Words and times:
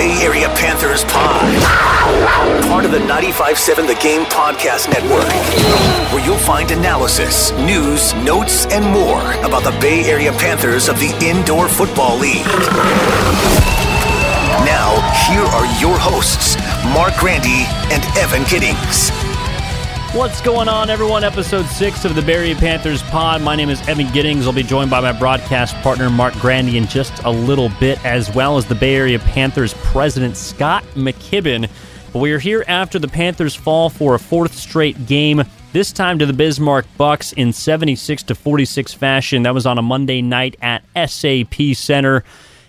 Bay 0.00 0.24
Area 0.24 0.48
Panthers 0.56 1.04
Pod, 1.04 1.62
part 2.70 2.86
of 2.86 2.90
the 2.90 3.00
95.7 3.00 3.86
The 3.86 4.00
Game 4.02 4.22
Podcast 4.24 4.88
Network, 4.88 5.28
where 6.10 6.24
you'll 6.24 6.38
find 6.38 6.70
analysis, 6.70 7.52
news, 7.52 8.14
notes, 8.14 8.64
and 8.68 8.82
more 8.82 9.20
about 9.44 9.62
the 9.62 9.78
Bay 9.78 10.10
Area 10.10 10.32
Panthers 10.32 10.88
of 10.88 10.98
the 10.98 11.14
Indoor 11.22 11.68
Football 11.68 12.16
League. 12.18 12.46
Now, 14.64 14.96
here 15.28 15.44
are 15.44 15.66
your 15.78 15.98
hosts, 15.98 16.56
Mark 16.94 17.14
Grandy 17.18 17.66
and 17.92 18.02
Evan 18.16 18.44
Giddings. 18.44 19.29
What's 20.12 20.40
going 20.40 20.68
on, 20.68 20.90
everyone? 20.90 21.22
Episode 21.22 21.66
six 21.66 22.04
of 22.04 22.16
the 22.16 22.22
Bay 22.22 22.34
Area 22.34 22.56
Panthers 22.56 23.00
pod. 23.04 23.42
My 23.42 23.54
name 23.54 23.70
is 23.70 23.80
Evan 23.86 24.10
Giddings. 24.12 24.44
I'll 24.44 24.52
be 24.52 24.64
joined 24.64 24.90
by 24.90 24.98
my 24.98 25.12
broadcast 25.16 25.76
partner, 25.82 26.10
Mark 26.10 26.34
Grandy, 26.34 26.78
in 26.78 26.88
just 26.88 27.22
a 27.22 27.30
little 27.30 27.68
bit, 27.78 28.04
as 28.04 28.28
well 28.34 28.58
as 28.58 28.66
the 28.66 28.74
Bay 28.74 28.96
Area 28.96 29.20
Panthers 29.20 29.72
president, 29.74 30.36
Scott 30.36 30.82
McKibben. 30.96 31.70
But 32.12 32.18
we 32.18 32.32
are 32.32 32.40
here 32.40 32.64
after 32.66 32.98
the 32.98 33.06
Panthers 33.06 33.54
fall 33.54 33.88
for 33.88 34.16
a 34.16 34.18
fourth 34.18 34.56
straight 34.56 35.06
game, 35.06 35.44
this 35.72 35.92
time 35.92 36.18
to 36.18 36.26
the 36.26 36.32
Bismarck 36.32 36.86
Bucks 36.96 37.32
in 37.32 37.52
76 37.52 38.24
to 38.24 38.34
46 38.34 38.92
fashion. 38.92 39.44
That 39.44 39.54
was 39.54 39.64
on 39.64 39.78
a 39.78 39.82
Monday 39.82 40.22
night 40.22 40.56
at 40.60 40.82
SAP 41.08 41.54
Center. 41.74 42.24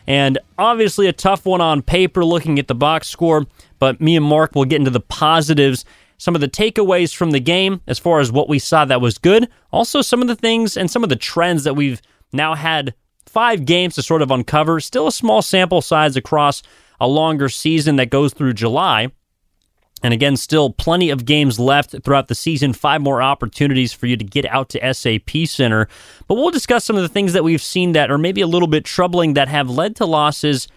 And 0.06 0.38
obviously 0.60 1.08
a 1.08 1.14
tough 1.14 1.48
one 1.48 1.60
on 1.60 1.82
paper 1.82 2.24
looking 2.24 2.60
at 2.60 2.68
the 2.68 2.76
box 2.76 3.08
score, 3.08 3.48
but 3.80 4.00
me 4.00 4.16
and 4.16 4.26
Mark 4.26 4.54
will 4.54 4.66
get 4.66 4.78
into 4.78 4.92
the 4.92 5.00
positives 5.00 5.86
some 6.22 6.36
of 6.36 6.42
the 6.42 6.48
takeaways 6.48 7.16
from 7.16 7.32
the 7.32 7.40
game 7.40 7.82
as 7.88 7.98
far 7.98 8.20
as 8.20 8.32
what 8.32 8.48
we 8.48 8.60
saw 8.60 8.86
that 8.86 9.02
was 9.02 9.18
good, 9.18 9.50
also 9.72 10.04
some 10.04 10.22
of 10.22 10.28
the 10.28 10.36
things 10.36 10.78
and 10.78 10.92
some 10.92 11.04
of 11.04 11.10
the 11.10 11.16
trends 11.16 11.64
that 11.64 11.76
we've 11.76 12.00
now 12.32 12.54
had 12.54 12.94
five 13.26 13.66
games 13.66 13.96
to 13.96 14.04
sort 14.04 14.22
of 14.22 14.30
uncover. 14.30 14.80
Still 14.80 15.08
a 15.08 15.12
small 15.12 15.42
sample 15.42 15.82
size 15.82 16.16
across 16.16 16.62
a 17.00 17.08
longer 17.08 17.50
season 17.50 17.96
that 17.96 18.12
goes 18.12 18.36
through 18.36 18.54
July. 18.54 19.08
And 20.04 20.14
again, 20.14 20.38
still 20.38 20.70
plenty 20.70 21.10
of 21.10 21.26
games 21.26 21.60
left 21.60 21.96
throughout 22.04 22.28
the 22.28 22.36
season. 22.36 22.74
Five 22.74 23.02
more 23.02 23.24
opportunities 23.24 23.92
for 23.92 24.06
you 24.06 24.16
to 24.16 24.24
get 24.24 24.46
out 24.46 24.70
to 24.70 24.94
SAP 24.94 25.48
Center. 25.48 25.88
But 26.28 26.36
we'll 26.36 26.52
discuss 26.52 26.86
some 26.86 26.98
of 26.98 27.02
the 27.02 27.10
things 27.10 27.34
that 27.34 27.44
we've 27.44 27.64
seen 27.64 27.94
that 27.94 28.12
are 28.12 28.20
maybe 28.20 28.42
a 28.42 28.48
little 28.48 28.68
bit 28.68 28.86
troubling 28.86 29.34
that 29.34 29.48
have 29.48 29.72
led 29.72 29.96
to 29.96 30.06
losses 30.06 30.68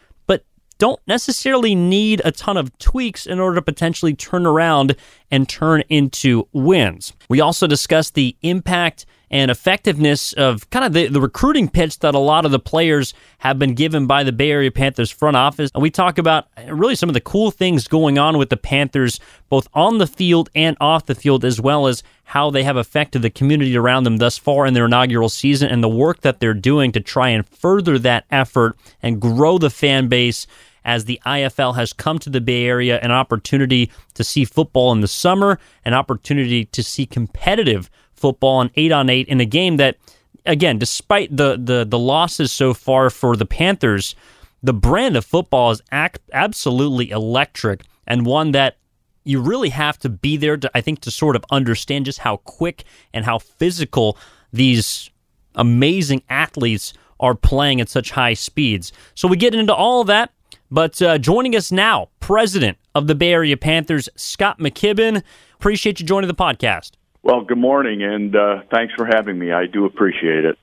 don't 0.79 1.01
necessarily 1.07 1.75
need 1.75 2.21
a 2.25 2.33
ton 2.33 2.57
of 2.57 2.77
tweaks 2.79 3.27
in 3.27 3.39
order 3.39 3.57
to 3.57 3.63
potentially 3.63 4.15
turn 4.15 4.47
around 4.47 4.97
and 5.31 5.49
turn 5.49 5.83
into 5.89 6.49
wins. 6.53 7.13
We 7.29 7.41
also 7.41 7.67
discussed 7.67 8.15
the 8.15 8.37
impact 8.43 9.07
and 9.35 9.51
effectiveness 9.51 10.33
of 10.35 10.71
kind 10.71 10.85
of 10.85 10.93
the, 10.93 11.09
the 11.09 11.21
recruiting 11.21 11.69
pitch 11.69 11.99
that 11.99 12.15
a 12.15 12.21
lot 12.21 12.45
of 12.45 12.53
the 12.53 12.59
players 12.61 13.13
have 13.39 13.59
been 13.59 13.75
given 13.75 14.07
by 14.07 14.23
the 14.23 14.31
Bay 14.31 14.53
Area 14.53 14.71
Panthers 14.71 15.11
front 15.11 15.37
office. 15.37 15.73
And 15.75 15.83
we 15.83 15.91
talk 15.91 16.19
about 16.19 16.47
uh, 16.57 16.73
really 16.73 16.95
some 16.95 17.09
of 17.09 17.15
the 17.15 17.21
cool 17.21 17.51
things 17.51 17.89
going 17.89 18.17
on 18.17 18.39
with 18.39 18.49
the 18.49 18.57
Panthers, 18.57 19.19
both 19.49 19.67
on 19.75 19.99
the 19.99 20.07
field 20.07 20.51
and 20.55 20.77
off 20.81 21.07
the 21.07 21.17
field, 21.17 21.45
as 21.45 21.61
well 21.61 21.89
as 21.89 22.05
how 22.23 22.49
they 22.49 22.63
have 22.63 22.77
affected 22.77 23.23
the 23.23 23.29
community 23.29 23.77
around 23.77 24.05
them 24.05 24.19
thus 24.19 24.39
far 24.39 24.67
in 24.67 24.75
their 24.75 24.85
inaugural 24.85 25.29
season 25.29 25.69
and 25.69 25.83
the 25.83 25.89
work 25.89 26.21
that 26.21 26.39
they're 26.39 26.55
doing 26.55 26.93
to 26.93 27.01
try 27.01 27.31
and 27.31 27.45
further 27.45 27.99
that 27.99 28.27
effort 28.31 28.77
and 29.03 29.21
grow 29.21 29.59
the 29.59 29.69
fan 29.69 30.07
base 30.07 30.47
as 30.85 31.07
the 31.07 31.21
IFL 31.27 31.75
has 31.75 31.93
come 31.93 32.21
to 32.21 32.31
the 32.31 32.41
Bay 32.41 32.67
Area 32.67 33.01
an 33.01 33.11
opportunity 33.11 33.91
to 34.15 34.23
see 34.23 34.45
football 34.45 34.93
in 34.93 35.01
the 35.01 35.09
summer, 35.09 35.59
an 35.85 35.93
opportunity 35.93 36.67
to 36.67 36.85
see 36.85 37.05
competitive 37.05 37.91
football 38.25 38.57
on 38.57 38.71
8 38.75 38.91
on 38.91 39.11
8 39.11 39.29
in 39.29 39.39
a 39.43 39.45
game 39.45 39.77
that 39.77 39.99
again, 40.47 40.79
despite 40.79 41.37
the 41.37 41.59
the 41.63 41.85
the 41.85 41.99
losses 41.99 42.51
so 42.51 42.73
far 42.73 43.11
for 43.11 43.37
the 43.37 43.45
Panthers, 43.45 44.15
the 44.63 44.73
brand 44.73 45.15
of 45.15 45.27
football 45.27 45.71
is 45.73 45.83
ac- 45.93 46.23
absolutely 46.33 47.11
electric 47.11 47.83
and 48.07 48.25
one 48.25 48.53
that 48.53 48.79
you 49.25 49.43
really 49.43 49.69
have 49.69 49.99
to 49.99 50.09
be 50.09 50.39
there 50.39 50.57
to 50.57 50.71
I 50.75 50.81
think 50.81 51.01
to 51.01 51.11
sort 51.11 51.37
of 51.37 51.45
understand 51.51 52.07
just 52.07 52.21
how 52.21 52.39
quick 52.39 52.85
and 53.13 53.27
how 53.27 53.39
physical 53.39 54.17
these 54.55 55.11
amazing 55.55 56.23
athletes 56.31 56.95
are 57.21 57.35
playing 57.35 57.83
at 57.83 57.91
such 57.91 58.13
high 58.13 58.33
speeds. 58.33 58.91
So 59.15 59.29
we 59.29 59.37
get 59.37 59.55
into 59.55 59.75
all 59.75 60.03
that 60.05 60.31
but 60.71 61.01
uh, 61.03 61.19
joining 61.19 61.55
us 61.55 61.71
now, 61.71 62.09
president 62.21 62.79
of 62.95 63.07
the 63.07 63.15
Bay 63.15 63.33
Area 63.35 63.57
Panthers, 63.59 64.09
Scott 64.17 64.59
McKibben. 64.59 65.23
Appreciate 65.57 66.01
you 66.01 66.07
joining 66.07 66.27
the 66.27 66.35
podcast. 66.35 66.93
Well, 67.25 67.41
good 67.41 67.57
morning, 67.57 68.03
and 68.03 68.37
uh, 68.37 68.65
thanks 68.71 68.93
for 68.93 69.07
having 69.07 69.39
me. 69.39 69.51
I 69.51 69.65
do 69.65 69.87
appreciate 69.87 70.45
it. 70.45 70.59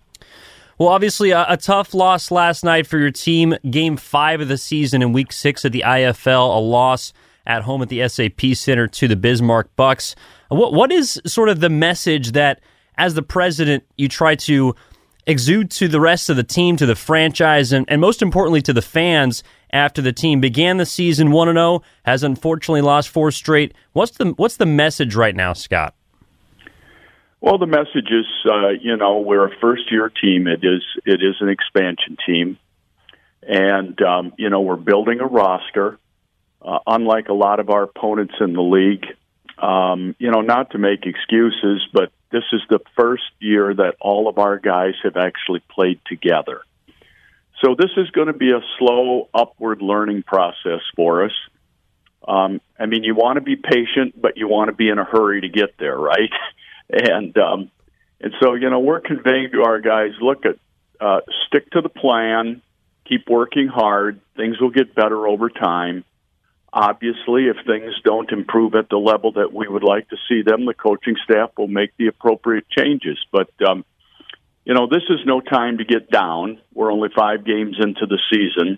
Well, 0.78 0.90
obviously, 0.90 1.32
a, 1.32 1.44
a, 1.50 1.58
tough 1.58 1.96
loss 1.96 2.30
last 2.30 2.64
night 2.64 2.86
for 2.86 3.00
your 3.00 3.10
team. 3.10 3.56
Game 3.68 3.98
five 3.98 4.42
of 4.42 4.48
the 4.48 4.60
season 4.60 5.02
in 5.02 5.12
week 5.12 5.32
six 5.32 5.66
of 5.66 5.72
the 5.72 5.84
IFL, 5.84 6.56
a 6.56 6.60
loss 6.60 7.14
at 7.48 7.64
home 7.64 7.82
at 7.82 7.90
the 7.90 8.08
SAP 8.08 8.54
Center 8.54 8.86
to 8.86 9.08
the 9.08 9.16
Bismarck 9.16 9.76
Bucks. 9.76 10.16
What, 10.50 10.72
what 10.72 10.92
is 10.92 11.20
sort 11.26 11.50
of 11.50 11.62
the 11.62 11.70
message 11.70 12.34
that, 12.34 12.62
as 12.96 13.16
the 13.16 13.24
president, 13.24 13.84
you 13.98 14.08
try 14.08 14.36
to 14.36 14.76
exude 15.26 15.72
to 15.72 15.88
the 15.88 16.00
rest 16.00 16.30
of 16.30 16.36
the 16.36 16.44
team, 16.44 16.78
to 16.78 16.86
the 16.86 16.96
franchise, 16.96 17.72
and, 17.72 17.88
and 17.90 18.00
most 18.00 18.22
importantly 18.22 18.62
to 18.62 18.74
the 18.74 18.84
fans 18.84 19.44
after 19.72 20.00
the 20.00 20.14
team 20.14 20.40
began 20.40 20.78
the 20.78 20.86
season 20.86 21.32
1 21.32 21.48
0, 21.56 21.82
has 22.06 22.22
unfortunately 22.22 22.82
lost 22.82 23.10
four 23.10 23.32
straight. 23.32 23.74
What's 23.94 24.12
the 24.18 24.34
what's 24.38 24.58
the 24.58 24.68
message 24.68 25.16
right 25.16 25.36
now, 25.36 25.54
Scott? 25.54 25.96
Well, 27.42 27.58
the 27.58 27.66
message 27.66 28.12
is, 28.12 28.28
uh, 28.46 28.70
you 28.70 28.96
know, 28.98 29.20
we're 29.20 29.48
a 29.48 29.58
first 29.60 29.92
year 29.92 30.10
team. 30.10 30.48
It 30.48 30.64
is 30.64 30.84
it 31.06 31.22
is 31.24 31.36
an 31.40 31.50
expansion 31.50 32.16
team, 32.24 32.60
and 33.42 34.00
um, 34.04 34.34
you 34.38 34.52
know 34.52 34.62
we're 34.62 34.76
building 34.76 35.20
a 35.20 35.26
roster. 35.26 35.98
Uh, 36.62 36.78
unlike 36.86 37.30
a 37.30 37.34
lot 37.34 37.60
of 37.60 37.72
our 37.72 37.82
opponents 37.82 38.36
in 38.40 38.54
the 38.54 38.62
league, 38.62 39.08
um, 39.58 40.16
you 40.20 40.30
know, 40.30 40.42
not 40.42 40.70
to 40.72 40.78
make 40.78 41.08
excuses, 41.08 41.82
but 41.92 42.12
this 42.32 42.44
is 42.54 42.62
the 42.70 42.80
first 42.96 43.24
year 43.40 43.74
that 43.74 43.96
all 44.00 44.28
of 44.28 44.38
our 44.38 44.60
guys 44.60 44.94
have 45.04 45.18
actually 45.18 45.64
played 45.72 46.00
together. 46.06 46.62
So 47.66 47.74
this 47.76 47.90
is 47.98 48.12
going 48.12 48.28
to 48.28 48.34
be 48.34 48.52
a 48.52 48.62
slow 48.78 49.28
upward 49.34 49.82
learning 49.82 50.22
process 50.22 50.82
for 50.96 51.26
us. 51.26 51.34
Um, 52.28 52.62
I 52.80 52.86
mean, 52.86 53.04
you 53.04 53.16
want 53.16 53.38
to 53.38 53.42
be 53.42 53.56
patient, 53.56 54.22
but 54.22 54.38
you 54.38 54.48
want 54.48 54.70
to 54.70 54.76
be 54.76 54.90
in 54.90 55.00
a 55.00 55.04
hurry 55.04 55.42
to 55.42 55.50
get 55.50 55.80
there, 55.80 55.98
right? 55.98 56.30
and 56.92 57.38
um, 57.38 57.72
and 58.20 58.34
so 58.42 58.54
you 58.54 58.70
know 58.70 58.80
we're 58.80 59.02
conveying 59.02 59.50
to 59.54 59.64
our 59.64 59.80
guys, 59.80 60.12
look 60.22 60.46
at 60.46 60.58
uh, 61.00 61.22
stick 61.48 61.70
to 61.72 61.82
the 61.82 61.90
plan, 61.90 62.62
keep 63.08 63.28
working 63.30 63.68
hard. 63.68 64.22
Things 64.36 64.60
will 64.60 64.70
get 64.70 64.94
better 64.94 65.28
over 65.28 65.50
time. 65.50 66.04
Obviously, 66.74 67.48
if 67.48 67.58
things 67.66 67.94
don't 68.06 68.32
improve 68.32 68.76
at 68.76 68.90
the 68.90 68.98
level 68.98 69.34
that 69.34 69.52
we 69.52 69.68
would 69.68 69.84
like 69.84 70.08
to 70.10 70.18
see 70.30 70.42
them, 70.42 70.66
the 70.66 70.74
coaching 70.74 71.16
staff 71.24 71.52
will 71.58 71.68
make 71.68 71.92
the 71.98 72.08
appropriate 72.08 72.66
changes. 72.70 73.18
But 73.32 73.50
um, 73.68 73.84
you 74.64 74.74
know, 74.74 74.88
this 74.88 75.04
is 75.10 75.20
no 75.26 75.42
time 75.42 75.80
to 75.80 75.86
get 75.86 76.10
down. 76.10 76.60
We're 76.74 76.92
only 76.92 77.10
five 77.16 77.46
games 77.46 77.78
into 77.80 78.06
the 78.06 78.20
season, 78.32 78.78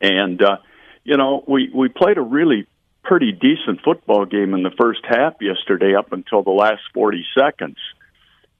and 0.00 0.42
uh, 0.42 0.58
you 1.04 1.16
know, 1.16 1.44
we 1.46 1.70
we 1.74 1.88
played 1.88 2.18
a 2.18 2.22
really 2.22 2.66
pretty 3.02 3.32
decent 3.32 3.82
football 3.84 4.24
game 4.26 4.54
in 4.54 4.62
the 4.62 4.70
first 4.78 5.00
half 5.04 5.34
yesterday, 5.40 5.94
up 5.94 6.12
until 6.12 6.42
the 6.42 6.50
last 6.50 6.82
forty 6.94 7.24
seconds. 7.36 7.78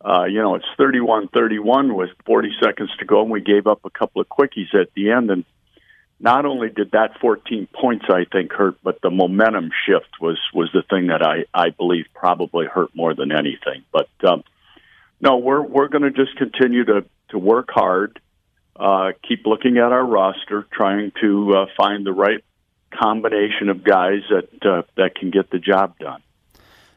Uh, 0.02 0.24
you 0.24 0.40
know, 0.40 0.54
it's 0.54 0.64
31-31 0.78 1.94
with 1.94 2.08
40 2.24 2.52
seconds 2.62 2.90
to 2.98 3.04
go, 3.04 3.20
and 3.20 3.30
we 3.30 3.42
gave 3.42 3.66
up 3.66 3.84
a 3.84 3.90
couple 3.90 4.22
of 4.22 4.28
quickies 4.30 4.74
at 4.74 4.88
the 4.94 5.10
end. 5.10 5.30
And 5.30 5.44
not 6.18 6.44
only 6.44 6.70
did 6.70 6.92
that 6.92 7.18
14 7.20 7.66
points, 7.72 8.06
I 8.08 8.24
think, 8.30 8.52
hurt, 8.52 8.76
but 8.82 9.00
the 9.02 9.10
momentum 9.10 9.70
shift 9.86 10.08
was 10.20 10.38
was 10.54 10.70
the 10.72 10.82
thing 10.82 11.08
that 11.08 11.22
I 11.22 11.44
I 11.54 11.70
believe 11.70 12.06
probably 12.14 12.66
hurt 12.66 12.94
more 12.94 13.14
than 13.14 13.32
anything. 13.32 13.84
But 13.92 14.08
um, 14.24 14.44
no, 15.20 15.38
we're 15.38 15.62
we're 15.62 15.88
going 15.88 16.02
to 16.02 16.10
just 16.10 16.36
continue 16.36 16.84
to 16.84 17.04
to 17.30 17.38
work 17.38 17.70
hard, 17.70 18.20
uh, 18.76 19.12
keep 19.26 19.46
looking 19.46 19.78
at 19.78 19.92
our 19.92 20.04
roster, 20.04 20.66
trying 20.72 21.12
to 21.20 21.54
uh, 21.54 21.66
find 21.76 22.04
the 22.04 22.12
right 22.12 22.44
combination 22.90 23.68
of 23.68 23.84
guys 23.84 24.20
that 24.30 24.66
uh, 24.66 24.82
that 24.96 25.14
can 25.14 25.30
get 25.30 25.50
the 25.50 25.58
job 25.58 25.98
done. 25.98 26.22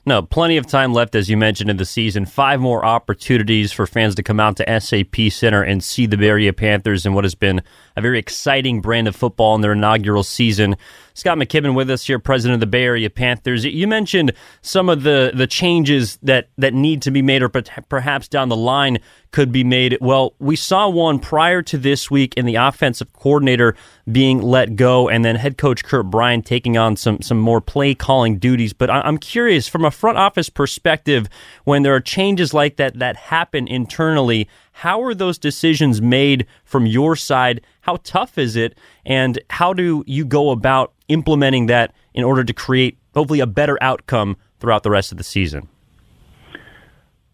No, 0.06 0.22
plenty 0.22 0.57
of 0.57 0.68
time 0.68 0.94
left, 0.94 1.16
as 1.16 1.30
you 1.30 1.38
mentioned, 1.38 1.69
in 1.69 1.78
the 1.78 1.86
season. 1.86 2.25
Five 2.25 2.60
more 2.60 2.84
opportunities 2.84 3.72
for 3.72 3.88
fans 3.88 4.16
to 4.16 4.24
come 4.24 4.38
out 4.38 4.57
to 4.57 4.81
SAP 4.81 5.31
Center 5.31 5.63
and 5.63 5.81
see 5.81 6.06
the 6.06 6.18
Bay 6.18 6.28
Area 6.28 6.51
Panthers 6.51 7.06
in 7.06 7.13
what 7.13 7.24
has 7.24 7.36
been 7.36 7.62
a 7.95 8.01
very 8.01 8.19
exciting 8.19 8.81
brand 8.81 9.07
of 9.07 9.16
football 9.16 9.56
in 9.56 9.62
their 9.62 9.72
inaugural 9.72 10.24
season. 10.24 10.75
Scott 11.13 11.38
McKibben 11.38 11.75
with 11.75 11.89
us 11.89 12.06
here, 12.06 12.19
president 12.19 12.56
of 12.56 12.60
the 12.60 12.68
Bay 12.68 12.83
Area 12.83 13.10
Panthers. 13.10 13.65
You 13.65 13.88
mentioned 13.88 14.33
some 14.62 14.89
of 14.89 15.04
the, 15.04 15.31
the 15.33 15.48
changes 15.48 16.18
that, 16.24 16.50
that 16.57 16.74
need 16.74 17.01
to 17.04 17.12
be 17.12 17.21
made 17.21 17.44
or 17.44 17.50
perhaps 17.50 18.27
down 18.27 18.50
the 18.50 18.56
line 18.56 19.00
could 19.31 19.51
be 19.51 19.63
made. 19.63 19.98
Well, 20.00 20.33
we 20.39 20.56
saw 20.56 20.89
one 20.89 21.19
prior 21.19 21.62
to 21.63 21.77
this 21.77 22.10
week 22.10 22.33
in 22.36 22.45
the 22.45 22.56
offensive 22.56 23.12
coordinator 23.13 23.75
being 24.12 24.42
let 24.42 24.75
go, 24.75 25.10
and 25.10 25.24
then 25.24 25.36
head 25.36 25.57
coach 25.57 25.83
Kurt 25.83 26.10
Bryan 26.10 26.42
taking 26.42 26.77
on 26.77 26.95
some 26.95 27.21
some 27.21 27.39
more 27.39 27.62
play 27.62 27.95
calling 27.95 28.38
duties. 28.38 28.74
But 28.74 28.89
I'm 28.89 29.18
curious 29.18 29.68
from 29.68 29.86
a 29.86 29.92
front 29.92 30.18
office 30.18 30.50
perspective, 30.50 31.30
when 31.63 31.83
there 31.83 31.95
are 31.95 32.01
changes 32.01 32.54
like 32.54 32.75
that 32.77 33.00
that 33.00 33.16
happen 33.16 33.68
internally, 33.68 34.48
how 34.73 35.01
are 35.03 35.13
those 35.13 35.37
decisions 35.37 36.01
made 36.01 36.45
from 36.65 36.85
your 36.85 37.15
side? 37.15 37.61
How 37.81 37.97
tough 38.03 38.37
is 38.37 38.55
it, 38.55 38.77
and 39.05 39.39
how 39.49 39.73
do 39.73 40.03
you 40.05 40.25
go 40.25 40.49
about 40.49 40.93
implementing 41.07 41.67
that 41.67 41.93
in 42.13 42.23
order 42.23 42.43
to 42.43 42.53
create 42.53 42.97
hopefully 43.13 43.39
a 43.39 43.47
better 43.47 43.77
outcome 43.81 44.35
throughout 44.59 44.83
the 44.83 44.89
rest 44.89 45.11
of 45.11 45.17
the 45.17 45.23
season? 45.23 45.67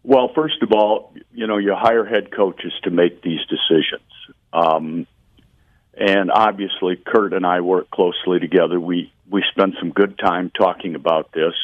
Well, 0.02 0.30
first 0.34 0.62
of 0.62 0.72
all, 0.72 1.12
you 1.32 1.46
know, 1.46 1.58
you 1.58 1.74
hire 1.74 2.04
head 2.04 2.34
coaches 2.34 2.72
to 2.84 2.90
make 2.90 3.22
these 3.22 3.40
decisions. 3.48 4.02
Um, 4.52 5.06
and 5.94 6.30
obviously, 6.30 6.96
Kurt 6.96 7.32
and 7.32 7.44
I 7.44 7.60
work 7.60 7.90
closely 7.90 8.38
together. 8.38 8.80
We 8.80 9.12
we 9.28 9.44
spend 9.50 9.74
some 9.78 9.90
good 9.90 10.18
time 10.18 10.50
talking 10.50 10.94
about 10.94 11.32
this. 11.32 11.54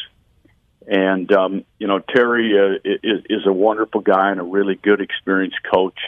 And 0.86 1.30
um, 1.32 1.64
you 1.78 1.88
know, 1.88 1.98
Terry 1.98 2.54
uh, 2.58 2.78
is, 2.84 3.24
is 3.28 3.46
a 3.46 3.52
wonderful 3.52 4.00
guy 4.00 4.30
and 4.30 4.40
a 4.40 4.44
really 4.44 4.76
good, 4.76 5.00
experienced 5.00 5.58
coach. 5.70 5.98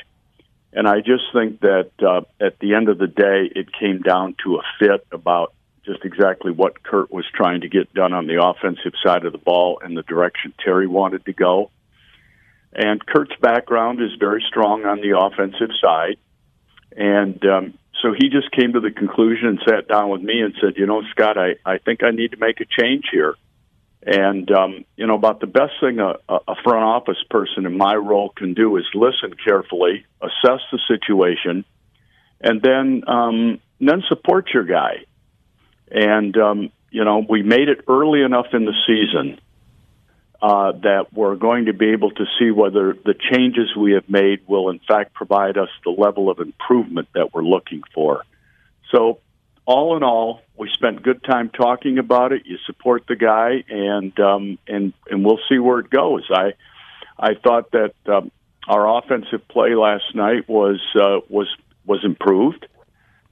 And 0.73 0.87
I 0.87 1.01
just 1.01 1.25
think 1.33 1.61
that 1.61 1.91
uh, 2.01 2.21
at 2.41 2.59
the 2.61 2.75
end 2.75 2.89
of 2.89 2.99
the 2.99 3.07
day, 3.07 3.51
it 3.55 3.73
came 3.73 4.01
down 4.01 4.37
to 4.45 4.57
a 4.57 4.63
fit 4.79 5.07
about 5.11 5.55
just 5.85 6.05
exactly 6.05 6.53
what 6.53 6.83
Kurt 6.83 7.11
was 7.11 7.25
trying 7.35 7.63
to 7.63 7.69
get 7.69 7.93
done 7.95 8.13
on 8.13 8.27
the 8.27 8.43
offensive 8.45 8.93
side 9.03 9.25
of 9.25 9.33
the 9.33 9.39
ball 9.39 9.81
and 9.83 9.97
the 9.97 10.03
direction 10.03 10.53
Terry 10.63 10.87
wanted 10.87 11.25
to 11.25 11.33
go. 11.33 11.71
And 12.73 13.05
Kurt's 13.05 13.35
background 13.41 14.01
is 14.03 14.11
very 14.21 14.45
strong 14.47 14.85
on 14.85 15.01
the 15.01 15.19
offensive 15.19 15.71
side. 15.83 16.19
And 16.95 17.43
um, 17.47 17.79
so 18.03 18.13
he 18.13 18.29
just 18.29 18.51
came 18.53 18.75
to 18.75 18.81
the 18.81 18.91
conclusion 18.91 19.49
and 19.49 19.61
sat 19.67 19.89
down 19.89 20.11
with 20.11 20.21
me 20.21 20.43
and 20.43 20.55
said, 20.61 20.75
You 20.77 20.87
know, 20.87 21.03
Scott, 21.11 21.39
I, 21.39 21.57
I 21.65 21.79
think 21.79 22.03
I 22.03 22.11
need 22.11 22.33
to 22.33 22.37
make 22.37 22.61
a 22.61 22.67
change 22.67 23.07
here. 23.11 23.35
And, 24.03 24.51
um, 24.51 24.85
you 24.97 25.07
know, 25.07 25.17
about 25.17 25.41
the 25.41 25.47
best 25.47 25.73
thing 25.81 25.99
a, 25.99 26.15
a 26.29 26.55
front 26.63 26.85
office 26.85 27.23
person 27.29 27.67
in 27.67 27.77
my 27.77 27.95
role 27.95 28.31
can 28.31 28.55
do 28.55 28.77
is 28.77 28.85
listen 28.95 29.35
carefully, 29.45 30.07
assess 30.21 30.61
the 30.71 30.79
situation, 30.87 31.65
and 32.41 32.63
then, 32.63 33.03
um, 33.09 33.61
then 33.81 34.03
support 34.09 34.51
your 34.55 34.65
guy. 34.65 35.05
And, 35.91 36.37
um, 36.37 36.71
you 36.91 37.05
know, 37.05 37.25
we 37.29 37.43
made 37.43 37.69
it 37.69 37.85
early 37.89 38.23
enough 38.23 38.47
in 38.53 38.65
the 38.65 38.75
season 38.87 39.41
uh, 40.41 40.73
that 40.73 41.07
we're 41.13 41.35
going 41.35 41.65
to 41.65 41.73
be 41.73 41.91
able 41.91 42.13
to 42.13 42.25
see 42.39 42.51
whether 42.51 42.93
the 42.93 43.15
changes 43.15 43.75
we 43.77 43.93
have 43.93 44.09
made 44.09 44.47
will, 44.47 44.71
in 44.71 44.79
fact, 44.87 45.13
provide 45.13 45.59
us 45.59 45.69
the 45.85 45.91
level 45.91 46.31
of 46.31 46.39
improvement 46.39 47.09
that 47.15 47.35
we're 47.35 47.43
looking 47.43 47.83
for. 47.93 48.23
So, 48.93 49.19
all 49.69 49.99
in 49.99 50.03
all, 50.03 50.41
we 50.57 50.71
spent 50.73 51.03
good 51.03 51.23
time 51.23 51.51
talking 51.51 51.99
about 51.99 52.33
it. 52.33 52.47
You 52.47 52.57
support 52.65 53.05
the 53.07 53.17
guy, 53.17 53.63
and 53.69 54.19
um, 54.19 54.59
and 54.67 54.95
and 55.11 55.27
we'll 55.27 55.41
see 55.47 55.59
where 55.59 55.81
it 55.81 55.91
goes. 55.91 56.27
I 56.31 56.55
I 57.19 57.35
thought 57.35 57.71
that 57.73 57.93
um, 58.07 58.31
our 58.67 58.99
offensive 58.99 59.47
play 59.47 59.75
last 59.75 60.15
night 60.15 60.49
was 60.49 60.81
uh, 60.97 61.21
was 61.29 61.55
was 61.85 62.03
improved, 62.03 62.67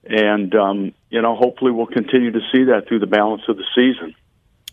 and 0.04 0.54
um, 0.54 0.92
you 1.08 1.22
know 1.22 1.34
hopefully 1.36 1.72
we'll 1.72 1.86
continue 1.86 2.32
to 2.32 2.40
see 2.52 2.64
that 2.64 2.86
through 2.86 2.98
the 2.98 3.06
balance 3.06 3.42
of 3.48 3.56
the 3.56 3.64
season. 3.74 4.14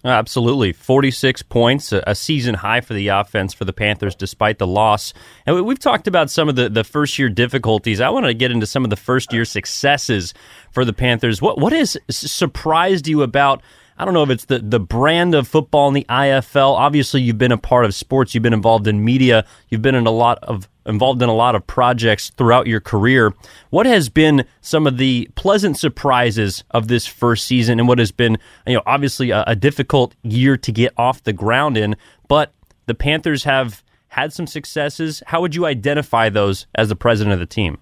Uh, 0.06 0.10
absolutely. 0.10 0.74
46 0.74 1.44
points, 1.44 1.94
a 1.94 2.14
season 2.14 2.56
high 2.56 2.82
for 2.82 2.94
the 2.94 3.08
offense 3.08 3.54
for 3.54 3.64
the 3.64 3.72
Panthers 3.72 4.16
despite 4.16 4.60
the 4.60 4.68
loss. 4.68 5.14
And 5.46 5.66
we've 5.66 5.80
talked 5.80 6.08
about 6.08 6.30
some 6.30 6.50
of 6.50 6.58
the, 6.58 6.70
the 6.70 6.84
first 6.84 7.18
year 7.18 7.30
difficulties. 7.30 8.02
I 8.02 8.10
want 8.10 8.26
to 8.26 8.34
get 8.34 8.52
into 8.52 8.66
some 8.66 8.84
of 8.84 8.90
the 8.90 8.98
first 8.98 9.32
year 9.32 9.46
successes 9.46 10.34
for 10.72 10.84
the 10.84 10.92
Panthers. 10.92 11.42
What 11.42 11.58
What 11.58 11.72
has 11.72 11.98
surprised 12.10 13.08
you 13.08 13.22
about 13.22 13.62
I 13.98 14.06
don't 14.06 14.14
know 14.14 14.24
if 14.24 14.30
it's 14.30 14.46
the, 14.46 14.60
the 14.60 14.80
brand 14.80 15.36
of 15.36 15.48
football 15.48 15.88
in 15.88 15.94
the 15.94 16.06
IFL. 16.10 16.76
Obviously, 16.76 17.22
you've 17.22 17.38
been 17.38 17.52
a 17.52 17.58
part 17.58 17.86
of 17.86 17.94
sports. 17.94 18.34
You've 18.34 18.44
been 18.44 18.54
involved 18.54 18.88
in 18.88 19.04
media. 19.06 19.46
You've 19.70 19.82
been 19.82 19.96
in 19.96 20.08
a 20.08 20.12
lot 20.12 20.40
of 20.44 20.68
involved 20.86 21.22
in 21.22 21.30
a 21.30 21.34
lot 21.34 21.56
of 21.56 21.66
projects 21.66 22.30
throughout 22.32 22.68
your 22.68 22.82
career. 22.82 23.34
What 23.70 23.86
has 23.86 24.10
been 24.10 24.46
some 24.62 24.86
of 24.86 24.98
the 24.98 25.30
pleasant 25.36 25.78
surprises 25.78 26.64
of 26.72 26.88
this 26.88 27.06
first 27.06 27.46
season, 27.46 27.80
and 27.80 27.88
what 27.88 28.00
has 28.00 28.12
been, 28.12 28.38
you 28.68 28.74
know, 28.74 28.84
obviously 28.86 29.30
a, 29.30 29.44
a 29.48 29.56
difficult 29.56 30.16
year 30.24 30.58
to 30.58 30.72
get 30.72 30.94
off 30.98 31.24
the 31.24 31.34
ground 31.34 31.78
in? 31.78 31.96
But 32.28 32.52
the 32.86 32.96
Panthers 32.96 33.44
have 33.44 33.84
had 34.10 34.34
some 34.34 34.48
successes. 34.48 35.24
How 35.28 35.42
would 35.42 35.56
you 35.56 35.66
identify 35.66 36.30
those 36.30 36.68
as 36.76 36.90
the 36.90 36.96
president 36.96 37.34
of 37.34 37.40
the 37.40 37.46
team? 37.46 37.78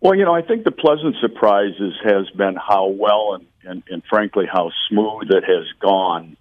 Well, 0.00 0.14
you 0.14 0.24
know, 0.24 0.34
I 0.34 0.42
think 0.42 0.64
the 0.64 0.70
pleasant 0.70 1.16
surprises 1.20 1.94
has 2.04 2.28
been 2.30 2.54
how 2.54 2.88
well 2.88 3.34
and, 3.34 3.46
and, 3.64 3.82
and 3.88 4.02
frankly 4.08 4.44
how 4.50 4.70
smooth 4.88 5.30
it 5.30 5.44
has 5.44 5.66
gone 5.80 6.36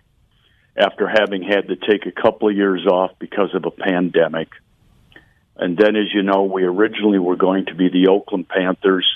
after 0.76 1.08
having 1.08 1.42
had 1.42 1.70
to 1.70 1.76
take 1.76 2.06
a 2.06 2.12
couple 2.12 2.50
of 2.50 2.56
years 2.56 2.86
off 2.86 3.12
because 3.18 3.56
of 3.56 3.66
a 3.66 3.72
pandemic. 3.72 4.50
And 5.56 5.78
then, 5.78 5.96
as 5.96 6.14
you 6.14 6.22
know, 6.22 6.44
we 6.44 6.64
originally 6.64 7.20
were 7.20 7.38
going 7.38 7.68
to 7.68 7.76
be 7.76 7.88
the 7.90 8.10
Oakland 8.10 8.50
Panthers, 8.50 9.10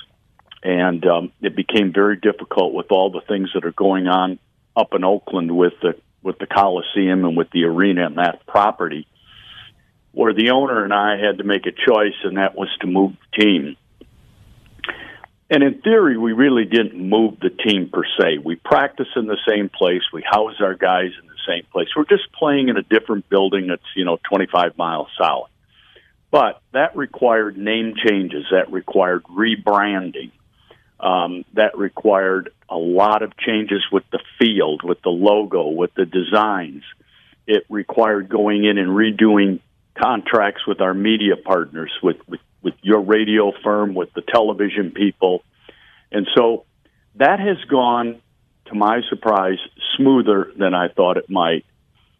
and 0.64 1.06
um, 1.06 1.32
it 1.42 1.54
became 1.54 1.92
very 1.94 2.16
difficult 2.16 2.74
with 2.74 2.92
all 2.92 3.12
the 3.12 3.22
things 3.28 3.50
that 3.54 3.66
are 3.66 3.74
going 3.74 4.08
on 4.08 4.40
up 4.76 4.94
in 4.94 5.04
Oakland 5.04 5.56
with 5.56 5.74
the 5.82 5.96
with 6.22 6.38
the 6.38 6.48
Coliseum 6.48 7.24
and 7.26 7.38
with 7.38 7.50
the 7.52 7.64
arena 7.64 8.06
and 8.06 8.18
that 8.18 8.46
property, 8.46 9.08
where 10.12 10.34
the 10.34 10.52
owner 10.52 10.84
and 10.84 10.94
I 10.94 11.18
had 11.18 11.38
to 11.40 11.44
make 11.44 11.66
a 11.66 11.72
choice, 11.72 12.16
and 12.24 12.38
that 12.38 12.56
was 12.56 12.70
to 12.82 12.88
move 12.88 13.14
the 13.14 13.44
team. 13.44 13.76
And 15.51 15.63
in 15.63 15.81
theory, 15.81 16.18
we 16.18 16.34
really 16.34 16.66
didn't 16.66 16.96
move 16.96 17.40
the 17.40 17.50
team 17.50 17.90
per 17.92 18.04
se. 18.19 18.38
We 18.44 18.56
practice 18.56 19.07
in 19.16 19.25
the 19.25 19.38
same 19.48 19.69
place. 19.69 20.04
We 20.13 20.22
house 20.22 20.56
our 20.60 20.75
guys 20.75 21.10
in 21.19 21.28
the 21.28 21.40
same 21.48 21.63
place. 21.72 21.88
We're 21.96 22.06
just 22.06 22.31
playing 22.34 22.69
in 22.69 22.78
a 22.78 22.84
different 22.84 23.28
building 23.30 23.68
that's, 23.68 23.81
you 23.96 24.06
know, 24.06 24.19
25 24.30 24.78
miles 24.78 25.07
south. 25.19 25.50
But 26.31 26.62
that 26.74 26.96
required 26.96 27.57
name 27.57 27.96
changes. 27.96 28.46
That 28.51 28.72
required 28.72 29.24
rebranding. 29.24 30.31
Um, 31.00 31.46
that 31.54 31.78
required 31.78 32.52
a 32.69 32.78
lot 32.78 33.24
of 33.24 33.36
changes 33.38 33.84
with 33.92 34.04
the 34.12 34.19
field, 34.38 34.84
with 34.84 35.02
the 35.02 35.10
logo, 35.10 35.69
with 35.69 35.94
the 35.95 36.06
designs. 36.06 36.84
It 37.48 37.66
required 37.69 38.30
going 38.30 38.66
in 38.66 38.78
and 38.78 38.90
redoing 38.90 39.62
contracts 40.00 40.68
with 40.68 40.81
our 40.81 40.94
media 40.94 41.36
partners, 41.38 41.92
with, 42.04 42.18
with 42.28 42.42
with 42.62 42.76
your 42.82 43.02
radio 43.02 43.52
firm, 43.64 43.96
with 43.96 44.14
the 44.14 44.22
television 44.22 44.92
people. 44.92 45.44
And 46.12 46.28
so 46.36 46.66
that 47.16 47.40
has 47.40 47.58
gone, 47.70 48.22
to 48.66 48.76
my 48.76 49.02
surprise, 49.10 49.60
smoother 49.96 50.52
than 50.58 50.74
I 50.74 50.90
thought 50.90 51.18
it 51.18 51.30
might, 51.30 51.66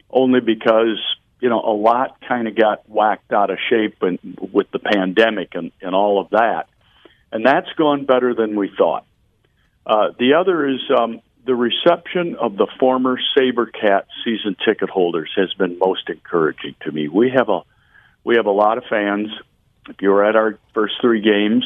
only 0.09 0.39
because, 0.39 1.00
you 1.39 1.50
know, 1.50 1.59
a 1.59 1.75
lot 1.75 2.18
kind 2.27 2.47
of 2.47 2.56
got 2.56 2.89
whacked 2.89 3.31
out 3.31 3.50
of 3.50 3.57
shape 3.69 3.97
and, 4.01 4.19
with 4.51 4.71
the 4.71 4.80
pandemic 4.80 5.50
and, 5.53 5.71
and 5.81 5.94
all 5.94 6.19
of 6.19 6.30
that. 6.31 6.68
And 7.31 7.45
that's 7.45 7.71
gone 7.77 8.06
better 8.06 8.33
than 8.33 8.57
we 8.57 8.71
thought. 8.75 9.06
Uh, 9.85 10.09
the 10.18 10.33
other 10.33 10.68
is 10.68 10.81
um, 10.95 11.21
the 11.45 11.56
reception 11.56 12.35
of 12.35 12.57
the 12.57 12.68
former 12.80 13.18
SaberCat 13.35 14.04
season 14.23 14.56
ticket 14.66 14.90
holders 14.90 15.31
has 15.35 15.54
been 15.54 15.80
most 15.80 16.09
encouraging 16.09 16.75
to 16.81 16.92
me. 16.92 17.07
We 17.07 17.31
have 17.35 17.49
a 17.49 17.61
we 18.23 18.35
have 18.35 18.45
a 18.45 18.52
lot 18.52 18.78
of 18.78 18.83
fans 18.90 19.30
if 19.89 20.01
you 20.01 20.09
were 20.09 20.25
at 20.25 20.35
our 20.35 20.57
first 20.73 20.95
three 21.01 21.21
games, 21.21 21.65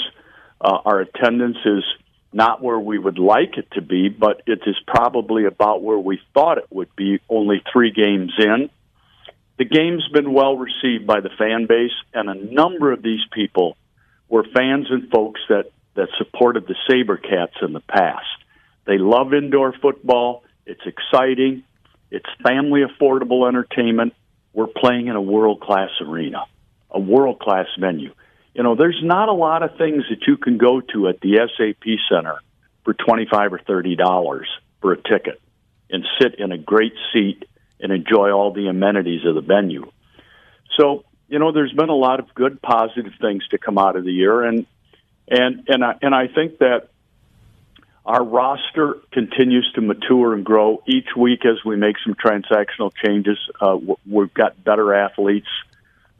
uh, 0.61 0.77
our 0.85 1.01
attendance 1.01 1.57
is 1.65 1.83
not 2.31 2.61
where 2.61 2.79
we 2.79 2.97
would 2.97 3.19
like 3.19 3.57
it 3.57 3.69
to 3.73 3.81
be, 3.81 4.09
but 4.09 4.41
it 4.47 4.61
is 4.65 4.75
probably 4.87 5.45
about 5.45 5.83
where 5.83 5.99
we 5.99 6.19
thought 6.33 6.57
it 6.57 6.67
would 6.71 6.95
be 6.95 7.19
only 7.29 7.61
three 7.71 7.91
games 7.91 8.33
in. 8.39 8.69
The 9.57 9.65
game's 9.65 10.07
been 10.11 10.33
well 10.33 10.57
received 10.57 11.05
by 11.05 11.19
the 11.19 11.29
fan 11.37 11.67
base, 11.67 11.91
and 12.13 12.29
a 12.29 12.53
number 12.53 12.91
of 12.91 13.03
these 13.03 13.21
people 13.31 13.77
were 14.27 14.43
fans 14.43 14.87
and 14.89 15.09
folks 15.11 15.41
that, 15.49 15.71
that 15.95 16.09
supported 16.17 16.65
the 16.65 16.75
SaberCats 16.89 17.61
in 17.61 17.73
the 17.73 17.81
past. 17.81 18.25
They 18.85 18.97
love 18.97 19.33
indoor 19.33 19.73
football. 19.73 20.43
It's 20.65 20.81
exciting. 20.85 21.63
It's 22.09 22.25
family 22.41 22.81
affordable 22.81 23.47
entertainment. 23.47 24.13
We're 24.53 24.67
playing 24.67 25.07
in 25.07 25.15
a 25.15 25.21
world 25.21 25.61
class 25.61 25.89
arena 26.01 26.45
a 26.93 26.99
world 26.99 27.39
class 27.39 27.67
venue. 27.79 28.13
You 28.53 28.63
know, 28.63 28.75
there's 28.75 28.99
not 29.01 29.29
a 29.29 29.33
lot 29.33 29.63
of 29.63 29.77
things 29.77 30.03
that 30.09 30.27
you 30.27 30.37
can 30.37 30.57
go 30.57 30.79
to 30.79 31.07
at 31.07 31.19
the 31.21 31.39
SAP 31.57 31.97
Center 32.09 32.35
for 32.83 32.93
twenty 32.93 33.25
five 33.29 33.53
or 33.53 33.59
thirty 33.59 33.95
dollars 33.95 34.47
for 34.81 34.93
a 34.93 34.97
ticket 34.97 35.41
and 35.89 36.05
sit 36.21 36.35
in 36.35 36.51
a 36.51 36.57
great 36.57 36.93
seat 37.11 37.45
and 37.79 37.91
enjoy 37.91 38.31
all 38.31 38.51
the 38.51 38.67
amenities 38.67 39.25
of 39.25 39.35
the 39.35 39.41
venue. 39.41 39.91
So, 40.77 41.03
you 41.27 41.39
know, 41.39 41.51
there's 41.51 41.73
been 41.73 41.89
a 41.89 41.95
lot 41.95 42.19
of 42.19 42.33
good 42.33 42.61
positive 42.61 43.13
things 43.19 43.47
to 43.49 43.57
come 43.57 43.77
out 43.77 43.95
of 43.95 44.03
the 44.03 44.11
year 44.11 44.43
and 44.43 44.65
and 45.27 45.67
and 45.67 45.83
I, 45.83 45.95
and 46.01 46.13
I 46.13 46.27
think 46.27 46.59
that 46.59 46.89
our 48.05 48.23
roster 48.23 48.97
continues 49.11 49.71
to 49.75 49.81
mature 49.81 50.33
and 50.33 50.43
grow 50.43 50.83
each 50.85 51.15
week 51.15 51.45
as 51.45 51.63
we 51.63 51.77
make 51.77 51.95
some 52.03 52.15
transactional 52.15 52.91
changes. 52.93 53.37
Uh, 53.61 53.77
we've 54.05 54.33
got 54.33 54.61
better 54.61 54.93
athletes 54.93 55.47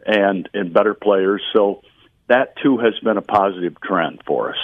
and 0.06 0.50
and 0.54 0.74
better 0.74 0.94
players. 0.94 1.42
So 1.54 1.82
that 2.28 2.56
too 2.58 2.78
has 2.78 2.98
been 3.00 3.18
a 3.18 3.22
positive 3.22 3.80
trend 3.82 4.22
for 4.26 4.52
us. 4.52 4.58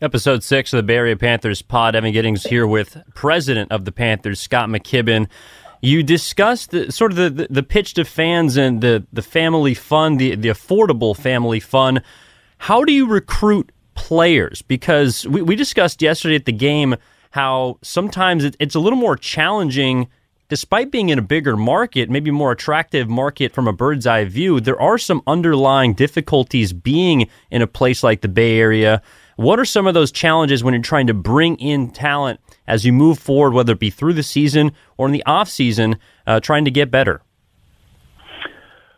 Episode 0.00 0.42
six 0.42 0.72
of 0.72 0.78
the 0.78 0.82
Bay 0.82 0.96
Area 0.96 1.16
Panthers 1.16 1.62
pod. 1.62 1.94
Evan 1.94 2.12
Giddings 2.12 2.44
here 2.44 2.66
with 2.66 2.96
President 3.14 3.72
of 3.72 3.84
the 3.84 3.92
Panthers, 3.92 4.40
Scott 4.40 4.68
McKibben. 4.68 5.28
You 5.80 6.02
discussed 6.02 6.70
the, 6.70 6.90
sort 6.90 7.12
of 7.12 7.36
the, 7.36 7.46
the, 7.48 7.62
pitch 7.62 7.94
to 7.94 8.04
fans 8.06 8.56
and 8.56 8.80
the, 8.80 9.06
the 9.12 9.20
family 9.20 9.74
fun, 9.74 10.16
the, 10.16 10.34
the 10.34 10.48
affordable 10.48 11.14
family 11.14 11.60
fun. 11.60 12.02
How 12.56 12.84
do 12.84 12.92
you 12.92 13.06
recruit 13.06 13.70
players? 13.94 14.62
Because 14.62 15.28
we, 15.28 15.42
we 15.42 15.56
discussed 15.56 16.00
yesterday 16.00 16.36
at 16.36 16.46
the 16.46 16.52
game 16.52 16.96
how 17.32 17.78
sometimes 17.82 18.44
it, 18.44 18.56
it's 18.58 18.74
a 18.74 18.80
little 18.80 18.98
more 18.98 19.16
challenging 19.16 20.08
despite 20.54 20.92
being 20.92 21.08
in 21.08 21.18
a 21.18 21.22
bigger 21.22 21.56
market, 21.56 22.08
maybe 22.08 22.30
more 22.30 22.52
attractive 22.52 23.08
market 23.08 23.52
from 23.52 23.66
a 23.66 23.72
bird's 23.72 24.06
eye 24.06 24.24
view, 24.24 24.60
there 24.60 24.80
are 24.80 24.98
some 24.98 25.20
underlying 25.26 25.94
difficulties 25.94 26.72
being 26.72 27.28
in 27.50 27.60
a 27.60 27.66
place 27.66 28.04
like 28.04 28.20
the 28.20 28.28
Bay 28.28 28.56
Area. 28.60 29.02
What 29.34 29.58
are 29.58 29.64
some 29.64 29.88
of 29.88 29.94
those 29.94 30.12
challenges 30.12 30.62
when 30.62 30.72
you're 30.72 30.80
trying 30.80 31.08
to 31.08 31.12
bring 31.12 31.56
in 31.56 31.90
talent 31.90 32.38
as 32.68 32.84
you 32.84 32.92
move 32.92 33.18
forward, 33.18 33.52
whether 33.52 33.72
it 33.72 33.80
be 33.80 33.90
through 33.90 34.12
the 34.12 34.22
season 34.22 34.70
or 34.96 35.06
in 35.06 35.12
the 35.12 35.24
off 35.26 35.48
season, 35.48 35.96
uh, 36.24 36.38
trying 36.38 36.66
to 36.66 36.70
get 36.70 36.88
better? 36.88 37.20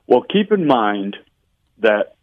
Well, 0.06 0.26
keep 0.30 0.52
in 0.52 0.66
mind 0.66 1.16
that 1.78 2.16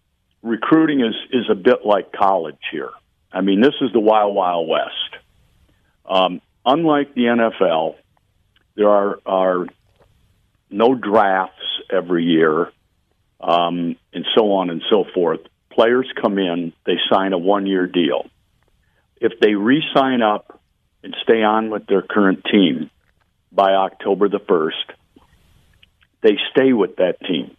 recruiting 0.43 1.01
is 1.01 1.15
is 1.31 1.49
a 1.49 1.55
bit 1.55 1.83
like 1.83 2.11
college 2.11 2.61
here. 2.71 2.91
I 3.31 3.41
mean, 3.41 3.61
this 3.61 3.73
is 3.81 3.91
the 3.93 3.99
wild, 3.99 4.35
wild 4.35 4.69
west. 4.69 5.23
Um, 6.07 6.39
unlike 6.67 7.15
the 7.15 7.23
NFL, 7.23 7.95
there 8.75 8.89
are 8.89 9.19
are 9.25 9.67
no 10.69 10.95
drafts 10.95 11.63
every 11.91 12.25
year, 12.25 12.71
um, 13.39 13.95
and 14.13 14.25
so 14.35 14.53
on 14.53 14.69
and 14.69 14.81
so 14.89 15.05
forth. 15.13 15.41
Players 15.71 16.11
come 16.21 16.37
in, 16.37 16.73
they 16.85 16.97
sign 17.11 17.33
a 17.33 17.37
one 17.37 17.65
year 17.65 17.87
deal. 17.87 18.29
If 19.17 19.39
they 19.39 19.53
re 19.53 19.83
sign 19.95 20.21
up 20.21 20.59
and 21.03 21.15
stay 21.23 21.43
on 21.43 21.69
with 21.69 21.85
their 21.87 22.01
current 22.01 22.43
team 22.51 22.89
by 23.51 23.73
October 23.73 24.29
the 24.29 24.39
1st, 24.39 24.95
they 26.21 26.37
stay 26.51 26.73
with 26.73 26.95
that 26.97 27.19
team. 27.21 27.55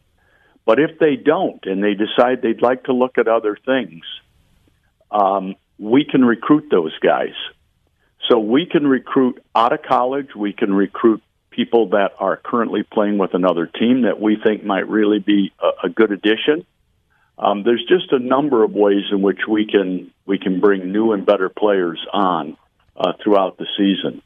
But 0.64 0.80
if 0.80 0.98
they 0.98 1.16
don't 1.16 1.64
and 1.64 1.82
they 1.82 1.94
decide 1.94 2.40
they'd 2.42 2.62
like 2.62 2.84
to 2.84 2.92
look 2.92 3.18
at 3.18 3.28
other 3.28 3.56
things, 3.64 4.02
um, 5.10 5.56
we 5.78 6.04
can 6.04 6.24
recruit 6.24 6.68
those 6.70 6.96
guys. 7.00 7.34
So 8.28 8.38
we 8.38 8.66
can 8.66 8.86
recruit 8.86 9.42
out 9.54 9.72
of 9.72 9.82
college. 9.82 10.28
We 10.34 10.52
can 10.52 10.72
recruit 10.72 11.22
people 11.50 11.90
that 11.90 12.12
are 12.18 12.36
currently 12.36 12.82
playing 12.82 13.18
with 13.18 13.34
another 13.34 13.66
team 13.66 14.02
that 14.02 14.20
we 14.20 14.36
think 14.42 14.64
might 14.64 14.88
really 14.88 15.18
be 15.18 15.52
a, 15.60 15.86
a 15.86 15.88
good 15.88 16.10
addition. 16.10 16.66
Um, 17.38 17.62
there's 17.64 17.84
just 17.88 18.12
a 18.12 18.18
number 18.18 18.64
of 18.64 18.72
ways 18.72 19.04
in 19.10 19.20
which 19.20 19.40
we 19.48 19.66
can 19.66 20.12
we 20.26 20.38
can 20.38 20.60
bring 20.60 20.92
new 20.92 21.12
and 21.12 21.26
better 21.26 21.48
players 21.48 22.04
on 22.12 22.56
uh, 22.96 23.12
throughout 23.22 23.58
the 23.58 23.66
season. 23.76 24.22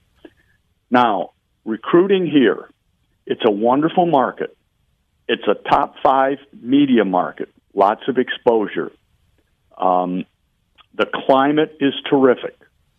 Now, 0.90 1.32
recruiting 1.64 2.26
here, 2.26 2.68
it's 3.26 3.42
a 3.44 3.50
wonderful 3.50 4.06
market. 4.06 4.56
It's 5.26 5.46
a 5.46 5.54
top 5.54 5.96
five 6.02 6.38
media 6.52 7.04
market, 7.04 7.50
lots 7.74 8.02
of 8.08 8.18
exposure. 8.18 8.92
Um, 9.76 10.24
the 10.94 11.06
climate 11.26 11.76
is 11.80 11.94
terrific. 12.08 12.58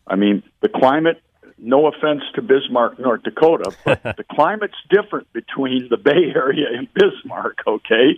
I 0.10 0.16
mean, 0.16 0.44
the 0.62 0.70
climate, 0.70 1.22
no 1.58 1.88
offense 1.88 2.24
to 2.36 2.42
Bismarck, 2.42 3.00
North 3.00 3.24
Dakota, 3.24 3.72
but 3.86 4.04
the 4.04 4.26
climate's 4.30 4.78
different 4.90 5.32
between 5.34 5.88
the 5.90 5.98
Bay 5.98 6.34
Area 6.36 6.68
and 6.76 6.88
Bismarck, 6.94 7.60
okay? 7.68 8.18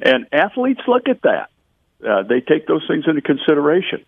And 0.00 0.26
athletes 0.32 0.80
look 0.88 1.08
at 1.08 1.22
that. 1.22 1.50
Uh, 2.06 2.24
they 2.24 2.40
take 2.40 2.66
those 2.66 2.84
things 2.88 3.04
into 3.06 3.20
consideration. 3.20 4.04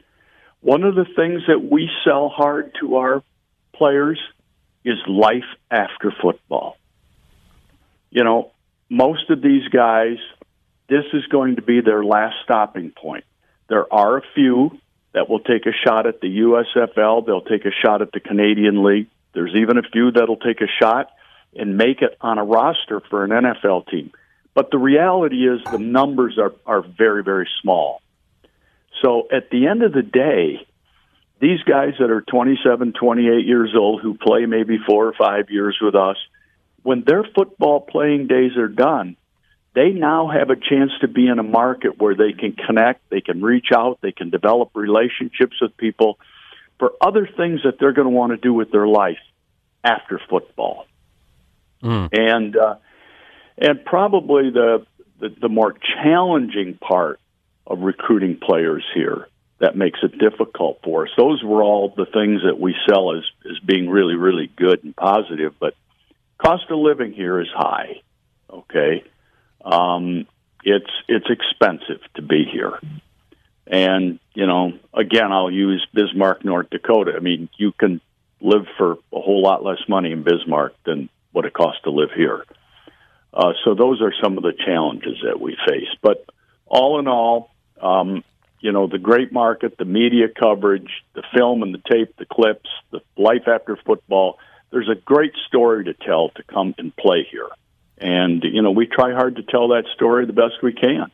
One 0.61 0.83
of 0.83 0.95
the 0.95 1.05
things 1.05 1.43
that 1.47 1.61
we 1.61 1.89
sell 2.05 2.29
hard 2.29 2.75
to 2.81 2.97
our 2.97 3.23
players 3.75 4.19
is 4.85 4.99
life 5.07 5.45
after 5.71 6.13
football. 6.23 6.77
You 8.11 8.25
know, 8.25 8.51
most 8.89 9.31
of 9.31 9.43
these 9.43 9.69
guys, 9.69 10.17
this 10.89 11.05
is 11.13 11.27
going 11.27 11.57
to 11.57 11.63
be 11.63 11.81
their 11.81 12.05
last 12.05 12.37
stopping 12.45 12.91
point. 12.91 13.25
There 13.69 13.93
are 13.93 14.19
a 14.19 14.23
few 14.35 14.79
that 15.15 15.31
will 15.31 15.41
take 15.41 15.65
a 15.67 15.73
shot 15.73 16.07
at 16.07 16.21
the 16.21 16.41
USFL. 16.41 17.25
They'll 17.25 17.41
take 17.41 17.65
a 17.65 17.71
shot 17.71 18.03
at 18.03 18.13
the 18.13 18.21
Canadian 18.21 18.83
League. 18.83 19.09
There's 19.33 19.55
even 19.55 19.79
a 19.79 19.83
few 19.83 20.11
that'll 20.11 20.37
take 20.37 20.61
a 20.61 20.67
shot 20.81 21.11
and 21.57 21.77
make 21.77 22.03
it 22.03 22.17
on 22.21 22.39
a 22.39 22.45
roster 22.45 23.01
for 23.09 23.25
an 23.25 23.31
NFL 23.31 23.89
team. 23.89 24.13
But 24.55 24.71
the 24.71 24.79
reality 24.79 25.49
is 25.49 25.61
the 25.71 25.79
numbers 25.79 26.39
are, 26.39 26.53
are 26.67 26.83
very, 26.83 27.23
very 27.23 27.49
small. 27.63 28.03
So 29.03 29.29
at 29.33 29.51
the 29.51 29.67
end 29.69 29.83
of 29.83 29.93
the 29.93 30.03
day, 30.03 30.67
these 31.41 31.63
guys 31.63 31.95
that 31.99 32.11
are 32.11 32.23
27, 32.23 32.93
28 32.93 33.47
years 33.47 33.75
old 33.77 34.03
who 34.03 34.15
play 34.15 34.47
maybe 34.47 34.79
four 34.85 35.07
or 35.07 35.13
five 35.13 35.51
years 35.51 35.77
with 35.81 35.95
us, 35.95 36.17
when 36.83 37.03
their 37.05 37.25
football 37.35 37.81
playing 37.81 38.27
days 38.27 38.57
are 38.57 38.69
done, 38.69 39.17
they 39.75 39.91
now 39.91 40.29
have 40.29 40.51
a 40.51 40.57
chance 40.57 40.93
to 41.01 41.09
be 41.09 41.27
in 41.27 41.39
a 41.39 41.43
market 41.43 41.99
where 42.01 42.15
they 42.15 42.33
can 42.33 42.53
connect, 42.53 43.09
they 43.11 43.21
can 43.21 43.43
reach 43.43 43.69
out, 43.75 43.99
they 44.01 44.13
can 44.13 44.31
develop 44.31 44.71
relationships 44.75 45.57
with 45.61 45.77
people 45.77 46.19
for 46.79 46.93
other 47.01 47.29
things 47.37 47.61
that 47.65 47.79
they're 47.79 47.93
going 47.93 48.07
to 48.07 48.15
want 48.15 48.31
to 48.31 48.37
do 48.37 48.53
with 48.53 48.71
their 48.71 48.87
life 48.87 49.19
after 49.83 50.21
football. 50.31 50.87
Mm. 51.83 52.09
And 52.13 52.57
uh, 52.57 52.77
and 53.59 53.85
probably 53.85 54.51
the, 54.51 54.87
the 55.21 55.35
the 55.41 55.49
more 55.49 55.75
challenging 56.03 56.79
part 56.79 57.21
of 57.67 57.81
recruiting 57.81 58.39
players 58.41 58.85
here 58.95 59.29
that 59.59 59.77
makes 59.77 60.01
it 60.03 60.19
difficult 60.19 60.81
for 60.83 61.07
us. 61.07 61.11
Those 61.17 61.43
were 61.43 61.63
all 61.63 61.93
the 61.97 62.07
things 62.07 62.43
that 62.45 62.59
we 62.59 62.75
sell 62.89 63.17
as 63.17 63.25
as 63.51 63.59
being 63.59 63.89
really 63.89 64.15
really 64.15 64.51
good 64.57 64.83
and 64.85 64.95
positive, 64.97 65.55
but 65.59 65.75
cost 66.39 66.65
of 66.71 66.79
living 66.79 67.13
here 67.13 67.41
is 67.41 67.49
high. 67.55 68.01
Okay, 68.51 69.05
um, 69.65 70.27
it's 70.63 70.91
it's 71.09 71.27
expensive 71.29 72.01
to 72.15 72.23
be 72.23 72.45
here, 72.51 72.79
and 73.67 74.19
you 74.35 74.47
know, 74.47 74.73
again, 74.93 75.33
I'll 75.33 75.51
use 75.51 75.87
Bismarck, 75.93 76.45
North 76.45 76.71
Dakota. 76.71 77.13
I 77.17 77.21
mean, 77.21 77.49
you 77.57 77.73
can 77.73 78.01
live 78.41 78.67
for 78.77 78.93
a 79.13 79.21
whole 79.21 79.43
lot 79.43 79.65
less 79.65 79.81
money 79.89 80.13
in 80.13 80.23
Bismarck 80.23 80.75
than 80.85 81.09
what 81.33 81.45
it 81.45 81.53
costs 81.53 81.83
to 81.85 81.91
live 81.91 82.11
here. 82.15 82.45
Uh, 83.33 83.53
so 83.65 83.75
those 83.75 84.01
are 84.01 84.13
some 84.23 84.37
of 84.37 84.45
the 84.45 84.53
challenges 84.65 85.19
that 85.25 85.41
we 85.41 85.57
face. 85.69 85.89
But 86.01 86.25
all 86.67 87.01
in 87.01 87.09
all, 87.09 87.51
um, 87.81 88.23
you 88.61 88.71
know, 88.73 88.87
the 88.87 88.99
great 88.99 89.33
market, 89.33 89.77
the 89.77 89.85
media 89.85 90.27
coverage, 90.29 90.89
the 91.15 91.25
film 91.37 91.63
and 91.63 91.75
the 91.75 91.83
tape, 91.91 92.17
the 92.17 92.27
clips, 92.27 92.69
the 92.93 93.01
life 93.17 93.49
after 93.49 93.77
football. 93.77 94.39
There's 94.71 94.89
a 94.89 94.95
great 94.95 95.33
story 95.49 95.85
to 95.85 95.95
tell 95.95 96.31
to 96.31 96.43
come 96.45 96.75
and 96.79 96.95
play 96.95 97.27
here. 97.31 97.49
And, 97.99 98.43
you 98.45 98.61
know, 98.63 98.71
we 98.71 98.87
try 98.87 99.13
hard 99.13 99.37
to 99.37 99.43
tell 99.43 99.69
that 99.69 99.85
story 99.95 100.27
the 100.27 100.33
best 100.33 100.63
we 100.63 100.73
can. 100.73 101.11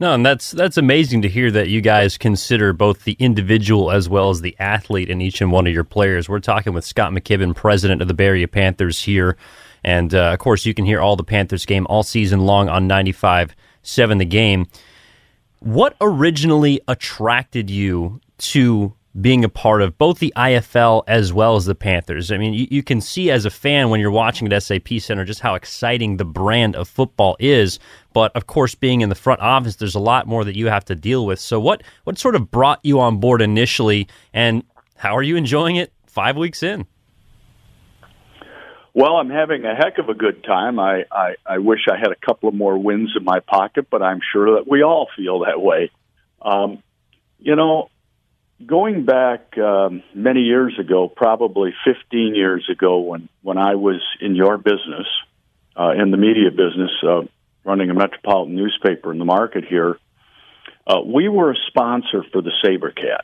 No, 0.00 0.12
and 0.12 0.26
that's 0.26 0.50
that's 0.50 0.76
amazing 0.76 1.22
to 1.22 1.28
hear 1.28 1.52
that 1.52 1.68
you 1.68 1.80
guys 1.80 2.18
consider 2.18 2.72
both 2.72 3.04
the 3.04 3.16
individual 3.20 3.92
as 3.92 4.08
well 4.08 4.30
as 4.30 4.40
the 4.40 4.56
athlete 4.58 5.08
in 5.08 5.20
each 5.20 5.40
and 5.40 5.52
one 5.52 5.68
of 5.68 5.72
your 5.72 5.84
players. 5.84 6.28
We're 6.28 6.40
talking 6.40 6.72
with 6.72 6.84
Scott 6.84 7.12
McKibben, 7.12 7.54
president 7.54 8.02
of 8.02 8.08
the 8.08 8.24
Area 8.24 8.48
Panthers 8.48 9.02
here. 9.02 9.36
And 9.84 10.12
uh, 10.12 10.32
of 10.32 10.40
course, 10.40 10.66
you 10.66 10.74
can 10.74 10.84
hear 10.84 11.00
all 11.00 11.14
the 11.14 11.22
Panthers 11.22 11.64
game 11.64 11.86
all 11.88 12.02
season 12.02 12.40
long 12.40 12.68
on 12.68 12.88
95 12.88 13.54
7 13.82 14.18
the 14.18 14.24
game. 14.24 14.66
What 15.60 15.96
originally 16.00 16.80
attracted 16.88 17.70
you 17.70 18.20
to 18.38 18.94
being 19.20 19.44
a 19.44 19.48
part 19.48 19.80
of 19.80 19.96
both 19.96 20.18
the 20.18 20.32
IFL 20.36 21.04
as 21.06 21.32
well 21.32 21.54
as 21.54 21.66
the 21.66 21.74
Panthers. 21.74 22.32
I 22.32 22.36
mean, 22.36 22.52
you, 22.52 22.66
you, 22.70 22.82
can 22.82 23.00
see 23.00 23.30
as 23.30 23.44
a 23.44 23.50
fan 23.50 23.88
when 23.90 24.00
you're 24.00 24.10
watching 24.10 24.52
at 24.52 24.62
SAP 24.62 24.88
Center 24.98 25.24
just 25.24 25.40
how 25.40 25.54
exciting 25.54 26.16
the 26.16 26.24
brand 26.24 26.74
of 26.74 26.88
football 26.88 27.36
is. 27.38 27.78
But 28.12 28.34
of 28.34 28.48
course, 28.48 28.74
being 28.74 29.02
in 29.02 29.10
the 29.10 29.14
front 29.14 29.40
office, 29.40 29.76
there's 29.76 29.94
a 29.94 30.00
lot 30.00 30.26
more 30.26 30.44
that 30.44 30.56
you 30.56 30.66
have 30.66 30.84
to 30.86 30.96
deal 30.96 31.26
with. 31.26 31.38
So, 31.38 31.60
what 31.60 31.82
what 32.02 32.18
sort 32.18 32.34
of 32.34 32.50
brought 32.50 32.80
you 32.82 32.98
on 33.00 33.18
board 33.18 33.40
initially, 33.40 34.08
and 34.32 34.64
how 34.96 35.16
are 35.16 35.22
you 35.22 35.36
enjoying 35.36 35.76
it 35.76 35.92
five 36.06 36.36
weeks 36.36 36.62
in? 36.62 36.86
Well, 38.94 39.16
I'm 39.16 39.30
having 39.30 39.64
a 39.64 39.74
heck 39.74 39.98
of 39.98 40.08
a 40.08 40.14
good 40.14 40.44
time. 40.44 40.78
I, 40.78 41.04
I, 41.10 41.34
I 41.44 41.58
wish 41.58 41.80
I 41.90 41.98
had 41.98 42.12
a 42.12 42.26
couple 42.26 42.48
of 42.48 42.54
more 42.54 42.78
wins 42.78 43.10
in 43.16 43.24
my 43.24 43.40
pocket, 43.40 43.88
but 43.90 44.02
I'm 44.02 44.20
sure 44.32 44.54
that 44.54 44.68
we 44.68 44.84
all 44.84 45.08
feel 45.16 45.40
that 45.40 45.60
way. 45.60 45.90
Um, 46.40 46.80
you 47.40 47.56
know, 47.56 47.90
going 48.64 49.04
back 49.04 49.56
um, 49.58 50.02
many 50.14 50.40
years 50.40 50.78
ago, 50.78 51.08
probably 51.08 51.74
15 51.84 52.34
years 52.34 52.68
ago, 52.70 53.00
when 53.00 53.28
when 53.42 53.58
I 53.58 53.74
was 53.74 54.00
in 54.20 54.34
your 54.34 54.58
business, 54.58 55.06
uh, 55.78 55.90
in 55.90 56.10
the 56.10 56.16
media 56.16 56.50
business, 56.50 56.90
uh, 57.02 57.22
running 57.64 57.90
a 57.90 57.94
metropolitan 57.94 58.56
newspaper 58.56 59.12
in 59.12 59.18
the 59.18 59.24
market 59.24 59.64
here, 59.64 59.98
uh, 60.86 61.00
we 61.04 61.28
were 61.28 61.52
a 61.52 61.56
sponsor 61.68 62.24
for 62.32 62.42
the 62.42 62.52
SaberCats. 62.64 63.20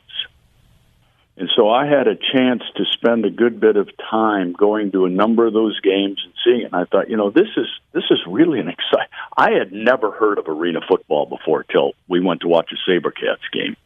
And 1.37 1.49
so 1.55 1.69
I 1.69 1.87
had 1.87 2.07
a 2.07 2.15
chance 2.15 2.61
to 2.75 2.83
spend 2.91 3.25
a 3.25 3.29
good 3.29 3.59
bit 3.59 3.77
of 3.77 3.89
time 4.11 4.53
going 4.53 4.91
to 4.91 5.05
a 5.05 5.09
number 5.09 5.47
of 5.47 5.53
those 5.53 5.79
games 5.79 6.21
and 6.23 6.33
seeing 6.43 6.61
it. 6.61 6.65
And 6.65 6.75
I 6.75 6.85
thought, 6.85 7.09
you 7.09 7.17
know, 7.17 7.31
this 7.31 7.47
is 7.55 7.67
this 7.93 8.03
is 8.11 8.19
really 8.27 8.59
an 8.59 8.67
exciting. 8.67 9.11
I 9.35 9.51
had 9.51 9.71
never 9.71 10.11
heard 10.11 10.37
of 10.37 10.47
arena 10.47 10.81
football 10.87 11.25
before 11.25 11.63
till 11.63 11.93
we 12.07 12.19
went 12.19 12.41
to 12.41 12.47
watch 12.47 12.71
a 12.71 12.89
SaberCats 12.89 13.49
game, 13.51 13.77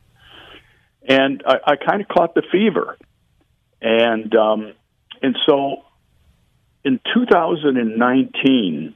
and 1.08 1.44
I, 1.46 1.74
I 1.74 1.76
kind 1.76 2.02
of 2.02 2.08
caught 2.08 2.36
the 2.36 2.44
fever. 2.52 2.98
And 3.82 4.34
um, 4.36 4.74
and 5.22 5.38
so 5.46 5.84
in 6.84 7.00
2019, 7.14 8.96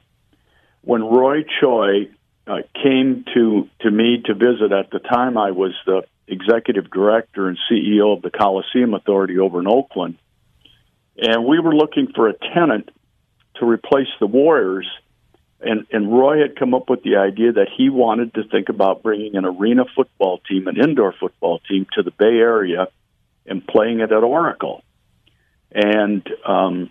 when 0.82 1.02
Roy 1.02 1.44
Choi 1.60 2.08
uh, 2.46 2.58
came 2.82 3.24
to 3.34 3.68
to 3.80 3.90
me 3.90 4.22
to 4.24 4.34
visit, 4.34 4.72
at 4.72 4.90
the 4.90 4.98
time 4.98 5.36
I 5.36 5.50
was 5.50 5.72
the 5.86 6.02
executive 6.26 6.90
director 6.90 7.48
and 7.48 7.58
CEO 7.70 8.16
of 8.16 8.22
the 8.22 8.30
Coliseum 8.30 8.94
Authority 8.94 9.38
over 9.38 9.60
in 9.60 9.66
Oakland. 9.66 10.16
And 11.16 11.44
we 11.44 11.58
were 11.58 11.74
looking 11.74 12.08
for 12.14 12.28
a 12.28 12.34
tenant 12.54 12.90
to 13.56 13.66
replace 13.66 14.08
the 14.20 14.26
Warriors. 14.26 14.88
And, 15.62 15.86
and 15.92 16.10
Roy 16.10 16.40
had 16.40 16.56
come 16.56 16.72
up 16.74 16.88
with 16.88 17.02
the 17.02 17.16
idea 17.16 17.52
that 17.52 17.68
he 17.76 17.90
wanted 17.90 18.34
to 18.34 18.44
think 18.44 18.70
about 18.70 19.02
bringing 19.02 19.36
an 19.36 19.44
arena 19.44 19.84
football 19.94 20.40
team, 20.48 20.66
an 20.68 20.78
indoor 20.78 21.12
football 21.12 21.60
team, 21.68 21.86
to 21.92 22.02
the 22.02 22.10
Bay 22.10 22.38
Area 22.38 22.88
and 23.46 23.66
playing 23.66 24.00
it 24.00 24.10
at 24.12 24.22
Oracle. 24.22 24.82
And 25.72 26.26
um, 26.46 26.90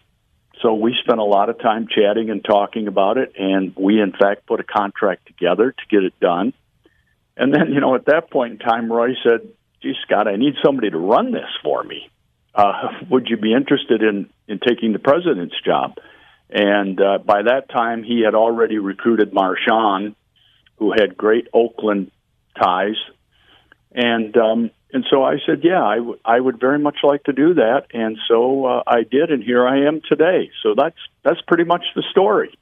so 0.62 0.74
we 0.74 0.96
spent 1.04 1.20
a 1.20 1.24
lot 1.24 1.50
of 1.50 1.60
time 1.60 1.88
chatting 1.88 2.30
and 2.30 2.44
talking 2.44 2.88
about 2.88 3.18
it. 3.18 3.34
And 3.38 3.74
we, 3.76 4.00
in 4.00 4.12
fact, 4.12 4.46
put 4.46 4.60
a 4.60 4.64
contract 4.64 5.26
together 5.28 5.72
to 5.72 5.84
get 5.90 6.04
it 6.04 6.20
done. 6.20 6.54
And 7.36 7.54
then, 7.54 7.72
you 7.72 7.80
know, 7.80 7.96
at 7.96 8.06
that 8.06 8.30
point 8.30 8.54
in 8.54 8.60
time, 8.60 8.92
Roy 8.92 9.16
said, 9.24 9.48
"Gee, 9.82 9.96
Scott, 10.06 10.28
I 10.28 10.36
need 10.36 10.56
somebody 10.64 10.90
to 10.92 10.98
run 10.98 11.32
this 11.32 11.50
for 11.64 11.84
me. 11.84 12.10
Uh, 12.54 12.90
would 13.10 13.30
you 13.30 13.38
be 13.38 13.54
interested 13.54 14.04
in 14.04 14.30
in 14.48 14.60
taking 14.60 14.94
the 14.94 15.00
president's 15.00 15.56
job?" 15.66 15.98
And 16.50 17.00
uh, 17.00 17.20
by 17.20 17.44
that 17.44 17.70
time, 17.70 18.04
he 18.04 18.22
had 18.26 18.34
already 18.34 18.78
recruited 18.80 19.32
Marshawn, 19.32 20.16
who 20.78 20.92
had 20.92 21.16
great 21.16 21.48
Oakland 21.54 22.12
ties, 22.60 22.96
and 23.92 24.36
um, 24.38 24.72
and 24.92 25.06
so 25.10 25.24
I 25.24 25.38
said, 25.46 25.62
"Yeah, 25.64 25.84
I, 25.84 25.98
w- 25.98 26.20
I 26.26 26.40
would 26.40 26.60
very 26.60 26.80
much 26.80 26.98
like 27.04 27.24
to 27.26 27.34
do 27.34 27.54
that." 27.56 27.88
And 27.94 28.18
so 28.28 28.66
uh, 28.66 28.84
I 28.88 29.04
did, 29.04 29.32
and 29.32 29.44
here 29.44 29.68
I 29.68 29.86
am 29.86 30.02
today. 30.08 30.50
So 30.64 30.74
that's 30.76 30.98
that's 31.24 31.42
pretty 31.48 31.66
much 31.66 31.84
the 31.96 32.04
story. 32.10 32.58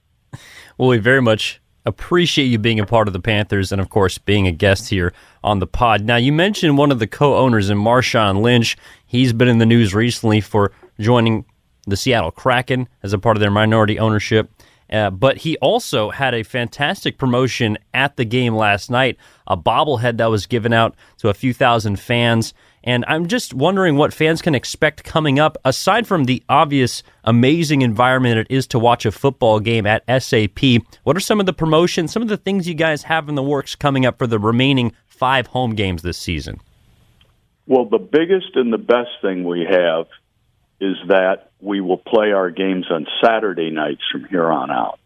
Well, 0.78 0.90
we 0.90 0.98
very 0.98 1.22
much 1.22 1.62
appreciate 1.86 2.46
you 2.46 2.60
being 2.60 2.82
a 2.82 2.86
part 2.86 3.08
of 3.08 3.14
the 3.14 3.20
Panthers 3.20 3.72
and, 3.72 3.80
of 3.80 3.90
course, 3.90 4.18
being 4.18 4.46
a 4.46 4.52
guest 4.52 4.90
here 4.90 5.14
on 5.42 5.60
the 5.60 5.68
pod. 5.68 6.04
Now, 6.04 6.18
you 6.18 6.34
mentioned 6.34 6.78
one 6.78 6.92
of 6.92 7.00
the 7.00 7.08
co 7.08 7.38
owners 7.38 7.70
in 7.70 7.78
Marshawn 7.78 8.42
Lynch. 8.42 8.78
He's 9.06 9.32
been 9.32 9.48
in 9.48 9.58
the 9.58 9.66
news 9.66 9.96
recently 9.96 10.42
for 10.42 10.74
joining 11.00 11.46
the 11.88 11.98
Seattle 11.98 12.32
Kraken 12.32 12.88
as 13.02 13.14
a 13.14 13.18
part 13.18 13.38
of 13.38 13.42
their 13.42 13.52
minority 13.52 13.98
ownership. 13.98 14.52
Uh, 14.90 15.10
but 15.10 15.38
he 15.38 15.58
also 15.58 16.12
had 16.12 16.34
a 16.34 16.44
fantastic 16.44 17.18
promotion 17.18 17.78
at 17.94 18.16
the 18.16 18.26
game 18.26 18.56
last 18.56 18.90
night, 18.90 19.18
a 19.46 19.58
bobblehead 19.58 20.18
that 20.18 20.28
was 20.28 20.46
given 20.46 20.72
out 20.72 20.96
to 21.18 21.30
a 21.30 21.34
few 21.34 21.54
thousand 21.54 22.00
fans. 22.00 22.54
And 22.84 23.04
I'm 23.08 23.28
just 23.28 23.54
wondering 23.54 23.98
what 23.98 24.14
fans 24.14 24.42
can 24.42 24.56
expect 24.56 25.04
coming 25.04 25.40
up, 25.40 25.58
aside 25.66 26.08
from 26.08 26.24
the 26.24 26.42
obvious 26.48 27.04
amazing 27.26 27.82
environment 27.82 28.40
it 28.40 28.48
is 28.50 28.66
to 28.68 28.80
watch 28.80 29.06
a 29.06 29.12
football 29.12 29.60
game 29.60 29.86
at 29.86 30.06
SAP. 30.24 30.60
What 31.04 31.18
are 31.18 31.22
some 31.22 31.42
of 31.42 31.46
the 31.46 31.54
promotions, 31.54 32.14
some 32.14 32.22
of 32.22 32.30
the 32.30 32.38
things 32.38 32.68
you 32.68 32.74
guys 32.74 33.04
have 33.04 33.28
in 33.28 33.36
the 33.36 33.44
works 33.44 33.76
coming 33.76 34.06
up 34.06 34.18
for 34.18 34.28
the 34.28 34.40
remaining 34.40 34.94
five 35.06 35.48
home 35.48 35.76
games 35.76 36.02
this 36.02 36.18
season? 36.18 36.62
Well, 37.66 37.84
the 37.84 37.98
biggest 37.98 38.56
and 38.56 38.72
the 38.72 38.78
best 38.78 39.10
thing 39.22 39.44
we 39.44 39.68
have 39.70 40.06
is 40.80 40.96
that 41.08 41.52
we 41.60 41.82
will 41.82 41.98
play 41.98 42.32
our 42.32 42.52
games 42.52 42.86
on 42.92 43.08
Saturday 43.24 43.72
nights 43.72 44.02
from 44.12 44.26
here 44.26 44.48
on 44.48 44.72
out. 44.72 45.00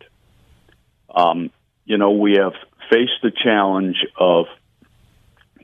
Um, 1.13 1.51
you 1.85 1.97
know, 1.97 2.11
we 2.11 2.33
have 2.33 2.53
faced 2.89 3.21
the 3.23 3.31
challenge 3.31 3.97
of 4.17 4.45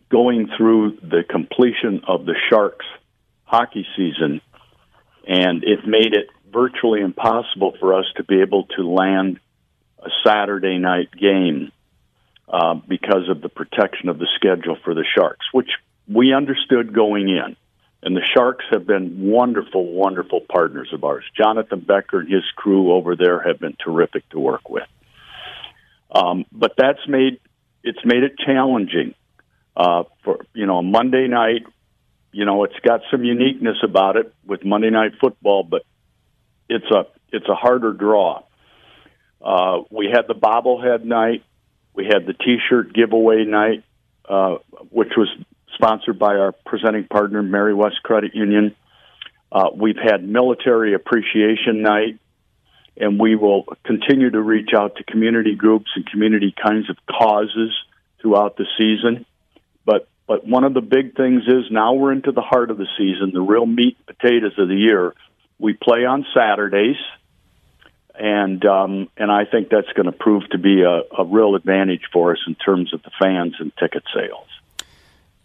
going 0.10 0.50
through 0.58 0.98
the 1.02 1.24
completion 1.30 2.02
of 2.08 2.26
the 2.26 2.36
Sharks 2.50 2.86
hockey 3.44 3.86
season, 3.96 4.42
and 5.28 5.64
it 5.64 5.86
made 5.86 6.14
it 6.14 6.28
virtually 6.52 7.02
impossible 7.02 7.74
for 7.80 7.94
us 7.94 8.06
to 8.16 8.24
be 8.24 8.42
able 8.42 8.64
to 8.78 8.88
land 8.88 9.40
a 10.00 10.10
Saturday 10.26 10.78
night 10.78 11.10
game 11.12 11.72
uh, 12.48 12.76
because 12.76 13.28
of 13.30 13.42
the 13.42 13.50
protection 13.50 14.08
of 14.08 14.20
the 14.20 14.28
schedule 14.36 14.78
for 14.84 14.94
the 14.94 15.04
Sharks, 15.18 15.46
which 15.52 15.70
we 16.08 16.34
understood 16.34 16.94
going 16.94 17.28
in. 17.28 17.58
And 18.08 18.16
the 18.16 18.26
Sharks 18.34 18.64
have 18.72 18.88
been 18.88 19.30
wonderful, 19.30 19.86
wonderful 19.86 20.40
partners 20.40 20.88
of 20.94 21.04
ours. 21.04 21.26
Jonathan 21.36 21.82
Becker 21.82 22.22
and 22.22 22.32
his 22.32 22.46
crew 22.56 22.94
over 22.94 23.18
there 23.18 23.42
have 23.42 23.60
been 23.60 23.76
terrific 23.84 24.30
to 24.30 24.40
work 24.40 24.70
with. 24.70 24.88
Um, 26.10 26.46
but 26.50 26.72
that's 26.78 27.06
made 27.06 27.42
it's 27.84 28.00
made 28.06 28.24
it 28.24 28.36
challenging 28.40 29.14
uh, 29.76 30.04
for 30.24 30.46
you 30.54 30.66
know 30.66 30.82
Monday 30.82 31.28
night. 31.28 31.64
You 32.32 32.46
know, 32.46 32.64
it's 32.64 32.80
got 32.80 33.02
some 33.12 33.26
uniqueness 33.26 33.80
about 33.84 34.16
it 34.16 34.34
with 34.46 34.64
Monday 34.64 34.90
night 34.90 35.12
football, 35.20 35.64
but 35.64 35.82
it's 36.70 36.90
a 36.90 37.08
it's 37.34 37.50
a 37.50 37.56
harder 37.56 37.92
draw. 37.92 38.44
Uh, 39.42 39.80
we 39.92 40.10
had 40.10 40.30
the 40.30 40.34
bobblehead 40.34 41.04
night, 41.04 41.44
we 41.94 42.06
had 42.06 42.26
the 42.26 42.32
T-shirt 42.32 42.94
giveaway 42.94 43.44
night, 43.44 43.84
uh, 44.30 44.60
which 44.92 45.12
was 45.18 45.28
sponsored 45.78 46.20
by 46.20 46.36
our 46.36 46.52
presenting 46.66 47.06
partner, 47.06 47.42
Meriwest 47.42 48.02
Credit 48.04 48.36
Union. 48.36 48.76
Uh, 49.52 49.70
we've 49.74 49.98
had 49.98 50.28
Military 50.28 50.94
Appreciation 50.94 51.82
Night, 51.82 52.20
and 52.98 53.20
we 53.20 53.36
will 53.36 53.64
continue 53.86 54.30
to 54.30 54.42
reach 54.42 54.72
out 54.76 54.96
to 54.98 55.04
community 55.04 55.56
groups 55.56 55.90
and 55.96 56.06
community 56.06 56.54
kinds 56.62 56.90
of 56.90 56.98
causes 57.06 57.72
throughout 58.22 58.58
the 58.58 58.66
season. 58.78 59.26
But 59.86 60.08
but 60.28 60.46
one 60.46 60.64
of 60.64 60.74
the 60.74 60.82
big 60.82 61.16
things 61.16 61.44
is 61.48 61.72
now 61.72 61.94
we're 61.94 62.12
into 62.12 62.32
the 62.32 62.42
heart 62.42 62.72
of 62.72 62.78
the 62.78 62.88
season, 62.98 63.32
the 63.34 63.42
real 63.42 63.66
meat 63.66 63.98
and 63.98 64.18
potatoes 64.18 64.54
of 64.58 64.68
the 64.68 64.76
year. 64.76 65.14
We 65.60 65.74
play 65.74 66.06
on 66.06 66.26
Saturdays, 66.36 66.98
and 68.14 68.66
um, 68.66 69.10
and 69.16 69.32
I 69.32 69.46
think 69.46 69.70
that's 69.70 69.92
going 69.94 70.08
to 70.08 70.12
prove 70.12 70.50
to 70.50 70.58
be 70.58 70.82
a, 70.82 71.22
a 71.22 71.24
real 71.24 71.56
advantage 71.56 72.04
for 72.12 72.34
us 72.34 72.40
in 72.48 72.56
terms 72.56 72.94
of 72.94 73.04
the 73.04 73.12
fans 73.22 73.56
and 73.60 73.72
ticket 73.78 74.04
sales. 74.14 74.48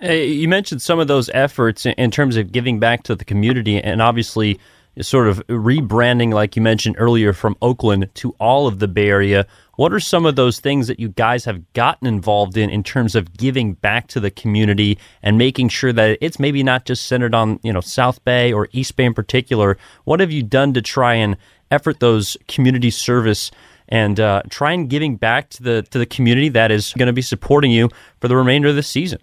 You 0.03 0.49
mentioned 0.49 0.83
some 0.83 0.99
of 0.99 1.07
those 1.07 1.31
efforts 1.33 1.87
in 1.87 2.11
terms 2.11 2.37
of 2.37 2.51
giving 2.51 2.81
back 2.81 3.05
to 3.05 3.15
the 3.15 3.25
community, 3.25 3.81
and 3.81 4.03
obviously, 4.03 4.59
sort 5.01 5.29
of 5.29 5.47
rebranding, 5.47 6.35
like 6.35 6.57
you 6.57 6.62
mentioned 6.62 6.97
earlier, 6.99 7.33
from 7.33 7.57
Oakland 7.62 8.11
to 8.15 8.35
all 8.41 8.67
of 8.67 8.81
the 8.81 8.88
Bay 8.88 9.09
Area. 9.09 9.47
What 9.77 9.93
are 9.93 10.01
some 10.01 10.27
of 10.27 10.35
those 10.35 10.59
things 10.59 10.88
that 10.88 10.99
you 10.99 11.09
guys 11.11 11.45
have 11.45 11.73
gotten 11.73 12.09
involved 12.09 12.57
in 12.57 12.69
in 12.69 12.83
terms 12.83 13.15
of 13.15 13.37
giving 13.37 13.75
back 13.75 14.09
to 14.09 14.19
the 14.19 14.31
community 14.31 14.99
and 15.23 15.38
making 15.38 15.69
sure 15.69 15.93
that 15.93 16.19
it's 16.21 16.41
maybe 16.41 16.65
not 16.65 16.85
just 16.85 17.07
centered 17.07 17.35
on 17.35 17.61
you 17.62 17.73
know 17.73 17.81
South 17.81 18.25
Bay 18.25 18.53
or 18.53 18.69
East 18.73 18.97
Bay 18.97 19.05
in 19.05 19.15
particular? 19.15 19.79
What 20.03 20.19
have 20.19 20.33
you 20.33 20.43
done 20.43 20.75
to 20.75 20.83
try 20.83 21.15
and 21.15 21.37
effort 21.71 22.01
those 22.01 22.37
community 22.49 22.91
service? 22.91 23.53
And 23.88 24.19
uh, 24.19 24.43
try 24.49 24.73
and 24.73 24.88
giving 24.88 25.17
back 25.17 25.51
to 25.51 25.62
the 25.62 25.83
to 25.91 25.99
the 25.99 26.07
community 26.07 26.49
that 26.51 26.71
is 26.71 26.93
going 26.97 27.09
to 27.09 27.12
be 27.12 27.23
supporting 27.23 27.71
you 27.71 27.88
for 28.21 28.29
the 28.29 28.37
remainder 28.37 28.69
of 28.69 28.75
the 28.75 28.83
season 28.83 29.21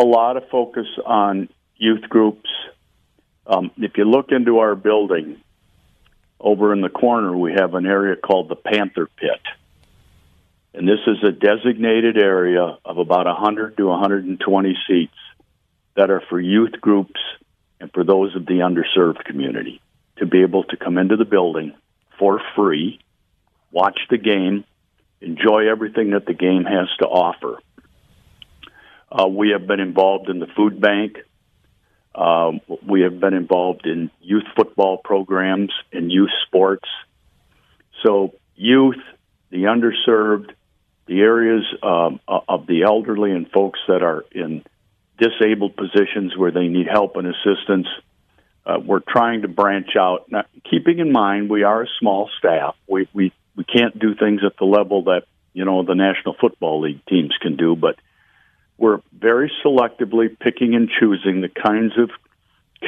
a 0.00 0.04
lot 0.04 0.36
of 0.38 0.48
focus 0.48 0.86
on 1.04 1.50
youth 1.76 2.02
groups. 2.08 2.48
Um, 3.46 3.70
if 3.76 3.98
you 3.98 4.04
look 4.04 4.32
into 4.32 4.58
our 4.58 4.74
building, 4.74 5.42
over 6.40 6.72
in 6.72 6.80
the 6.80 6.88
corner, 6.88 7.36
we 7.36 7.52
have 7.52 7.74
an 7.74 7.84
area 7.84 8.16
called 8.16 8.48
the 8.48 8.56
Panther 8.56 9.08
Pit. 9.16 9.42
And 10.72 10.88
this 10.88 11.00
is 11.06 11.22
a 11.22 11.32
designated 11.32 12.16
area 12.16 12.78
of 12.82 12.96
about 12.96 13.26
100 13.26 13.76
to 13.76 13.86
120 13.88 14.78
seats 14.88 15.12
that 15.96 16.10
are 16.10 16.22
for 16.30 16.40
youth 16.40 16.80
groups 16.80 17.20
and 17.78 17.92
for 17.92 18.02
those 18.02 18.34
of 18.36 18.46
the 18.46 18.60
underserved 18.60 19.24
community 19.24 19.82
to 20.16 20.26
be 20.26 20.42
able 20.42 20.64
to 20.64 20.76
come 20.76 20.96
into 20.96 21.16
the 21.16 21.24
building 21.24 21.74
for 22.18 22.40
free, 22.56 23.00
watch 23.70 23.98
the 24.08 24.18
game, 24.18 24.64
enjoy 25.20 25.68
everything 25.68 26.10
that 26.10 26.24
the 26.24 26.34
game 26.34 26.64
has 26.64 26.88
to 27.00 27.06
offer. 27.06 27.58
Uh, 29.10 29.26
we 29.26 29.50
have 29.50 29.66
been 29.66 29.80
involved 29.80 30.28
in 30.28 30.38
the 30.38 30.46
food 30.56 30.80
bank. 30.80 31.16
Um, 32.14 32.60
we 32.86 33.02
have 33.02 33.18
been 33.20 33.34
involved 33.34 33.86
in 33.86 34.10
youth 34.20 34.44
football 34.56 34.98
programs 34.98 35.72
and 35.92 36.10
youth 36.10 36.30
sports. 36.46 36.88
So, 38.04 38.34
youth, 38.54 39.00
the 39.50 39.64
underserved, 39.64 40.50
the 41.06 41.20
areas 41.20 41.64
um, 41.82 42.20
of 42.26 42.66
the 42.66 42.82
elderly 42.82 43.32
and 43.32 43.50
folks 43.50 43.80
that 43.88 44.02
are 44.02 44.24
in 44.32 44.64
disabled 45.18 45.76
positions 45.76 46.36
where 46.36 46.50
they 46.50 46.68
need 46.68 46.86
help 46.86 47.16
and 47.16 47.26
assistance. 47.26 47.88
Uh, 48.64 48.78
we're 48.84 49.00
trying 49.00 49.42
to 49.42 49.48
branch 49.48 49.96
out, 49.98 50.30
now, 50.30 50.44
keeping 50.70 50.98
in 50.98 51.12
mind 51.12 51.50
we 51.50 51.62
are 51.62 51.82
a 51.82 51.88
small 51.98 52.30
staff. 52.38 52.76
We, 52.86 53.08
we 53.12 53.32
we 53.56 53.64
can't 53.64 53.98
do 53.98 54.14
things 54.14 54.40
at 54.44 54.56
the 54.58 54.64
level 54.64 55.04
that 55.04 55.24
you 55.52 55.64
know 55.64 55.82
the 55.82 55.94
National 55.94 56.34
Football 56.40 56.82
League 56.82 57.04
teams 57.06 57.34
can 57.40 57.56
do, 57.56 57.76
but 57.76 57.96
we're 58.80 59.02
very 59.12 59.52
selectively 59.62 60.36
picking 60.40 60.74
and 60.74 60.88
choosing 60.98 61.42
the 61.42 61.50
kinds 61.50 61.92
of 61.98 62.10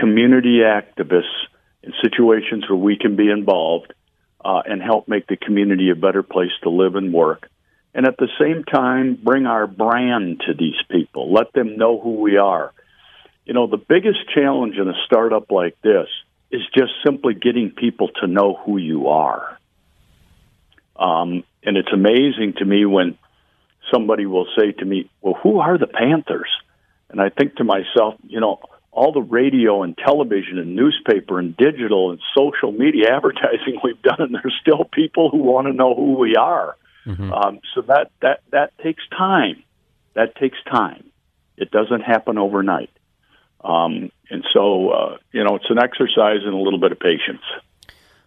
community 0.00 0.60
activists 0.60 1.46
in 1.82 1.92
situations 2.02 2.64
where 2.68 2.78
we 2.78 2.96
can 2.96 3.14
be 3.14 3.30
involved 3.30 3.92
uh, 4.42 4.62
and 4.64 4.82
help 4.82 5.06
make 5.06 5.26
the 5.26 5.36
community 5.36 5.90
a 5.90 5.94
better 5.94 6.22
place 6.22 6.50
to 6.62 6.70
live 6.70 6.96
and 6.96 7.12
work. 7.12 7.50
And 7.94 8.06
at 8.06 8.16
the 8.16 8.28
same 8.40 8.64
time, 8.64 9.18
bring 9.22 9.44
our 9.44 9.66
brand 9.66 10.40
to 10.46 10.54
these 10.54 10.80
people. 10.90 11.30
Let 11.30 11.52
them 11.52 11.76
know 11.76 12.00
who 12.00 12.22
we 12.22 12.38
are. 12.38 12.72
You 13.44 13.52
know, 13.52 13.66
the 13.66 13.76
biggest 13.76 14.20
challenge 14.34 14.76
in 14.76 14.88
a 14.88 14.94
startup 15.04 15.50
like 15.50 15.76
this 15.82 16.08
is 16.50 16.62
just 16.74 16.92
simply 17.04 17.34
getting 17.34 17.70
people 17.70 18.08
to 18.22 18.26
know 18.26 18.54
who 18.64 18.78
you 18.78 19.08
are. 19.08 19.58
Um, 20.96 21.44
and 21.62 21.76
it's 21.76 21.92
amazing 21.92 22.54
to 22.58 22.64
me 22.64 22.86
when 22.86 23.18
somebody 23.90 24.26
will 24.26 24.46
say 24.58 24.72
to 24.72 24.84
me, 24.84 25.10
Well, 25.20 25.34
who 25.42 25.60
are 25.60 25.78
the 25.78 25.86
Panthers? 25.86 26.50
And 27.10 27.20
I 27.20 27.28
think 27.28 27.56
to 27.56 27.64
myself, 27.64 28.14
you 28.26 28.40
know, 28.40 28.60
all 28.90 29.12
the 29.12 29.22
radio 29.22 29.82
and 29.82 29.96
television 29.96 30.58
and 30.58 30.76
newspaper 30.76 31.38
and 31.38 31.56
digital 31.56 32.10
and 32.10 32.20
social 32.36 32.72
media 32.72 33.06
advertising 33.16 33.80
we've 33.82 34.00
done, 34.02 34.20
and 34.20 34.34
there's 34.34 34.54
still 34.60 34.84
people 34.84 35.30
who 35.30 35.38
want 35.38 35.66
to 35.66 35.72
know 35.72 35.94
who 35.94 36.18
we 36.18 36.36
are. 36.36 36.76
Mm-hmm. 37.06 37.32
Um, 37.32 37.60
so 37.74 37.82
that 37.82 38.10
that 38.20 38.42
that 38.50 38.76
takes 38.78 39.02
time. 39.10 39.62
That 40.14 40.36
takes 40.36 40.58
time. 40.70 41.10
It 41.56 41.70
doesn't 41.70 42.02
happen 42.02 42.38
overnight. 42.38 42.90
Um, 43.64 44.10
and 44.28 44.44
so, 44.52 44.90
uh, 44.90 45.16
you 45.32 45.44
know, 45.44 45.56
it's 45.56 45.70
an 45.70 45.78
exercise 45.78 46.40
in 46.46 46.52
a 46.52 46.60
little 46.60 46.80
bit 46.80 46.92
of 46.92 46.98
patience. 46.98 47.42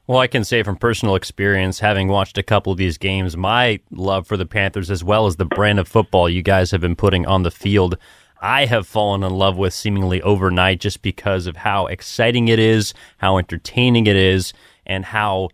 Well, 0.07 0.19
I 0.19 0.27
can 0.27 0.43
say 0.43 0.61
from 0.61 0.75
personal 0.75 1.15
experience, 1.15 1.79
having 1.79 2.09
watched 2.09 2.37
a 2.37 2.43
couple 2.43 2.71
of 2.71 2.77
these 2.77 2.99
games, 2.99 3.35
my 3.35 3.79
love 3.89 4.27
for 4.27 4.37
the 4.37 4.45
Panthers, 4.45 4.91
as 4.91 5.03
well 5.03 5.25
as 5.25 5.37
the 5.37 5.45
brand 5.45 5.79
of 5.79 5.87
football 5.87 6.29
you 6.29 6.43
guys 6.43 6.69
have 6.69 6.81
been 6.81 6.95
putting 6.95 7.25
on 7.25 7.41
the 7.41 7.49
field, 7.49 7.97
I 8.39 8.65
have 8.65 8.85
fallen 8.85 9.23
in 9.23 9.33
love 9.33 9.57
with 9.57 9.73
seemingly 9.73 10.21
overnight 10.21 10.79
just 10.79 11.01
because 11.01 11.47
of 11.47 11.55
how 11.55 11.87
exciting 11.87 12.49
it 12.49 12.59
is, 12.59 12.93
how 13.17 13.39
entertaining 13.39 14.05
it 14.05 14.15
is, 14.15 14.53
and 14.85 15.05
how 15.05 15.49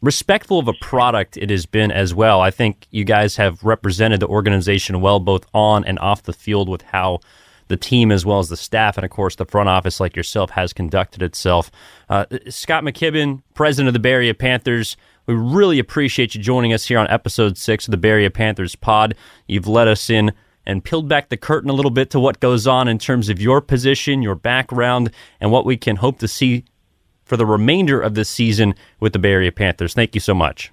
respectful 0.00 0.58
of 0.58 0.66
a 0.66 0.72
product 0.80 1.36
it 1.36 1.50
has 1.50 1.66
been 1.66 1.92
as 1.92 2.14
well. 2.14 2.40
I 2.40 2.50
think 2.50 2.86
you 2.90 3.04
guys 3.04 3.36
have 3.36 3.62
represented 3.62 4.20
the 4.20 4.28
organization 4.28 5.02
well, 5.02 5.20
both 5.20 5.44
on 5.52 5.84
and 5.84 5.98
off 5.98 6.22
the 6.22 6.32
field, 6.32 6.70
with 6.70 6.80
how 6.80 7.20
the 7.70 7.78
team 7.78 8.12
as 8.12 8.26
well 8.26 8.38
as 8.38 8.50
the 8.50 8.56
staff, 8.56 8.98
and 8.98 9.04
of 9.04 9.10
course 9.10 9.36
the 9.36 9.46
front 9.46 9.70
office, 9.70 10.00
like 10.00 10.14
yourself, 10.14 10.50
has 10.50 10.74
conducted 10.74 11.22
itself. 11.22 11.70
Uh, 12.10 12.26
Scott 12.50 12.84
McKibben, 12.84 13.42
president 13.54 13.88
of 13.88 13.94
the 13.94 14.00
Bay 14.00 14.30
Panthers, 14.34 14.98
we 15.24 15.34
really 15.34 15.78
appreciate 15.78 16.34
you 16.34 16.42
joining 16.42 16.72
us 16.74 16.86
here 16.86 16.98
on 16.98 17.08
episode 17.08 17.56
six 17.56 17.86
of 17.86 17.92
the 17.92 17.96
Bay 17.96 18.28
Panthers 18.28 18.74
pod. 18.74 19.14
You've 19.46 19.68
let 19.68 19.88
us 19.88 20.10
in 20.10 20.32
and 20.66 20.84
peeled 20.84 21.08
back 21.08 21.30
the 21.30 21.36
curtain 21.36 21.70
a 21.70 21.72
little 21.72 21.90
bit 21.90 22.10
to 22.10 22.20
what 22.20 22.40
goes 22.40 22.66
on 22.66 22.88
in 22.88 22.98
terms 22.98 23.28
of 23.28 23.40
your 23.40 23.60
position, 23.60 24.20
your 24.20 24.34
background, 24.34 25.10
and 25.40 25.50
what 25.50 25.64
we 25.64 25.76
can 25.76 25.96
hope 25.96 26.18
to 26.18 26.28
see 26.28 26.64
for 27.24 27.36
the 27.36 27.46
remainder 27.46 28.00
of 28.00 28.14
this 28.14 28.28
season 28.28 28.74
with 28.98 29.12
the 29.12 29.18
Bay 29.18 29.50
Panthers. 29.50 29.94
Thank 29.94 30.14
you 30.14 30.20
so 30.20 30.34
much. 30.34 30.72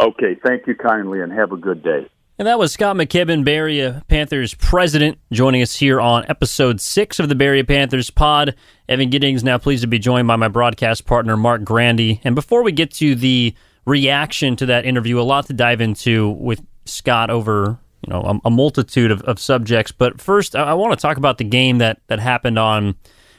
Okay, 0.00 0.36
thank 0.44 0.66
you 0.66 0.74
kindly, 0.74 1.20
and 1.20 1.32
have 1.32 1.52
a 1.52 1.56
good 1.56 1.82
day. 1.82 2.08
And 2.36 2.48
that 2.48 2.58
was 2.58 2.72
Scott 2.72 2.96
McKibben, 2.96 3.48
Area 3.48 4.02
Panthers 4.08 4.54
president, 4.54 5.18
joining 5.30 5.62
us 5.62 5.76
here 5.76 6.00
on 6.00 6.24
episode 6.28 6.80
six 6.80 7.20
of 7.20 7.28
the 7.28 7.44
Area 7.44 7.62
Panthers 7.62 8.10
pod. 8.10 8.56
Evan 8.88 9.08
Giddings 9.08 9.44
now 9.44 9.56
pleased 9.56 9.82
to 9.82 9.86
be 9.86 10.00
joined 10.00 10.26
by 10.26 10.34
my 10.34 10.48
broadcast 10.48 11.06
partner, 11.06 11.36
Mark 11.36 11.62
Grandy. 11.62 12.20
And 12.24 12.34
before 12.34 12.64
we 12.64 12.72
get 12.72 12.90
to 12.94 13.14
the 13.14 13.54
reaction 13.84 14.56
to 14.56 14.66
that 14.66 14.84
interview, 14.84 15.20
a 15.20 15.22
lot 15.22 15.46
to 15.46 15.52
dive 15.52 15.80
into 15.80 16.30
with 16.30 16.60
Scott 16.86 17.30
over 17.30 17.78
you 18.04 18.12
know 18.12 18.22
a, 18.22 18.48
a 18.48 18.50
multitude 18.50 19.12
of, 19.12 19.22
of, 19.22 19.38
subjects. 19.38 19.92
But 19.92 20.20
first, 20.20 20.56
I, 20.56 20.70
I 20.70 20.74
want 20.74 20.92
to 20.92 21.00
talk 21.00 21.18
about 21.18 21.38
the 21.38 21.44
game 21.44 21.78
that 21.78 22.00
that 22.08 22.18
happened 22.18 22.58
on 22.58 22.96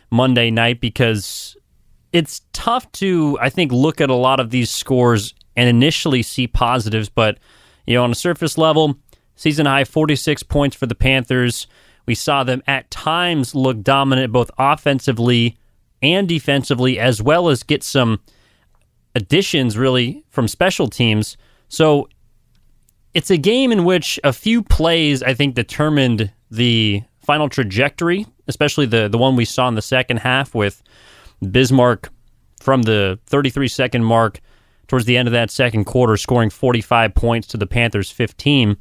Monday 0.09 0.51
night 0.51 0.79
because 0.79 1.57
it's 2.13 2.43
tough 2.53 2.89
to 2.93 3.37
I 3.41 3.49
think 3.49 3.73
look 3.73 3.99
at 3.99 4.09
a 4.09 4.15
lot 4.15 4.39
of 4.39 4.51
these 4.51 4.71
scores 4.71 5.33
and 5.57 5.67
initially 5.67 6.21
see 6.21 6.47
positives, 6.47 7.09
but 7.09 7.39
you 7.85 7.95
know, 7.95 8.03
on 8.03 8.11
a 8.11 8.15
surface 8.15 8.57
level, 8.57 8.97
season 9.35 9.65
high 9.65 9.83
46 9.83 10.43
points 10.43 10.75
for 10.75 10.85
the 10.85 10.95
Panthers. 10.95 11.67
We 12.05 12.15
saw 12.15 12.43
them 12.43 12.61
at 12.67 12.89
times 12.91 13.55
look 13.55 13.81
dominant 13.81 14.31
both 14.31 14.51
offensively 14.57 15.57
and 16.01 16.27
defensively, 16.27 16.99
as 16.99 17.21
well 17.21 17.49
as 17.49 17.63
get 17.63 17.83
some 17.83 18.19
additions 19.15 19.77
really 19.77 20.23
from 20.29 20.47
special 20.47 20.87
teams. 20.87 21.37
So 21.67 22.09
it's 23.13 23.31
a 23.31 23.37
game 23.37 23.71
in 23.71 23.85
which 23.85 24.19
a 24.23 24.33
few 24.33 24.61
plays, 24.61 25.23
I 25.23 25.33
think, 25.33 25.55
determined 25.55 26.31
the 26.51 27.01
final 27.19 27.49
trajectory, 27.49 28.27
especially 28.47 28.85
the, 28.85 29.07
the 29.07 29.17
one 29.17 29.35
we 29.35 29.45
saw 29.45 29.67
in 29.67 29.75
the 29.75 29.81
second 29.81 30.17
half 30.17 30.53
with 30.53 30.83
Bismarck 31.49 32.09
from 32.59 32.83
the 32.83 33.19
33 33.27 33.67
second 33.67 34.03
mark 34.03 34.41
towards 34.87 35.05
the 35.05 35.17
end 35.17 35.27
of 35.27 35.31
that 35.33 35.51
second 35.51 35.85
quarter, 35.85 36.17
scoring 36.17 36.49
45 36.49 37.13
points 37.15 37.47
to 37.49 37.57
the 37.57 37.67
Panthers' 37.67 38.11
15. 38.11 38.77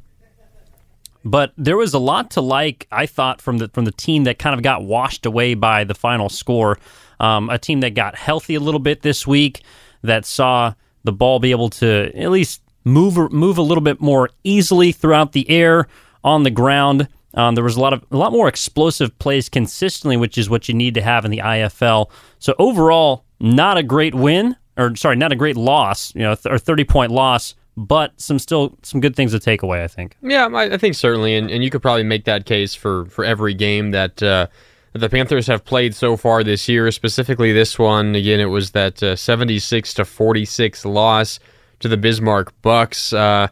But 1.23 1.53
there 1.57 1.77
was 1.77 1.93
a 1.93 1.99
lot 1.99 2.31
to 2.31 2.41
like, 2.41 2.87
I 2.91 3.07
thought, 3.07 3.41
from 3.41 3.57
the 3.57 3.69
from 3.69 3.85
the 3.85 3.91
team 3.91 4.25
that 4.25 4.37
kind 4.37 4.53
of 4.53 4.61
got 4.61 4.83
washed 4.83 5.25
away 5.25 5.55
by 5.55 5.83
the 5.83 5.95
final 5.95 6.29
score. 6.29 6.77
Um, 7.19 7.49
a 7.49 7.57
team 7.57 7.79
that 7.79 7.95
got 7.95 8.15
healthy 8.15 8.55
a 8.55 8.59
little 8.59 8.79
bit 8.79 9.01
this 9.01 9.25
week, 9.25 9.63
that 10.03 10.25
saw 10.25 10.73
the 11.03 11.13
ball 11.13 11.39
be 11.39 11.51
able 11.51 11.69
to 11.69 12.11
at 12.15 12.29
least 12.29 12.61
move 12.83 13.17
move 13.31 13.57
a 13.57 13.63
little 13.63 13.81
bit 13.81 13.99
more 13.99 14.29
easily 14.43 14.91
throughout 14.91 15.31
the 15.31 15.49
air, 15.49 15.87
on 16.25 16.43
the 16.43 16.51
ground. 16.51 17.07
Um, 17.35 17.55
there 17.55 17.63
was 17.63 17.77
a 17.77 17.81
lot 17.81 17.93
of 17.93 18.03
a 18.11 18.17
lot 18.17 18.33
more 18.33 18.49
explosive 18.49 19.17
plays 19.19 19.47
consistently, 19.47 20.17
which 20.17 20.37
is 20.37 20.49
what 20.49 20.67
you 20.67 20.73
need 20.73 20.95
to 20.95 21.01
have 21.01 21.23
in 21.23 21.31
the 21.31 21.37
IFL. 21.37 22.09
So 22.39 22.55
overall, 22.59 23.23
not 23.39 23.77
a 23.77 23.83
great 23.83 24.15
win, 24.15 24.55
or 24.77 24.95
sorry, 24.95 25.15
not 25.15 25.31
a 25.31 25.35
great 25.35 25.57
loss, 25.57 26.13
you 26.15 26.21
know, 26.21 26.35
th- 26.35 26.53
or 26.53 26.57
30 26.57 26.83
point 26.85 27.11
loss, 27.11 27.55
but 27.77 28.19
some 28.19 28.39
still 28.39 28.77
some 28.83 29.01
good 29.01 29.15
things 29.15 29.31
to 29.31 29.39
take 29.39 29.61
away, 29.63 29.83
I 29.83 29.87
think. 29.87 30.17
Yeah, 30.21 30.47
I, 30.47 30.73
I 30.73 30.77
think 30.77 30.95
certainly, 30.95 31.35
and, 31.35 31.49
and 31.49 31.63
you 31.63 31.69
could 31.69 31.81
probably 31.81 32.03
make 32.03 32.25
that 32.25 32.45
case 32.45 32.75
for, 32.75 33.05
for 33.05 33.25
every 33.25 33.53
game 33.53 33.91
that 33.91 34.21
uh, 34.21 34.47
the 34.93 35.09
Panthers 35.09 35.47
have 35.47 35.65
played 35.65 35.95
so 35.95 36.15
far 36.17 36.43
this 36.43 36.69
year, 36.69 36.89
specifically 36.91 37.51
this 37.51 37.77
one. 37.77 38.15
Again, 38.15 38.39
it 38.39 38.45
was 38.45 38.71
that 38.71 39.01
uh, 39.03 39.15
76 39.15 39.93
to 39.95 40.05
46 40.05 40.85
loss 40.85 41.39
to 41.79 41.87
the 41.87 41.97
Bismarck 41.97 42.53
Bucks. 42.61 43.11
Uh, 43.11 43.47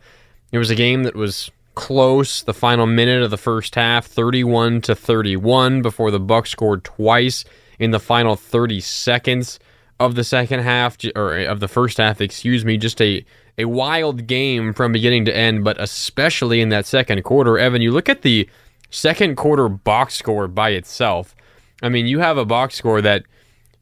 it 0.51 0.57
was 0.57 0.69
a 0.69 0.75
game 0.75 1.03
that 1.03 1.15
was 1.15 1.51
close. 1.75 2.43
The 2.43 2.53
final 2.53 2.85
minute 2.85 3.23
of 3.23 3.31
the 3.31 3.37
first 3.37 3.75
half, 3.75 4.05
31 4.05 4.81
to 4.81 4.95
31, 4.95 5.81
before 5.81 6.11
the 6.11 6.19
Bucks 6.19 6.51
scored 6.51 6.83
twice 6.83 7.43
in 7.79 7.91
the 7.91 7.99
final 7.99 8.35
30 8.35 8.79
seconds 8.79 9.59
of 10.05 10.15
the 10.15 10.23
second 10.23 10.61
half 10.61 10.97
or 11.15 11.33
eh, 11.33 11.45
of 11.45 11.59
the 11.59 11.67
first 11.67 11.97
half, 11.97 12.21
excuse 12.21 12.65
me, 12.65 12.77
just 12.77 13.01
a 13.01 13.25
a 13.57 13.65
wild 13.65 14.25
game 14.25 14.73
from 14.73 14.91
beginning 14.91 15.25
to 15.25 15.35
end, 15.35 15.63
but 15.63 15.79
especially 15.79 16.59
in 16.59 16.69
that 16.69 16.85
second 16.85 17.23
quarter. 17.23 17.59
Evan, 17.59 17.81
you 17.81 17.91
look 17.91 18.09
at 18.09 18.23
the 18.23 18.49
second 18.89 19.35
quarter 19.35 19.69
box 19.69 20.15
score 20.15 20.47
by 20.47 20.69
itself. 20.69 21.35
I 21.83 21.89
mean, 21.89 22.07
you 22.07 22.19
have 22.19 22.37
a 22.37 22.45
box 22.45 22.75
score 22.75 22.99
that 23.01 23.23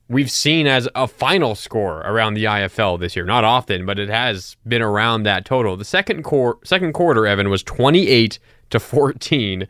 we've 0.09 0.29
seen 0.29 0.67
as 0.67 0.89
a 0.93 1.07
final 1.07 1.55
score 1.55 2.01
around 2.01 2.33
the 2.33 2.43
IFL 2.43 2.99
this 2.99 3.15
year. 3.15 3.25
Not 3.25 3.45
often, 3.45 3.85
but 3.85 3.97
it 3.97 4.09
has 4.09 4.57
been 4.67 4.81
around 4.81 5.23
that 5.23 5.45
total. 5.45 5.77
The 5.77 5.85
second 5.85 6.23
core 6.23 6.59
second 6.63 6.93
quarter, 6.93 7.25
Evan, 7.25 7.49
was 7.49 7.63
28 7.63 8.39
to 8.71 8.79
14 8.79 9.67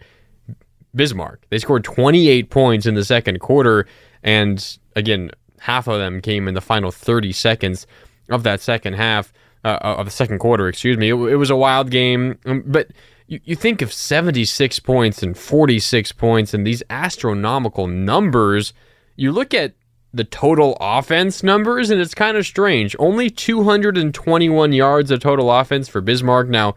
Bismarck. 0.96 1.46
They 1.50 1.60
scored 1.60 1.84
28 1.84 2.50
points 2.50 2.86
in 2.86 2.96
the 2.96 3.06
second 3.06 3.40
quarter 3.40 3.86
and 4.24 4.78
again, 4.96 5.32
half 5.62 5.88
of 5.88 6.00
them 6.00 6.22
came 6.22 6.48
in 6.48 6.54
the 6.54 6.62
final 6.62 6.92
30 6.92 7.32
seconds 7.32 7.88
of 8.30 8.44
that 8.44 8.62
second 8.62 8.94
half, 8.94 9.32
uh, 9.64 9.78
of 9.82 10.06
the 10.06 10.12
second 10.12 10.40
quarter, 10.40 10.68
excuse 10.68 10.98
me. 10.98 11.10
It, 11.10 11.16
it 11.16 11.36
was 11.36 11.50
a 11.50 11.56
wild 11.56 11.92
game, 11.92 12.40
um, 12.46 12.64
but 12.66 12.90
you, 13.28 13.40
you 13.44 13.56
think 13.56 13.82
of 13.82 13.94
76 13.94 14.80
points 14.80 15.22
and 15.22 15.38
46 15.38 16.12
points 16.14 16.54
and 16.54 16.66
these 16.66 16.82
astronomical 16.90 17.88
numbers. 17.88 18.74
You 19.16 19.32
look 19.32 19.54
at 19.54 19.74
the 20.14 20.24
total 20.24 20.78
offense 20.82 21.44
numbers, 21.44 21.90
and 21.90 22.02
it's 22.02 22.16
kind 22.16 22.38
of 22.38 22.46
strange. 22.46 22.96
Only 23.00 23.30
221 23.30 24.74
yards 24.74 25.12
of 25.12 25.20
total 25.20 25.52
offense 25.52 25.88
for 25.88 26.02
Bismarck. 26.02 26.50
Now, 26.50 26.76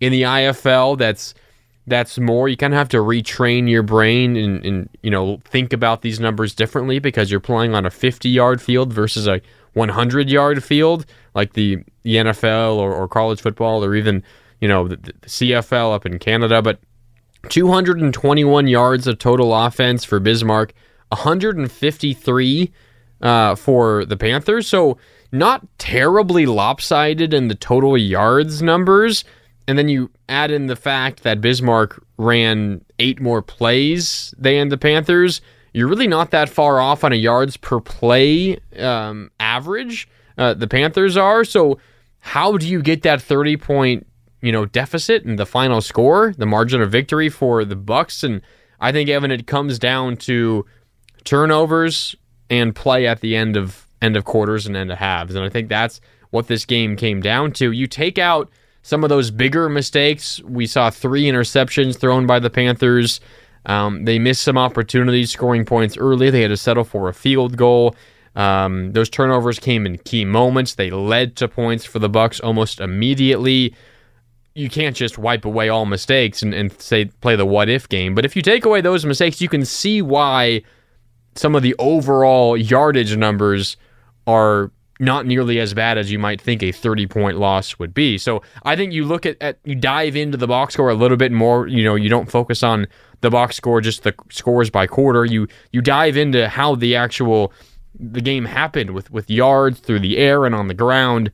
in 0.00 0.10
the 0.10 0.22
IFL, 0.22 0.98
that's 0.98 1.34
that's 1.86 2.18
more. 2.18 2.48
You 2.48 2.56
kind 2.56 2.72
of 2.72 2.78
have 2.78 2.88
to 2.90 2.98
retrain 2.98 3.68
your 3.68 3.82
brain 3.82 4.36
and, 4.36 4.64
and, 4.64 4.88
you 5.02 5.10
know 5.10 5.40
think 5.44 5.72
about 5.72 6.02
these 6.02 6.20
numbers 6.20 6.54
differently 6.54 6.98
because 6.98 7.30
you're 7.30 7.40
playing 7.40 7.74
on 7.74 7.84
a 7.84 7.90
50 7.90 8.28
yard 8.28 8.62
field 8.62 8.92
versus 8.92 9.26
a 9.26 9.40
100 9.74 10.30
yard 10.30 10.62
field 10.62 11.06
like 11.34 11.54
the, 11.54 11.78
the 12.02 12.16
NFL 12.16 12.76
or, 12.76 12.94
or 12.94 13.08
college 13.08 13.40
football 13.40 13.84
or 13.84 13.94
even 13.94 14.22
you 14.60 14.68
know 14.68 14.86
the, 14.86 14.96
the 14.96 15.12
CFL 15.26 15.94
up 15.94 16.06
in 16.06 16.18
Canada. 16.18 16.62
But 16.62 16.78
221 17.48 18.68
yards 18.68 19.06
of 19.06 19.18
total 19.18 19.54
offense 19.54 20.04
for 20.04 20.20
Bismarck, 20.20 20.72
153 21.08 22.72
uh, 23.20 23.54
for 23.56 24.04
the 24.04 24.16
Panthers. 24.16 24.68
So 24.68 24.98
not 25.32 25.66
terribly 25.78 26.46
lopsided 26.46 27.34
in 27.34 27.48
the 27.48 27.54
total 27.54 27.96
yards 27.96 28.62
numbers 28.62 29.24
and 29.66 29.78
then 29.78 29.88
you 29.88 30.10
add 30.28 30.50
in 30.50 30.66
the 30.66 30.76
fact 30.76 31.22
that 31.22 31.40
Bismarck 31.40 32.02
ran 32.16 32.84
eight 32.98 33.20
more 33.20 33.42
plays 33.42 34.34
than 34.38 34.68
the 34.68 34.78
Panthers, 34.78 35.40
you're 35.72 35.88
really 35.88 36.08
not 36.08 36.30
that 36.30 36.48
far 36.48 36.80
off 36.80 37.04
on 37.04 37.12
a 37.12 37.16
yards 37.16 37.56
per 37.56 37.80
play 37.80 38.58
um, 38.78 39.30
average. 39.40 40.08
Uh, 40.36 40.54
the 40.54 40.66
Panthers 40.66 41.16
are. 41.16 41.44
So, 41.44 41.78
how 42.20 42.56
do 42.56 42.68
you 42.68 42.82
get 42.82 43.02
that 43.02 43.20
30 43.20 43.56
point 43.56 44.06
you 44.40 44.52
know 44.52 44.66
deficit 44.66 45.24
in 45.24 45.36
the 45.36 45.46
final 45.46 45.80
score, 45.80 46.34
the 46.36 46.46
margin 46.46 46.82
of 46.82 46.90
victory 46.90 47.28
for 47.28 47.64
the 47.64 47.76
Bucks? 47.76 48.22
And 48.22 48.42
I 48.80 48.92
think 48.92 49.08
Evan, 49.08 49.30
it 49.30 49.46
comes 49.46 49.78
down 49.78 50.16
to 50.18 50.66
turnovers 51.24 52.16
and 52.50 52.74
play 52.74 53.06
at 53.06 53.20
the 53.20 53.36
end 53.36 53.56
of 53.56 53.86
end 54.00 54.16
of 54.16 54.24
quarters 54.24 54.66
and 54.66 54.76
end 54.76 54.90
of 54.90 54.98
halves. 54.98 55.34
And 55.34 55.44
I 55.44 55.48
think 55.48 55.68
that's 55.68 56.00
what 56.30 56.48
this 56.48 56.64
game 56.64 56.96
came 56.96 57.20
down 57.20 57.52
to. 57.52 57.72
You 57.72 57.86
take 57.86 58.18
out 58.18 58.50
some 58.82 59.04
of 59.04 59.08
those 59.08 59.30
bigger 59.30 59.68
mistakes. 59.68 60.42
We 60.42 60.66
saw 60.66 60.90
three 60.90 61.24
interceptions 61.24 61.98
thrown 61.98 62.26
by 62.26 62.40
the 62.40 62.50
Panthers. 62.50 63.20
Um, 63.66 64.04
they 64.04 64.18
missed 64.18 64.42
some 64.42 64.58
opportunities 64.58 65.30
scoring 65.30 65.64
points 65.64 65.96
early. 65.96 66.30
They 66.30 66.42
had 66.42 66.48
to 66.48 66.56
settle 66.56 66.84
for 66.84 67.08
a 67.08 67.14
field 67.14 67.56
goal. 67.56 67.94
Um, 68.34 68.92
those 68.92 69.08
turnovers 69.08 69.58
came 69.58 69.86
in 69.86 69.98
key 69.98 70.24
moments. 70.24 70.74
They 70.74 70.90
led 70.90 71.36
to 71.36 71.48
points 71.48 71.84
for 71.84 71.98
the 71.98 72.08
Bucks 72.08 72.40
almost 72.40 72.80
immediately. 72.80 73.74
You 74.54 74.68
can't 74.68 74.96
just 74.96 75.16
wipe 75.16 75.44
away 75.44 75.68
all 75.68 75.86
mistakes 75.86 76.42
and, 76.42 76.52
and 76.52 76.72
say 76.80 77.06
play 77.06 77.36
the 77.36 77.46
what 77.46 77.68
if 77.68 77.88
game. 77.88 78.14
But 78.14 78.24
if 78.24 78.34
you 78.34 78.42
take 78.42 78.64
away 78.64 78.80
those 78.80 79.06
mistakes, 79.06 79.40
you 79.40 79.48
can 79.48 79.64
see 79.64 80.02
why 80.02 80.62
some 81.34 81.54
of 81.54 81.62
the 81.62 81.74
overall 81.78 82.56
yardage 82.56 83.16
numbers 83.16 83.76
are 84.26 84.70
not 85.02 85.26
nearly 85.26 85.58
as 85.58 85.74
bad 85.74 85.98
as 85.98 86.12
you 86.12 86.18
might 86.18 86.40
think 86.40 86.62
a 86.62 86.70
30 86.70 87.08
point 87.08 87.36
loss 87.36 87.76
would 87.80 87.92
be. 87.92 88.16
So 88.16 88.40
I 88.62 88.76
think 88.76 88.92
you 88.92 89.04
look 89.04 89.26
at, 89.26 89.36
at, 89.40 89.58
you 89.64 89.74
dive 89.74 90.14
into 90.14 90.38
the 90.38 90.46
box 90.46 90.74
score 90.74 90.90
a 90.90 90.94
little 90.94 91.16
bit 91.16 91.32
more. 91.32 91.66
You 91.66 91.82
know, 91.82 91.96
you 91.96 92.08
don't 92.08 92.30
focus 92.30 92.62
on 92.62 92.86
the 93.20 93.28
box 93.28 93.56
score, 93.56 93.80
just 93.80 94.04
the 94.04 94.14
scores 94.30 94.70
by 94.70 94.86
quarter. 94.86 95.24
You 95.24 95.48
you 95.72 95.82
dive 95.82 96.16
into 96.16 96.48
how 96.48 96.76
the 96.76 96.94
actual 96.94 97.52
the 97.98 98.20
game 98.20 98.44
happened 98.44 98.90
with 98.90 99.10
with 99.10 99.28
yards 99.28 99.80
through 99.80 100.00
the 100.00 100.18
air 100.18 100.46
and 100.46 100.54
on 100.54 100.68
the 100.68 100.74
ground. 100.74 101.32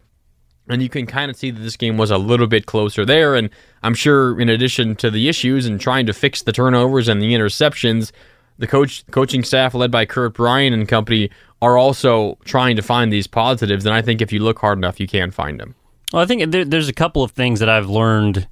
And 0.71 0.83
you 0.83 0.89
can 0.89 1.07
kind 1.07 1.31
of 1.31 1.37
see 1.37 1.51
that 1.51 1.61
this 1.61 1.77
game 1.77 1.99
was 1.99 2.11
a 2.11 2.19
little 2.19 2.47
bit 2.47 2.67
closer 2.67 3.05
there. 3.05 3.35
And 3.35 3.51
I'm 3.83 3.95
sure, 3.95 4.39
in 4.39 4.49
addition 4.49 4.97
to 4.97 5.11
the 5.11 5.29
issues 5.29 5.67
and 5.67 5.81
trying 5.81 6.07
to 6.07 6.13
fix 6.13 6.43
the 6.43 6.53
turnovers 6.53 7.09
and 7.09 7.23
the 7.23 7.33
interceptions, 7.33 8.13
the 8.59 8.67
coach 8.67 9.05
coaching 9.11 9.43
staff 9.43 9.75
led 9.75 9.91
by 9.91 10.05
Kurt 10.05 10.35
Bryan 10.35 10.73
and 10.73 10.87
company 10.89 11.31
are 11.63 11.77
also 11.77 12.39
trying 12.45 12.77
to 12.77 12.83
find 12.83 13.13
these 13.13 13.27
positives. 13.27 13.87
And 13.87 13.95
I 13.95 14.03
think 14.03 14.21
if 14.21 14.33
you 14.33 14.41
look 14.41 14.59
hard 14.59 14.79
enough, 14.79 15.01
you 15.01 15.09
can 15.09 15.31
find 15.31 15.59
them. 15.59 15.75
Well, 16.13 16.23
I 16.23 16.27
think 16.27 16.51
there, 16.53 16.65
there's 16.65 16.89
a 16.89 16.93
couple 16.93 17.23
of 17.23 17.33
things 17.33 17.61
that 17.61 17.69
I've 17.69 17.89
learned 17.89 18.49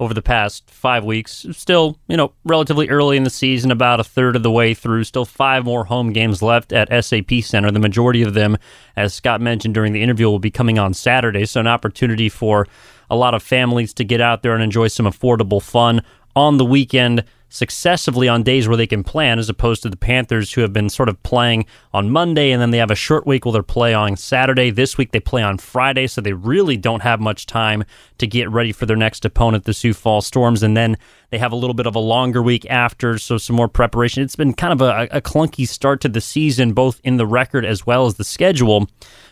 over 0.00 0.14
the 0.14 0.22
past 0.22 0.70
five 0.70 1.04
weeks. 1.04 1.46
Still, 1.52 1.98
you 2.06 2.16
know, 2.16 2.32
relatively 2.44 2.88
early 2.88 3.16
in 3.16 3.24
the 3.24 3.30
season, 3.30 3.70
about 3.70 3.98
a 3.98 4.04
third 4.04 4.36
of 4.36 4.42
the 4.42 4.50
way 4.50 4.74
through. 4.74 5.04
Still 5.04 5.24
five 5.24 5.64
more 5.64 5.84
home 5.84 6.12
games 6.12 6.40
left 6.42 6.72
at 6.72 7.04
SAP 7.04 7.42
Center. 7.42 7.70
The 7.70 7.80
majority 7.80 8.22
of 8.22 8.34
them, 8.34 8.56
as 8.96 9.14
Scott 9.14 9.40
mentioned 9.40 9.74
during 9.74 9.92
the 9.92 10.02
interview, 10.02 10.26
will 10.26 10.38
be 10.38 10.50
coming 10.50 10.78
on 10.78 10.94
Saturday. 10.94 11.46
So, 11.46 11.60
an 11.60 11.66
opportunity 11.66 12.28
for 12.28 12.66
a 13.10 13.16
lot 13.16 13.34
of 13.34 13.42
families 13.42 13.92
to 13.94 14.04
get 14.04 14.20
out 14.20 14.42
there 14.42 14.54
and 14.54 14.62
enjoy 14.62 14.88
some 14.88 15.06
affordable 15.06 15.62
fun 15.62 16.02
on 16.38 16.56
the 16.56 16.64
weekend 16.64 17.24
successively 17.48 18.28
on 18.28 18.42
days 18.42 18.68
where 18.68 18.76
they 18.76 18.86
can 18.86 19.02
plan, 19.02 19.38
as 19.38 19.48
opposed 19.48 19.82
to 19.82 19.88
the 19.88 19.96
Panthers 19.96 20.52
who 20.52 20.60
have 20.60 20.72
been 20.72 20.88
sort 20.88 21.08
of 21.08 21.20
playing 21.22 21.64
on 21.92 22.10
Monday 22.10 22.50
and 22.50 22.60
then 22.60 22.70
they 22.70 22.78
have 22.78 22.90
a 22.90 22.94
short 22.94 23.26
week 23.26 23.44
where 23.44 23.52
they're 23.52 23.62
play 23.62 23.94
on 23.94 24.16
Saturday. 24.16 24.70
This 24.70 24.98
week 24.98 25.12
they 25.12 25.20
play 25.20 25.42
on 25.42 25.58
Friday, 25.58 26.06
so 26.06 26.20
they 26.20 26.34
really 26.34 26.76
don't 26.76 27.02
have 27.02 27.20
much 27.20 27.46
time 27.46 27.84
to 28.18 28.26
get 28.26 28.50
ready 28.50 28.70
for 28.70 28.86
their 28.86 28.96
next 28.96 29.24
opponent, 29.24 29.64
the 29.64 29.74
Sioux 29.74 29.94
Falls 29.94 30.26
Storms, 30.26 30.62
and 30.62 30.76
then 30.76 30.96
they 31.30 31.38
have 31.38 31.52
a 31.52 31.56
little 31.56 31.74
bit 31.74 31.86
of 31.86 31.96
a 31.96 32.00
longer 32.00 32.42
week 32.42 32.66
after, 32.70 33.18
so 33.18 33.38
some 33.38 33.56
more 33.56 33.68
preparation. 33.68 34.22
It's 34.22 34.36
been 34.36 34.54
kind 34.54 34.72
of 34.72 34.80
a, 34.80 35.08
a 35.10 35.20
clunky 35.20 35.66
start 35.66 36.00
to 36.02 36.08
the 36.08 36.20
season, 36.20 36.72
both 36.72 37.00
in 37.02 37.16
the 37.16 37.26
record 37.26 37.64
as 37.64 37.86
well 37.86 38.06
as 38.06 38.14
the 38.14 38.24
schedule. 38.24 38.88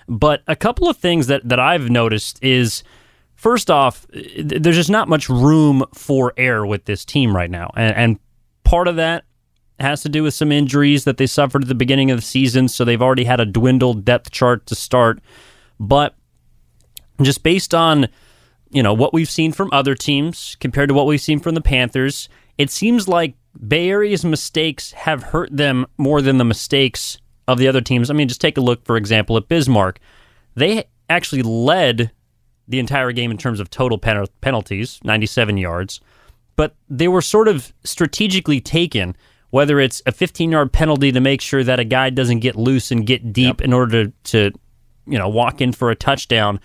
But 0.08 0.42
a 0.46 0.56
couple 0.56 0.88
of 0.88 0.96
things 0.96 1.26
that, 1.26 1.46
that 1.48 1.60
I've 1.60 1.90
noticed 1.90 2.42
is 2.42 2.82
first 3.46 3.70
off, 3.70 4.04
there's 4.10 4.74
just 4.74 4.90
not 4.90 5.06
much 5.06 5.28
room 5.28 5.84
for 5.94 6.32
error 6.36 6.66
with 6.66 6.84
this 6.86 7.04
team 7.04 7.34
right 7.34 7.48
now. 7.48 7.70
And, 7.76 7.94
and, 7.96 8.18
part 8.64 8.88
of 8.88 8.96
that 8.96 9.22
has 9.78 10.02
to 10.02 10.08
do 10.08 10.24
with 10.24 10.34
some 10.34 10.50
injuries 10.50 11.04
that 11.04 11.18
they 11.18 11.26
suffered 11.28 11.62
at 11.62 11.68
the 11.68 11.74
beginning 11.76 12.10
of 12.10 12.18
the 12.18 12.22
season. 12.22 12.66
So 12.66 12.84
they've 12.84 13.00
already 13.00 13.22
had 13.22 13.38
a 13.38 13.46
dwindled 13.46 14.04
depth 14.04 14.32
chart 14.32 14.66
to 14.66 14.74
start. 14.74 15.20
But 15.78 16.16
just 17.22 17.44
based 17.44 17.72
on 17.72 18.08
you 18.70 18.82
know 18.82 18.92
what 18.92 19.14
we've 19.14 19.30
seen 19.30 19.52
from 19.52 19.70
other 19.72 19.94
teams 19.94 20.56
compared 20.58 20.88
to 20.88 20.94
what 20.94 21.06
we've 21.06 21.20
seen 21.20 21.38
from 21.38 21.54
the 21.54 21.60
Panthers, 21.60 22.28
it 22.58 22.72
seems 22.72 23.06
like 23.06 23.36
Bay 23.68 23.88
Area's 23.90 24.24
mistakes 24.24 24.90
have 24.90 25.22
hurt 25.22 25.56
them 25.56 25.86
more 25.96 26.20
than 26.20 26.38
the 26.38 26.44
mistakes 26.44 27.18
of 27.46 27.58
the 27.58 27.68
other 27.68 27.80
teams. 27.80 28.10
I 28.10 28.14
mean, 28.14 28.26
just 28.26 28.40
take 28.40 28.58
a 28.58 28.60
look, 28.60 28.84
for 28.84 28.96
example, 28.96 29.36
at 29.36 29.46
Bismarck. 29.46 30.00
They 30.56 30.86
actually 31.08 31.42
led 31.42 32.10
the 32.68 32.78
entire 32.78 33.12
game 33.12 33.30
in 33.30 33.38
terms 33.38 33.60
of 33.60 33.70
total 33.70 33.98
pen- 33.98 34.26
penalties, 34.40 35.00
97 35.04 35.56
yards, 35.56 36.00
but 36.56 36.74
they 36.88 37.08
were 37.08 37.22
sort 37.22 37.48
of 37.48 37.72
strategically 37.84 38.60
taken. 38.60 39.16
Whether 39.50 39.78
it's 39.78 40.02
a 40.06 40.12
15 40.12 40.50
yard 40.50 40.72
penalty 40.72 41.12
to 41.12 41.20
make 41.20 41.40
sure 41.40 41.62
that 41.62 41.80
a 41.80 41.84
guy 41.84 42.10
doesn't 42.10 42.40
get 42.40 42.56
loose 42.56 42.90
and 42.90 43.06
get 43.06 43.32
deep 43.32 43.60
yep. 43.60 43.62
in 43.62 43.72
order 43.72 44.06
to, 44.06 44.12
to, 44.24 44.58
you 45.06 45.18
know, 45.18 45.28
walk 45.28 45.60
in 45.60 45.72
for 45.72 45.90
a 45.90 45.94
touchdown. 45.94 46.60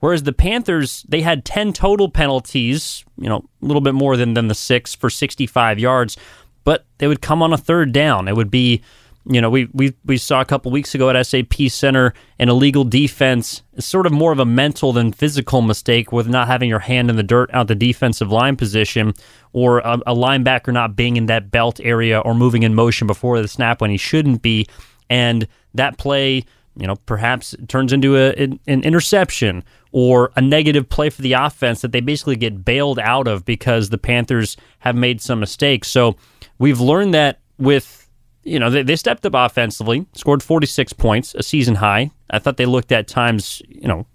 Whereas 0.00 0.24
the 0.24 0.32
Panthers, 0.32 1.04
they 1.08 1.20
had 1.20 1.44
10 1.44 1.72
total 1.74 2.10
penalties, 2.10 3.04
you 3.16 3.28
know, 3.28 3.44
a 3.62 3.64
little 3.64 3.82
bit 3.82 3.94
more 3.94 4.16
than, 4.16 4.34
than 4.34 4.48
the 4.48 4.54
six 4.54 4.94
for 4.94 5.08
65 5.08 5.78
yards, 5.78 6.16
but 6.64 6.86
they 6.98 7.06
would 7.06 7.22
come 7.22 7.42
on 7.42 7.52
a 7.52 7.58
third 7.58 7.92
down. 7.92 8.26
It 8.26 8.34
would 8.34 8.50
be 8.50 8.82
you 9.24 9.40
know, 9.40 9.50
we 9.50 9.68
we 9.72 9.94
we 10.04 10.16
saw 10.16 10.40
a 10.40 10.44
couple 10.44 10.72
weeks 10.72 10.94
ago 10.94 11.08
at 11.08 11.26
SAP 11.26 11.54
Center 11.68 12.12
an 12.38 12.48
illegal 12.48 12.82
defense 12.82 13.62
sort 13.78 14.06
of 14.06 14.12
more 14.12 14.32
of 14.32 14.40
a 14.40 14.44
mental 14.44 14.92
than 14.92 15.12
physical 15.12 15.62
mistake 15.62 16.10
with 16.10 16.28
not 16.28 16.48
having 16.48 16.68
your 16.68 16.80
hand 16.80 17.08
in 17.08 17.16
the 17.16 17.22
dirt 17.22 17.48
out 17.52 17.68
the 17.68 17.74
defensive 17.74 18.32
line 18.32 18.56
position, 18.56 19.14
or 19.52 19.78
a, 19.78 19.98
a 20.06 20.14
linebacker 20.14 20.72
not 20.72 20.96
being 20.96 21.16
in 21.16 21.26
that 21.26 21.50
belt 21.50 21.78
area 21.84 22.18
or 22.18 22.34
moving 22.34 22.64
in 22.64 22.74
motion 22.74 23.06
before 23.06 23.40
the 23.40 23.46
snap 23.46 23.80
when 23.80 23.90
he 23.90 23.96
shouldn't 23.96 24.42
be, 24.42 24.66
and 25.08 25.46
that 25.74 25.98
play. 25.98 26.44
You 26.74 26.86
know, 26.86 26.96
perhaps 26.96 27.54
turns 27.68 27.92
into 27.92 28.16
a, 28.16 28.30
an, 28.32 28.58
an 28.66 28.82
interception 28.82 29.62
or 29.90 30.32
a 30.36 30.40
negative 30.40 30.88
play 30.88 31.10
for 31.10 31.20
the 31.20 31.34
offense 31.34 31.82
that 31.82 31.92
they 31.92 32.00
basically 32.00 32.34
get 32.34 32.64
bailed 32.64 32.98
out 32.98 33.28
of 33.28 33.44
because 33.44 33.90
the 33.90 33.98
Panthers 33.98 34.56
have 34.78 34.96
made 34.96 35.20
some 35.20 35.38
mistakes. 35.38 35.88
So 35.88 36.16
we've 36.58 36.80
learned 36.80 37.12
that 37.12 37.40
with 37.58 38.01
you 38.44 38.58
know, 38.58 38.70
they, 38.70 38.82
they 38.82 38.96
stepped 38.96 39.24
up 39.24 39.34
offensively, 39.34 40.06
scored 40.14 40.42
46 40.42 40.92
points, 40.94 41.34
a 41.34 41.42
season 41.42 41.76
high. 41.76 42.10
I 42.30 42.38
thought 42.38 42.56
they 42.56 42.66
looked 42.66 42.92
at 42.92 43.06
times, 43.06 43.62
you 43.68 43.86
know, 43.86 44.06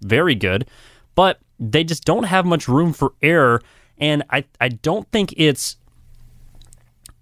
very 0.00 0.34
good, 0.34 0.66
but 1.14 1.38
they 1.58 1.84
just 1.84 2.04
don't 2.04 2.24
have 2.24 2.46
much 2.46 2.68
room 2.68 2.92
for 2.92 3.14
error. 3.22 3.62
And 3.98 4.24
I, 4.30 4.44
I 4.60 4.68
don't 4.68 5.10
think 5.10 5.34
it's 5.36 5.76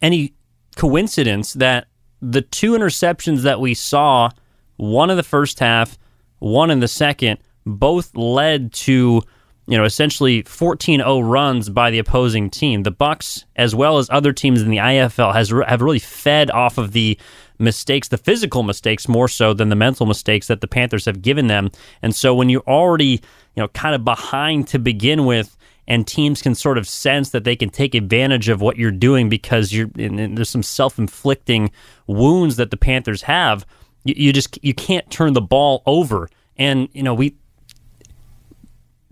any 0.01 0.35
coincidence 0.77 1.53
that 1.55 1.89
the 2.21 2.43
two 2.43 2.73
interceptions 2.73 3.43
that 3.43 3.61
we 3.61 3.75
saw, 3.75 4.31
one 4.77 5.11
in 5.11 5.17
the 5.17 5.23
first 5.23 5.59
half, 5.59 5.99
one 6.39 6.71
in 6.71 6.81
the 6.81 6.89
second, 6.89 7.39
both 7.67 8.17
led 8.17 8.73
to 8.73 9.23
you 9.67 9.79
know, 9.79 9.85
essentially 9.85 10.43
14-0 10.43 11.29
runs 11.29 11.69
by 11.69 11.91
the 11.91 11.99
opposing 11.99 12.51
team. 12.51 12.83
The 12.83 12.91
Bucks, 12.91 13.45
as 13.57 13.75
well 13.75 13.99
as 13.99 14.11
other 14.11 14.33
teams 14.33 14.61
in 14.61 14.71
the 14.71 14.79
IFL, 14.79 15.33
has 15.33 15.51
have 15.51 15.83
really 15.83 16.01
fed 16.01 16.51
off 16.51 16.79
of 16.79 16.93
the 16.93 17.19
mistakes, 17.59 18.09
the 18.09 18.19
physical 18.19 18.65
mistakes 18.65 19.09
more 19.09 19.29
so 19.29 19.55
than 19.55 19.69
the 19.69 19.77
mental 19.77 20.05
mistakes 20.05 20.49
that 20.49 20.61
the 20.61 20.67
Panthers 20.67 21.05
have 21.05 21.23
given 21.23 21.47
them. 21.47 21.71
And 22.03 22.15
so 22.15 22.35
when 22.35 22.49
you're 22.49 22.65
already, 22.67 23.21
you 23.55 23.63
know, 23.63 23.69
kind 23.69 23.95
of 23.95 24.05
behind 24.05 24.67
to 24.69 24.79
begin 24.79 25.27
with, 25.27 25.57
and 25.89 26.07
teams 26.07 26.43
can 26.43 26.55
sort 26.55 26.79
of 26.79 26.87
sense 26.87 27.31
that 27.31 27.45
they 27.45 27.57
can 27.57 27.69
take 27.69 27.95
advantage 27.95 28.49
of 28.49 28.61
what 28.61 28.77
you're 28.77 28.91
doing 28.91 29.29
because 29.29 29.73
you're 29.73 29.89
there's 29.95 30.49
some 30.49 30.63
self-inflicting 30.63 31.71
wounds 32.07 32.57
that 32.57 32.71
the 32.71 32.77
Panthers 32.77 33.23
have. 33.23 33.67
You, 34.05 34.15
you 34.17 34.33
just 34.33 34.59
you 34.63 34.75
can't 34.75 35.09
turn 35.11 35.33
the 35.33 35.41
ball 35.41 35.83
over. 35.87 36.29
And 36.57 36.89
you 36.93 37.03
know 37.03 37.15
we 37.15 37.35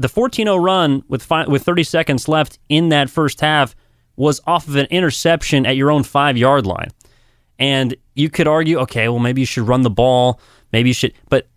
the 0.01 0.09
14-0 0.09 0.63
run 0.63 1.03
with 1.09 1.23
five, 1.23 1.49
with 1.49 1.63
30 1.63 1.85
seconds 1.85 2.27
left 2.27 2.59
in 2.71 2.89
that 2.89 3.11
first 3.11 3.41
half 3.41 3.77
was 4.17 4.41
off 4.47 4.67
of 4.67 4.77
an 4.77 4.87
interception 4.87 5.67
at 5.67 5.77
your 5.77 5.91
own 5.91 6.03
five 6.03 6.39
yard 6.39 6.67
line. 6.67 6.89
And 7.59 7.95
you 8.15 8.31
could 8.31 8.49
argue, 8.49 8.79
okay, 8.79 9.09
well, 9.09 9.19
maybe 9.19 9.43
you 9.43 9.47
should 9.47 9.69
run 9.69 9.83
the 9.83 9.91
ball. 9.91 10.41
Maybe 10.73 10.89
you 10.89 10.95
should. 10.95 11.13
But 11.29 11.49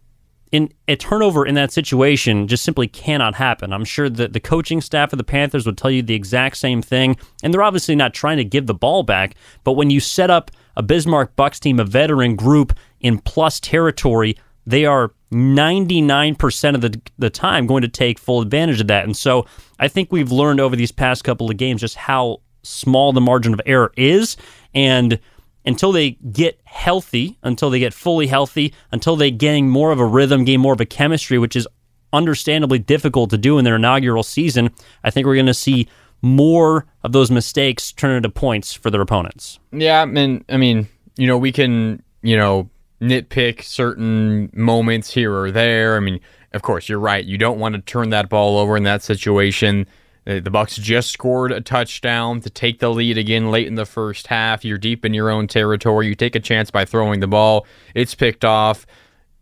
in 0.52 0.74
a 0.90 0.98
turnover 0.98 1.46
in 1.46 1.56
that 1.56 1.72
situation 1.72 2.48
just 2.50 2.64
simply 2.64 2.88
cannot 2.88 3.36
happen. 3.36 3.72
I'm 3.72 3.86
sure 3.86 4.10
that 4.10 4.34
the 4.34 4.42
coaching 4.42 4.82
staff 4.82 5.14
of 5.14 5.18
the 5.18 5.24
Panthers 5.24 5.66
would 5.66 5.78
tell 5.78 5.90
you 5.90 6.02
the 6.02 6.14
exact 6.14 6.58
same 6.58 6.82
thing. 6.82 7.16
And 7.44 7.54
they're 7.54 7.64
obviously 7.64 7.96
not 7.96 8.14
trying 8.14 8.38
to 8.38 8.44
give 8.44 8.68
the 8.68 8.74
ball 8.74 9.04
back. 9.04 9.36
But 9.64 9.74
when 9.74 9.90
you 9.90 10.02
set 10.02 10.30
up 10.30 10.52
a 10.76 10.84
Bismarck 10.84 11.38
Bucks 11.38 11.62
team, 11.62 11.80
a 11.80 11.86
veteran 11.86 12.36
group 12.36 12.74
in 13.00 13.20
plus 13.20 13.62
territory 13.62 14.36
they 14.66 14.86
are 14.86 15.12
99% 15.34 16.76
of 16.76 16.82
the, 16.82 17.02
the 17.18 17.30
time 17.30 17.68
going 17.68 17.82
to 17.82 17.88
take 17.88 18.20
full 18.20 18.42
advantage 18.42 18.82
of 18.82 18.88
that. 18.88 19.06
And 19.06 19.16
so 19.16 19.46
I 19.80 19.88
think 19.88 20.12
we've 20.12 20.32
learned 20.32 20.60
over 20.60 20.76
these 20.76 20.92
past 20.92 21.24
couple 21.24 21.50
of 21.50 21.58
games 21.58 21.82
just 21.82 21.96
how 21.96 22.42
small 22.64 23.12
the 23.12 23.22
margin 23.22 23.54
of 23.54 23.62
error 23.66 23.92
is. 23.98 24.38
And 24.74 25.20
until 25.66 25.92
they 25.92 26.12
get 26.12 26.60
healthy, 26.66 27.38
until 27.44 27.70
they 27.70 27.80
get 27.80 27.94
fully 27.94 28.28
healthy, 28.28 28.74
until 28.92 29.16
they 29.16 29.32
gain 29.32 29.70
more 29.70 29.92
of 29.92 30.00
a 30.00 30.06
rhythm, 30.06 30.46
gain 30.46 30.60
more 30.60 30.74
of 30.74 30.82
a 30.82 30.86
chemistry, 30.86 31.38
which 31.38 31.56
is 31.56 31.68
understandably 32.12 32.80
difficult 32.80 33.30
to 33.32 33.38
do 33.38 33.58
in 33.58 33.66
their 33.66 33.76
inaugural 33.76 34.24
season, 34.24 34.70
I 35.04 35.10
think 35.10 35.26
we're 35.26 35.36
going 35.36 35.46
to 35.48 35.54
see 35.54 35.88
more 36.22 36.86
of 37.04 37.12
those 37.12 37.30
mistakes 37.30 37.92
turn 37.92 38.16
into 38.16 38.30
points 38.30 38.74
for 38.74 38.90
their 38.90 39.02
opponents. 39.02 39.60
Yeah, 39.72 40.02
I 40.02 40.06
mean, 40.06 40.46
I 40.48 40.58
mean, 40.58 40.88
you 41.18 41.28
know, 41.28 41.38
we 41.38 41.52
can, 41.52 42.02
you 42.22 42.38
know, 42.38 42.70
nitpick 43.04 43.62
certain 43.64 44.50
moments 44.54 45.14
here 45.14 45.34
or 45.34 45.52
there. 45.52 45.96
I 45.96 46.00
mean, 46.00 46.20
of 46.54 46.62
course, 46.62 46.88
you're 46.88 47.00
right. 47.00 47.24
You 47.24 47.38
don't 47.38 47.60
want 47.60 47.76
to 47.76 47.82
turn 47.82 48.10
that 48.10 48.30
ball 48.30 48.58
over 48.58 48.78
in 48.78 48.84
that 48.84 49.04
situation. 49.04 49.86
Uh, 50.26 50.40
the 50.40 50.50
Bucks 50.50 50.78
just 50.78 51.12
scored 51.12 51.52
a 51.52 51.60
touchdown 51.60 52.40
to 52.42 52.50
take 52.50 52.80
the 52.80 52.90
lead 52.90 53.18
again 53.18 53.52
late 53.52 53.68
in 53.68 53.76
the 53.76 53.86
first 53.86 54.28
half. 54.28 54.64
You're 54.64 54.78
deep 54.78 55.04
in 55.04 55.14
your 55.14 55.30
own 55.30 55.48
territory. 55.48 56.08
You 56.08 56.16
take 56.16 56.36
a 56.36 56.40
chance 56.40 56.72
by 56.72 56.86
throwing 56.86 57.20
the 57.20 57.28
ball. 57.28 57.66
It's 57.94 58.16
picked 58.16 58.46
off. 58.46 58.88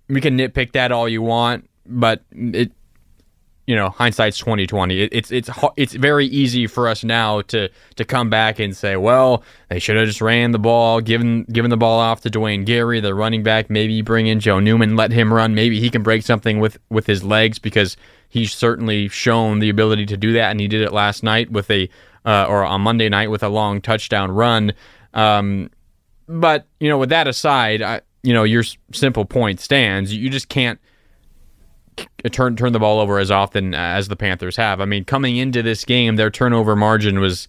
We 0.10 0.21
can 0.21 0.38
nitpick 0.38 0.71
that 0.71 0.91
all 0.91 1.08
you 1.08 1.21
want, 1.21 1.69
but 1.86 2.24
it 2.32 2.71
you 3.71 3.77
know, 3.77 3.89
hindsight's 3.89 4.38
twenty 4.38 4.67
twenty. 4.67 5.03
It, 5.03 5.13
it's 5.13 5.31
it's 5.31 5.49
it's 5.77 5.93
very 5.93 6.25
easy 6.25 6.67
for 6.67 6.89
us 6.89 7.05
now 7.05 7.41
to 7.43 7.69
to 7.95 8.03
come 8.03 8.29
back 8.29 8.60
and 8.60 8.75
say, 8.75 8.97
well, 8.97 9.45
they 9.69 9.79
should 9.79 9.95
have 9.95 10.07
just 10.07 10.19
ran 10.19 10.51
the 10.51 10.60
ball, 10.60 10.99
given 10.99 11.43
given 11.45 11.71
the 11.71 11.77
ball 11.77 11.97
off 11.97 12.19
to 12.23 12.29
Dwayne 12.29 12.65
Gary, 12.65 12.99
the 12.99 13.15
running 13.15 13.43
back. 13.43 13.69
Maybe 13.69 14.01
bring 14.01 14.27
in 14.27 14.41
Joe 14.41 14.60
Newman, 14.60 14.97
let 14.97 15.13
him 15.13 15.34
run. 15.34 15.55
Maybe 15.55 15.79
he 15.79 15.89
can 15.89 16.03
break 16.03 16.23
something 16.23 16.60
with 16.60 16.79
with 16.89 17.07
his 17.07 17.23
legs 17.23 17.60
because 17.60 17.95
he's 18.27 18.53
certainly 18.53 19.07
shown 19.07 19.60
the 19.60 19.69
ability 19.69 20.05
to 20.07 20.17
do 20.17 20.34
that, 20.34 20.51
and 20.51 20.60
he 20.60 20.67
did 20.67 20.81
it 20.81 20.91
last 20.91 21.23
night 21.23 21.49
with 21.49 21.71
a 21.71 21.88
uh, 22.25 22.47
or 22.49 22.65
on 22.65 22.81
Monday 22.81 23.07
night 23.07 23.31
with 23.31 23.41
a 23.41 23.47
long 23.47 23.79
touchdown 23.79 24.31
run. 24.31 24.73
Um, 25.13 25.69
but 26.27 26.67
you 26.81 26.89
know, 26.89 26.97
with 26.97 27.10
that 27.12 27.25
aside, 27.25 27.81
I, 27.81 28.01
you 28.21 28.34
know, 28.34 28.43
your 28.43 28.65
simple 28.91 29.23
point 29.23 29.62
stands. 29.62 30.13
You 30.13 30.29
just 30.29 30.49
can't 30.49 30.77
Uh, 32.24 32.30
turn 32.30 32.56
turn 32.56 32.74
the 32.74 32.80
ball 32.80 33.00
over 33.00 33.20
as 33.20 33.32
often 33.32 33.74
as 33.74 34.08
the 34.08 34.16
Panthers 34.16 34.56
have. 34.58 34.82
I 34.82 34.86
mean, 34.86 35.06
coming 35.06 35.38
into 35.38 35.62
this 35.62 35.86
game, 35.86 36.16
their 36.16 36.30
turnover 36.30 36.76
margin 36.76 37.20
was 37.20 37.48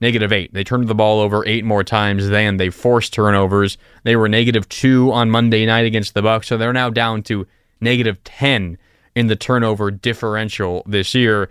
negative 0.00 0.32
eight. 0.32 0.52
They 0.52 0.64
turned 0.64 0.88
the 0.88 0.94
ball 0.94 1.20
over 1.20 1.46
eight 1.46 1.64
more 1.64 1.84
times 1.84 2.28
than 2.28 2.56
they 2.56 2.70
forced 2.70 3.12
turnovers. 3.12 3.78
They 4.02 4.16
were 4.16 4.28
negative 4.28 4.68
two 4.68 5.12
on 5.12 5.30
Monday 5.30 5.64
night 5.64 5.86
against 5.86 6.14
the 6.14 6.22
Bucks, 6.22 6.48
so 6.48 6.56
they're 6.56 6.72
now 6.72 6.90
down 6.90 7.22
to 7.24 7.46
negative 7.80 8.22
ten 8.24 8.78
in 9.14 9.26
the 9.26 9.36
turnover 9.36 9.90
differential 9.90 10.82
this 10.86 11.14
year. 11.14 11.48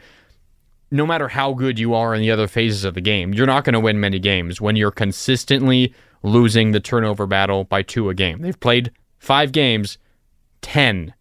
No 0.94 1.06
matter 1.06 1.30
how 1.30 1.54
good 1.54 1.80
you 1.80 1.94
are 1.94 2.14
in 2.14 2.22
the 2.22 2.32
other 2.32 2.48
phases 2.48 2.84
of 2.84 2.96
the 2.96 3.02
game, 3.02 3.34
you're 3.34 3.48
not 3.48 3.64
going 3.64 3.74
to 3.74 3.80
win 3.80 4.02
many 4.02 4.20
games 4.20 4.60
when 4.60 4.76
you're 4.76 4.92
consistently 4.92 5.94
losing 6.24 6.72
the 6.72 6.82
turnover 6.82 7.26
battle 7.26 7.64
by 7.64 7.82
two 7.82 8.10
a 8.10 8.14
game. 8.14 8.42
They've 8.42 8.60
played 8.60 8.92
five 9.18 9.54
games, 9.54 9.98
ten 10.62 11.14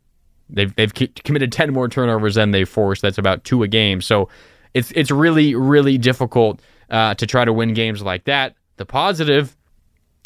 They've 0.53 0.75
they've 0.75 0.93
committed 1.25 1.53
ten 1.53 1.73
more 1.73 1.89
turnovers 1.89 2.35
than 2.35 2.51
they 2.51 2.65
forced. 2.65 3.03
That's 3.03 3.19
about 3.19 3.45
two 3.45 3.63
a 3.63 3.69
game. 3.69 4.01
So 4.01 4.29
it's 4.75 4.93
it's 4.93 5.11
really 5.11 5.55
really 5.55 5.99
difficult 5.99 6.61
uh, 6.91 7.15
to 7.15 7.27
try 7.27 7.45
to 7.45 7.53
win 7.53 7.75
games 7.75 8.03
like 8.03 8.25
that. 8.25 8.57
The 8.77 8.87
positive 8.87 9.57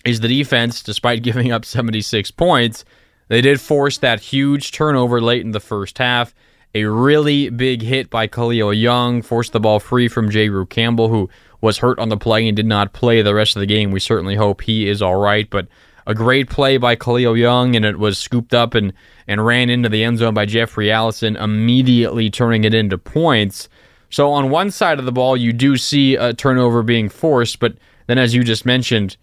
is 0.05 0.21
the 0.21 0.29
defense, 0.29 0.83
despite 0.83 1.23
giving 1.25 1.53
up 1.53 1.65
76 1.65 2.31
points, 2.33 2.85
they 3.29 3.41
did 3.41 3.61
force 3.61 3.99
that 3.99 4.21
huge 4.21 4.73
turnover 4.73 5.21
late 5.21 5.43
in 5.43 5.53
the 5.53 5.61
first 5.61 5.99
half. 5.99 6.35
A 6.75 6.85
really 6.85 7.51
big 7.51 7.83
hit 7.83 8.11
by 8.11 8.27
Khalil 8.27 8.75
Young 8.75 9.23
forced 9.23 9.53
the 9.53 9.61
ball 9.61 9.79
free 9.79 10.09
from 10.09 10.29
Jayru 10.29 10.69
Campbell, 10.69 11.09
who 11.09 11.31
was 11.61 11.79
hurt 11.79 11.99
on 11.99 12.09
the 12.09 12.17
play 12.17 12.47
and 12.49 12.57
did 12.57 12.67
not 12.67 12.93
play 12.93 13.23
the 13.23 13.35
rest 13.35 13.55
of 13.57 13.61
the 13.61 13.67
game. 13.67 13.93
We 13.93 14.01
certainly 14.01 14.35
hope 14.35 14.61
he 14.61 14.89
is 14.89 15.01
all 15.01 15.17
right, 15.17 15.49
but 15.49 15.69
a 16.07 16.15
great 16.15 16.51
play 16.51 16.77
by 16.77 16.97
Khalil 16.97 17.37
Young, 17.37 17.75
and 17.77 17.85
it 17.85 17.99
was 17.99 18.19
scooped 18.19 18.55
up 18.55 18.75
and, 18.75 18.93
and 19.27 19.45
ran 19.45 19.71
into 19.71 19.89
the 19.89 20.05
end 20.05 20.19
zone 20.19 20.35
by 20.35 20.47
Jeffrey 20.47 20.91
Allison, 20.91 21.37
immediately 21.37 22.31
turning 22.31 22.65
it 22.65 22.75
into 22.75 22.99
points. 22.99 23.69
So 24.11 24.31
on 24.31 24.51
one 24.51 24.71
side 24.71 24.99
of 24.99 25.07
the 25.07 25.13
ball, 25.13 25.37
you 25.37 25.53
do 25.53 25.77
see 25.77 26.15
a 26.17 26.33
turnover 26.33 26.83
being 26.83 27.09
forced, 27.09 27.59
but 27.59 27.77
then, 28.07 28.19
as 28.19 28.35
you 28.35 28.45
just 28.45 28.67
mentioned, 28.67 29.17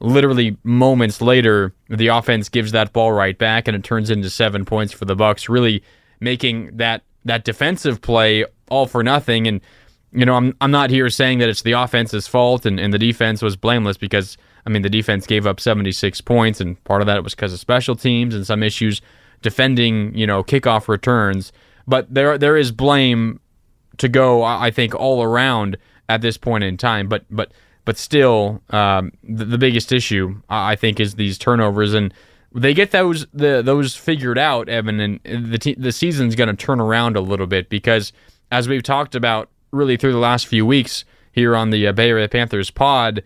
literally 0.00 0.56
moments 0.64 1.20
later, 1.20 1.72
the 1.88 2.08
offense 2.08 2.48
gives 2.48 2.72
that 2.72 2.92
ball 2.92 3.12
right 3.12 3.38
back, 3.38 3.68
and 3.68 3.76
it 3.76 3.84
turns 3.84 4.10
into 4.10 4.28
seven 4.28 4.64
points 4.64 4.92
for 4.92 5.04
the 5.04 5.14
Bucks, 5.14 5.48
really 5.48 5.82
making 6.20 6.76
that 6.76 7.02
that 7.24 7.44
defensive 7.44 8.00
play 8.00 8.44
all 8.68 8.86
for 8.86 9.02
nothing. 9.02 9.46
And 9.46 9.60
you 10.12 10.24
know, 10.24 10.34
I'm 10.34 10.56
I'm 10.60 10.70
not 10.70 10.90
here 10.90 11.08
saying 11.10 11.38
that 11.38 11.48
it's 11.48 11.62
the 11.62 11.72
offense's 11.72 12.26
fault 12.26 12.66
and, 12.66 12.78
and 12.78 12.92
the 12.92 12.98
defense 12.98 13.42
was 13.42 13.56
blameless 13.56 13.96
because 13.96 14.36
I 14.66 14.70
mean, 14.70 14.82
the 14.82 14.90
defense 14.90 15.26
gave 15.26 15.46
up 15.46 15.60
76 15.60 16.20
points, 16.22 16.60
and 16.60 16.82
part 16.84 17.02
of 17.02 17.06
that 17.06 17.22
was 17.22 17.34
because 17.34 17.52
of 17.52 17.60
special 17.60 17.96
teams 17.96 18.34
and 18.34 18.46
some 18.46 18.62
issues 18.62 19.00
defending, 19.42 20.14
you 20.16 20.26
know, 20.26 20.42
kickoff 20.42 20.88
returns. 20.88 21.52
But 21.86 22.12
there 22.12 22.38
there 22.38 22.56
is 22.56 22.72
blame 22.72 23.40
to 23.98 24.08
go, 24.08 24.42
I 24.42 24.70
think, 24.70 24.94
all 24.94 25.22
around 25.22 25.76
at 26.08 26.22
this 26.22 26.36
point 26.36 26.64
in 26.64 26.76
time. 26.76 27.08
But 27.08 27.24
but 27.30 27.52
but 27.84 27.98
still, 27.98 28.62
um, 28.70 29.12
the, 29.22 29.44
the 29.44 29.58
biggest 29.58 29.92
issue 29.92 30.40
I 30.48 30.76
think 30.76 30.98
is 30.98 31.16
these 31.16 31.36
turnovers, 31.36 31.92
and 31.92 32.12
they 32.54 32.72
get 32.72 32.90
those 32.90 33.26
the 33.34 33.62
those 33.62 33.94
figured 33.94 34.38
out, 34.38 34.68
Evan, 34.68 35.00
and 35.00 35.20
the 35.24 35.74
the 35.78 35.92
season's 35.92 36.34
going 36.34 36.48
to 36.48 36.56
turn 36.56 36.80
around 36.80 37.16
a 37.16 37.20
little 37.20 37.46
bit 37.46 37.68
because 37.68 38.12
as 38.50 38.68
we've 38.68 38.82
talked 38.82 39.14
about 39.14 39.50
really 39.72 39.96
through 39.96 40.12
the 40.12 40.18
last 40.18 40.46
few 40.46 40.64
weeks 40.64 41.04
here 41.32 41.56
on 41.56 41.70
the 41.70 41.86
uh, 41.86 41.92
Bay 41.92 42.08
Area 42.08 42.28
Panthers 42.28 42.70
pod 42.70 43.22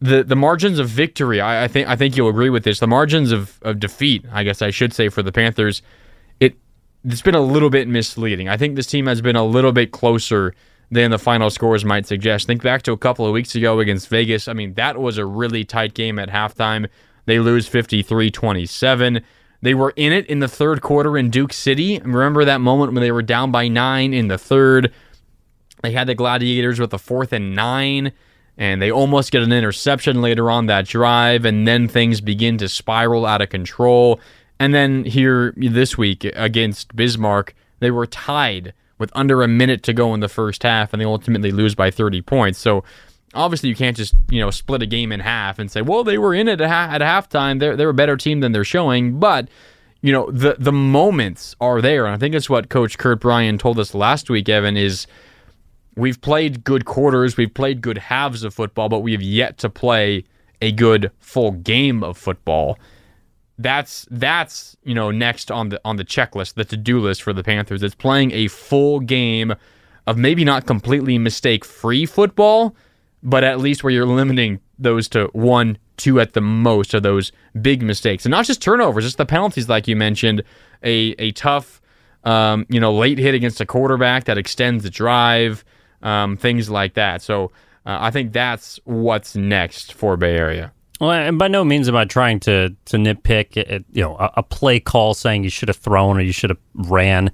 the 0.00 0.24
the 0.24 0.36
margins 0.36 0.78
of 0.78 0.88
victory, 0.88 1.40
I, 1.40 1.64
I, 1.64 1.68
think 1.68 1.88
I 1.88 1.96
think 1.96 2.16
you'll 2.16 2.28
agree 2.28 2.50
with 2.50 2.64
this. 2.64 2.80
The 2.80 2.86
margins 2.86 3.32
of, 3.32 3.58
of 3.62 3.78
defeat, 3.78 4.24
I 4.32 4.44
guess 4.44 4.62
I 4.62 4.70
should 4.70 4.92
say, 4.92 5.08
for 5.08 5.22
the 5.22 5.32
Panthers, 5.32 5.82
it 6.40 6.56
it's 7.04 7.22
been 7.22 7.34
a 7.34 7.40
little 7.40 7.70
bit 7.70 7.86
misleading. 7.86 8.48
I 8.48 8.56
think 8.56 8.76
this 8.76 8.86
team 8.86 9.06
has 9.06 9.20
been 9.20 9.36
a 9.36 9.44
little 9.44 9.72
bit 9.72 9.92
closer 9.92 10.54
than 10.90 11.10
the 11.10 11.18
final 11.18 11.50
scores 11.50 11.84
might 11.84 12.06
suggest. 12.06 12.46
Think 12.46 12.62
back 12.62 12.82
to 12.82 12.92
a 12.92 12.96
couple 12.96 13.26
of 13.26 13.32
weeks 13.32 13.54
ago 13.54 13.78
against 13.78 14.08
Vegas. 14.08 14.48
I 14.48 14.54
mean, 14.54 14.74
that 14.74 14.98
was 14.98 15.18
a 15.18 15.26
really 15.26 15.64
tight 15.64 15.94
game 15.94 16.18
at 16.18 16.28
halftime. 16.28 16.88
They 17.26 17.38
lose 17.38 17.68
53-27. 17.68 19.22
They 19.62 19.74
were 19.74 19.92
in 19.94 20.12
it 20.12 20.26
in 20.26 20.40
the 20.40 20.48
third 20.48 20.80
quarter 20.80 21.16
in 21.16 21.30
Duke 21.30 21.52
City. 21.52 22.00
Remember 22.00 22.44
that 22.44 22.60
moment 22.60 22.92
when 22.92 23.02
they 23.02 23.12
were 23.12 23.22
down 23.22 23.52
by 23.52 23.68
nine 23.68 24.12
in 24.12 24.26
the 24.28 24.38
third? 24.38 24.92
They 25.82 25.92
had 25.92 26.08
the 26.08 26.14
Gladiators 26.14 26.80
with 26.80 26.92
a 26.92 26.98
fourth 26.98 27.32
and 27.32 27.54
nine 27.54 28.12
and 28.60 28.80
they 28.82 28.92
almost 28.92 29.32
get 29.32 29.42
an 29.42 29.52
interception 29.52 30.20
later 30.20 30.50
on 30.50 30.66
that 30.66 30.86
drive, 30.86 31.46
and 31.46 31.66
then 31.66 31.88
things 31.88 32.20
begin 32.20 32.58
to 32.58 32.68
spiral 32.68 33.24
out 33.24 33.40
of 33.40 33.48
control. 33.48 34.20
And 34.60 34.74
then 34.74 35.04
here 35.06 35.54
this 35.56 35.96
week 35.96 36.24
against 36.36 36.94
Bismarck, 36.94 37.54
they 37.78 37.90
were 37.90 38.06
tied 38.06 38.74
with 38.98 39.10
under 39.14 39.42
a 39.42 39.48
minute 39.48 39.82
to 39.84 39.94
go 39.94 40.12
in 40.12 40.20
the 40.20 40.28
first 40.28 40.62
half, 40.62 40.92
and 40.92 41.00
they 41.00 41.06
ultimately 41.06 41.52
lose 41.52 41.74
by 41.74 41.90
30 41.90 42.20
points. 42.20 42.58
So 42.58 42.84
obviously, 43.32 43.70
you 43.70 43.74
can't 43.74 43.96
just 43.96 44.14
you 44.28 44.40
know 44.40 44.50
split 44.50 44.82
a 44.82 44.86
game 44.86 45.10
in 45.10 45.20
half 45.20 45.58
and 45.58 45.70
say, 45.70 45.80
well, 45.80 46.04
they 46.04 46.18
were 46.18 46.34
in 46.34 46.46
it 46.46 46.60
at, 46.60 46.68
ha- 46.68 46.94
at 46.94 47.00
halftime. 47.00 47.60
They're 47.60 47.76
they're 47.76 47.88
a 47.88 47.94
better 47.94 48.18
team 48.18 48.40
than 48.40 48.52
they're 48.52 48.62
showing, 48.62 49.18
but 49.18 49.48
you 50.02 50.12
know 50.12 50.30
the 50.30 50.56
the 50.58 50.72
moments 50.72 51.56
are 51.62 51.80
there, 51.80 52.04
and 52.04 52.14
I 52.14 52.18
think 52.18 52.34
it's 52.34 52.50
what 52.50 52.68
Coach 52.68 52.98
Kurt 52.98 53.20
Bryan 53.20 53.56
told 53.56 53.78
us 53.78 53.94
last 53.94 54.28
week. 54.28 54.50
Evan 54.50 54.76
is 54.76 55.06
we've 56.00 56.20
played 56.20 56.64
good 56.64 56.84
quarters, 56.84 57.36
we've 57.36 57.52
played 57.52 57.80
good 57.80 57.98
halves 57.98 58.42
of 58.42 58.54
football, 58.54 58.88
but 58.88 59.00
we 59.00 59.12
have 59.12 59.22
yet 59.22 59.58
to 59.58 59.68
play 59.68 60.24
a 60.60 60.72
good 60.72 61.10
full 61.18 61.52
game 61.52 62.02
of 62.02 62.16
football. 62.16 62.78
That's 63.58 64.06
that's 64.10 64.76
you 64.82 64.94
know 64.94 65.10
next 65.10 65.50
on 65.50 65.68
the 65.68 65.80
on 65.84 65.96
the 65.96 66.04
checklist, 66.04 66.54
the 66.54 66.64
to 66.64 66.76
do 66.76 66.98
list 66.98 67.22
for 67.22 67.32
the 67.32 67.44
Panthers. 67.44 67.82
It's 67.82 67.94
playing 67.94 68.32
a 68.32 68.48
full 68.48 69.00
game 69.00 69.54
of 70.06 70.16
maybe 70.16 70.44
not 70.44 70.66
completely 70.66 71.18
mistake 71.18 71.64
free 71.64 72.06
football, 72.06 72.74
but 73.22 73.44
at 73.44 73.60
least 73.60 73.84
where 73.84 73.92
you're 73.92 74.06
limiting 74.06 74.60
those 74.78 75.08
to 75.10 75.28
one, 75.34 75.76
two 75.98 76.18
at 76.18 76.32
the 76.32 76.40
most 76.40 76.94
of 76.94 77.02
those 77.02 77.32
big 77.60 77.82
mistakes, 77.82 78.24
and 78.24 78.30
not 78.30 78.46
just 78.46 78.62
turnovers, 78.62 79.04
just 79.04 79.18
the 79.18 79.26
penalties, 79.26 79.68
like 79.68 79.86
you 79.86 79.96
mentioned. 79.96 80.42
A 80.82 81.14
a 81.18 81.32
tough, 81.32 81.82
um, 82.24 82.64
you 82.70 82.80
know, 82.80 82.94
late 82.94 83.18
hit 83.18 83.34
against 83.34 83.60
a 83.60 83.66
quarterback 83.66 84.24
that 84.24 84.38
extends 84.38 84.84
the 84.84 84.90
drive 84.90 85.62
um, 86.02 86.36
things 86.36 86.70
like 86.70 86.94
that. 86.94 87.22
So 87.22 87.46
uh, 87.86 87.98
I 88.00 88.10
think 88.10 88.32
that's 88.32 88.78
what's 88.84 89.34
next 89.34 89.92
for 89.92 90.16
Bay 90.16 90.36
Area. 90.36 90.72
Well, 91.00 91.12
and 91.12 91.38
by 91.38 91.48
no 91.48 91.64
means 91.64 91.88
am 91.88 91.96
I 91.96 92.04
trying 92.04 92.40
to 92.40 92.76
to 92.86 92.96
nitpick, 92.96 93.56
at, 93.56 93.84
you 93.90 94.02
know, 94.02 94.16
a, 94.16 94.30
a, 94.38 94.42
play 94.42 94.80
call 94.80 95.14
saying 95.14 95.44
you 95.44 95.50
should 95.50 95.68
have 95.68 95.78
thrown 95.78 96.18
or 96.18 96.20
you 96.20 96.32
should 96.32 96.50
have 96.50 96.58
ran. 96.74 97.32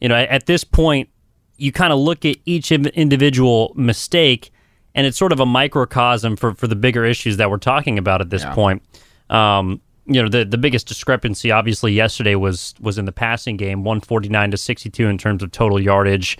You 0.00 0.08
know, 0.08 0.14
at, 0.14 0.28
at 0.30 0.46
this 0.46 0.64
point, 0.64 1.10
you 1.56 1.70
kind 1.70 1.92
of 1.92 1.98
look 1.98 2.24
at 2.24 2.38
each 2.46 2.72
individual 2.72 3.72
mistake, 3.76 4.50
and 4.94 5.06
it's 5.06 5.18
sort 5.18 5.32
of 5.32 5.40
a 5.40 5.46
microcosm 5.46 6.36
for 6.36 6.54
for 6.54 6.66
the 6.66 6.76
bigger 6.76 7.04
issues 7.04 7.36
that 7.36 7.50
we're 7.50 7.58
talking 7.58 7.98
about 7.98 8.22
at 8.22 8.30
this 8.30 8.42
yeah. 8.42 8.54
point. 8.54 8.82
Um, 9.28 9.82
you 10.06 10.22
know 10.22 10.28
the 10.28 10.44
the 10.44 10.58
biggest 10.58 10.86
discrepancy 10.86 11.50
obviously 11.50 11.92
yesterday 11.92 12.34
was 12.34 12.74
was 12.80 12.98
in 12.98 13.04
the 13.06 13.12
passing 13.12 13.56
game 13.56 13.84
149 13.84 14.50
to 14.50 14.56
62 14.56 15.08
in 15.08 15.16
terms 15.16 15.42
of 15.42 15.50
total 15.50 15.80
yardage 15.80 16.36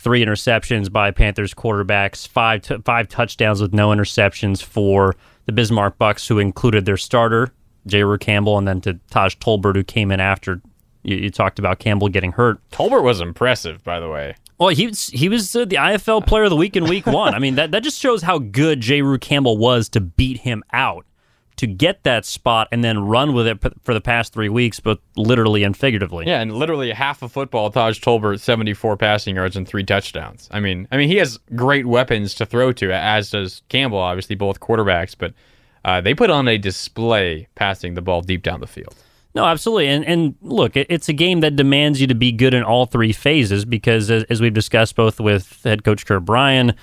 three 0.00 0.24
interceptions 0.24 0.90
by 0.90 1.10
Panthers 1.10 1.52
quarterbacks 1.54 2.26
five 2.26 2.62
t- 2.62 2.76
five 2.84 3.08
touchdowns 3.08 3.60
with 3.60 3.74
no 3.74 3.90
interceptions 3.90 4.62
for 4.62 5.14
the 5.46 5.52
Bismarck 5.52 5.98
Bucks 5.98 6.26
who 6.26 6.38
included 6.38 6.86
their 6.86 6.96
starter 6.96 7.52
Jayru 7.86 8.18
Campbell 8.18 8.58
and 8.58 8.66
then 8.66 8.80
to 8.82 8.94
Taj 9.10 9.36
Tolbert 9.36 9.76
who 9.76 9.84
came 9.84 10.10
in 10.10 10.20
after 10.20 10.62
you, 11.02 11.16
you 11.16 11.30
talked 11.30 11.58
about 11.58 11.78
Campbell 11.78 12.08
getting 12.08 12.32
hurt. 12.32 12.60
Tolbert 12.70 13.02
was 13.02 13.20
impressive 13.20 13.84
by 13.84 14.00
the 14.00 14.08
way. 14.08 14.34
Well, 14.58 14.70
he 14.70 14.86
was 14.88 15.06
he 15.08 15.28
was 15.28 15.54
uh, 15.54 15.64
the 15.64 15.76
IFL 15.76 16.26
Player 16.26 16.44
of 16.44 16.50
the 16.50 16.56
Week 16.56 16.76
in 16.76 16.84
Week 16.84 17.06
One. 17.06 17.34
I 17.34 17.38
mean, 17.38 17.54
that 17.56 17.70
that 17.72 17.82
just 17.82 18.00
shows 18.00 18.22
how 18.22 18.38
good 18.38 18.80
Jayru 18.80 19.20
Campbell 19.20 19.58
was 19.58 19.88
to 19.90 20.00
beat 20.00 20.38
him 20.38 20.62
out 20.72 21.04
to 21.60 21.66
get 21.66 22.04
that 22.04 22.24
spot 22.24 22.68
and 22.72 22.82
then 22.82 22.98
run 22.98 23.34
with 23.34 23.46
it 23.46 23.62
for 23.82 23.92
the 23.92 24.00
past 24.00 24.32
three 24.32 24.48
weeks, 24.48 24.80
but 24.80 24.98
literally 25.14 25.62
and 25.62 25.76
figuratively. 25.76 26.26
Yeah, 26.26 26.40
and 26.40 26.54
literally 26.54 26.90
half 26.90 27.20
of 27.20 27.30
football, 27.30 27.70
Taj 27.70 28.00
Tolbert, 28.00 28.40
74 28.40 28.96
passing 28.96 29.36
yards 29.36 29.56
and 29.56 29.68
three 29.68 29.84
touchdowns. 29.84 30.48
I 30.50 30.60
mean, 30.60 30.88
I 30.90 30.96
mean, 30.96 31.08
he 31.08 31.16
has 31.16 31.38
great 31.54 31.84
weapons 31.84 32.34
to 32.36 32.46
throw 32.46 32.72
to, 32.72 32.90
as 32.94 33.30
does 33.30 33.60
Campbell, 33.68 33.98
obviously, 33.98 34.36
both 34.36 34.60
quarterbacks, 34.60 35.14
but 35.16 35.34
uh, 35.84 36.00
they 36.00 36.14
put 36.14 36.30
on 36.30 36.48
a 36.48 36.56
display 36.56 37.46
passing 37.56 37.92
the 37.92 38.02
ball 38.02 38.22
deep 38.22 38.42
down 38.42 38.60
the 38.60 38.66
field. 38.66 38.94
No, 39.34 39.44
absolutely. 39.44 39.88
And 39.88 40.04
and 40.06 40.34
look, 40.40 40.76
it's 40.76 41.08
a 41.08 41.12
game 41.12 41.40
that 41.40 41.56
demands 41.56 42.00
you 42.00 42.06
to 42.06 42.14
be 42.14 42.32
good 42.32 42.54
in 42.54 42.62
all 42.62 42.86
three 42.86 43.12
phases 43.12 43.66
because, 43.66 44.10
as, 44.10 44.24
as 44.24 44.40
we've 44.40 44.54
discussed 44.54 44.96
both 44.96 45.20
with 45.20 45.62
head 45.62 45.84
coach 45.84 46.04
Kurt 46.06 46.24
Bryan, 46.24 46.74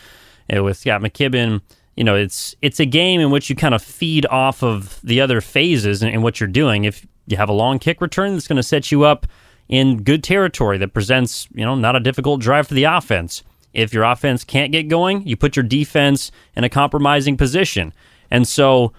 and 0.50 0.64
with 0.64 0.78
Scott 0.78 1.02
McKibben, 1.02 1.62
you 1.98 2.04
know, 2.04 2.16
it's 2.16 2.56
it's 2.62 2.80
a 2.80 2.86
game 2.86 3.20
in 3.20 3.32
which 3.32 3.50
you 3.50 3.56
kind 3.56 3.74
of 3.74 3.82
feed 3.82 4.26
off 4.28 4.64
of 4.64 5.02
the 5.04 5.20
other 5.20 5.42
phases 5.42 6.04
and, 6.04 6.24
what 6.24 6.40
you're 6.40 6.48
doing. 6.48 6.86
If 6.86 7.06
you 7.26 7.38
have 7.38 7.50
a 7.50 7.54
long 7.54 7.80
kick 7.80 8.00
return, 8.00 8.34
that's 8.34 8.48
going 8.48 8.58
to 8.58 8.64
set 8.64 8.92
you 8.92 9.04
up 9.04 9.26
in 9.68 10.04
good 10.04 10.24
territory 10.24 10.78
that 10.78 10.94
presents, 10.94 11.48
you 11.54 11.66
know, 11.66 11.76
not 11.76 11.96
a 11.96 12.00
difficult 12.00 12.40
drive 12.40 12.68
for 12.68 12.76
the 12.76 12.84
offense. 12.84 13.44
If 13.74 13.94
your 13.94 14.04
offense 14.04 14.44
can't 14.44 14.72
get 14.72 14.84
going, 14.84 15.28
you 15.28 15.36
put 15.36 15.56
your 15.56 15.64
defense 15.64 16.32
in 16.56 16.64
a 16.64 16.70
compromising 16.70 17.36
position. 17.36 17.94
And 18.30 18.48
so 18.48 18.94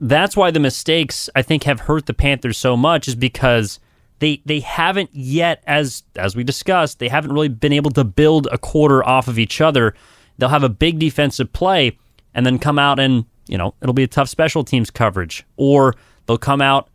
that's 0.00 0.36
why 0.36 0.52
the 0.52 0.60
mistakes 0.60 1.28
I 1.34 1.42
think 1.42 1.64
have 1.64 1.80
hurt 1.80 2.06
the 2.06 2.14
Panthers 2.14 2.56
so 2.56 2.76
much 2.76 3.08
is 3.08 3.16
because 3.16 3.80
they 4.20 4.40
they 4.46 4.60
haven't 4.60 5.10
yet 5.12 5.64
as 5.66 6.04
as 6.14 6.36
we 6.36 6.44
discussed, 6.44 7.00
they 7.00 7.08
haven't 7.08 7.32
really 7.32 7.48
been 7.48 7.72
able 7.72 7.90
to 7.90 8.04
build 8.04 8.46
a 8.52 8.58
quarter 8.58 9.04
off 9.04 9.26
of 9.26 9.36
each 9.36 9.60
other 9.60 9.94
they'll 10.38 10.48
have 10.48 10.62
a 10.62 10.68
big 10.68 10.98
defensive 10.98 11.52
play 11.52 11.98
and 12.34 12.46
then 12.46 12.58
come 12.58 12.78
out 12.78 12.98
and, 12.98 13.24
you 13.46 13.58
know, 13.58 13.74
it'll 13.82 13.94
be 13.94 14.04
a 14.04 14.08
tough 14.08 14.28
special 14.28 14.64
teams 14.64 14.90
coverage. 14.90 15.44
Or 15.56 15.94
they'll 16.26 16.38
come 16.38 16.60
out, 16.60 16.88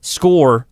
score, 0.00 0.66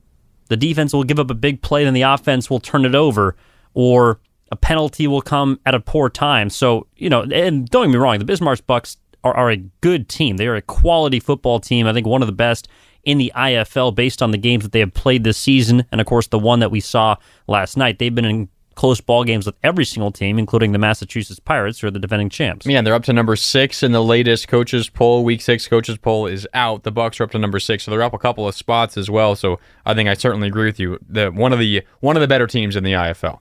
the 0.49 0.57
defense 0.57 0.93
will 0.93 1.05
give 1.05 1.18
up 1.18 1.31
a 1.31 1.35
big 1.35 1.62
play, 1.62 1.85
then 1.85 1.95
the 1.95 2.03
offense 2.03 2.51
will 2.51 2.61
turn 2.61 2.85
it 2.85 2.95
over. 2.95 3.37
Or 3.75 4.20
a 4.51 4.57
penalty 4.57 5.07
will 5.07 5.22
come 5.22 5.61
at 5.66 5.75
a 5.75 5.81
poor 5.81 6.09
time. 6.09 6.51
So, 6.51 6.87
you 6.97 7.09
know, 7.09 7.22
and 7.22 7.68
don't 7.68 7.87
get 7.87 7.93
me 7.93 7.99
wrong, 7.99 8.18
the 8.18 8.25
Bismarck 8.25 8.66
Bucks 8.66 8.97
are, 9.22 9.35
are 9.35 9.51
a 9.51 9.57
good 9.57 10.09
team. 10.09 10.37
They 10.37 10.47
are 10.47 10.55
a 10.55 10.62
quality 10.62 11.20
football 11.20 11.61
team. 11.61 11.87
I 11.87 11.93
think 11.93 12.07
one 12.07 12.22
of 12.22 12.27
the 12.27 12.33
best 12.33 12.68
in 13.05 13.18
the 13.18 13.33
IFL 13.35 13.95
based 13.95 14.22
on 14.22 14.31
the 14.31 14.39
games 14.39 14.62
that 14.64 14.72
they 14.72 14.81
have 14.81 14.95
played 14.95 15.25
this 15.25 15.37
season. 15.39 15.85
And 15.91 16.01
of 16.01 16.07
course, 16.07 16.29
the 16.29 16.39
one 16.39 16.61
that 16.61 16.70
we 16.70 16.81
saw 16.81 17.16
last 17.47 17.77
night. 17.77 17.99
They've 17.99 18.14
been 18.14 18.25
in 18.25 18.49
close 18.75 19.01
ball 19.01 19.25
games 19.25 19.47
with 19.47 19.57
every 19.62 19.85
single 19.85 20.11
team, 20.11 20.39
including 20.39 20.72
the 20.72 20.79
Massachusetts 20.79 21.41
Pirates, 21.41 21.81
who 21.81 21.87
are 21.87 21.91
the 21.91 21.99
defending 21.99 22.29
champs. 22.29 22.66
Yeah, 22.66 22.83
they're 22.83 22.95
up 22.95 23.05
to 23.05 23.12
number 23.12 23.37
six 23.37 23.83
in 23.83 23.93
the 23.93 24.03
latest 24.03 24.49
coaches 24.49 24.89
poll. 24.89 25.25
Week 25.25 25.41
six 25.41 25.66
coaches 25.68 25.97
poll 25.99 26.27
is 26.27 26.47
out. 26.55 26.83
The 26.83 26.93
Bucks 26.93 27.20
are 27.20 27.25
up 27.25 27.31
to 27.33 27.39
number 27.39 27.61
six, 27.61 27.85
so 27.85 27.91
they're 27.91 28.03
up 28.03 28.14
a 28.14 28.18
couple 28.18 28.47
of 28.49 28.55
spots 28.55 28.97
as 28.97 29.11
well. 29.11 29.37
So 29.37 29.61
I 29.87 29.95
think 29.95 30.09
I 30.09 30.14
certainly 30.14 30.49
agree 30.49 30.66
with 30.66 30.81
you. 30.81 30.99
The 31.09 31.31
one 31.31 31.53
of 31.53 31.59
the 31.59 31.83
one 32.01 32.16
of 32.16 32.20
the 32.20 32.29
better 32.29 32.47
teams 32.47 32.77
in 32.77 32.85
the 32.85 32.93
IFL. 32.93 33.41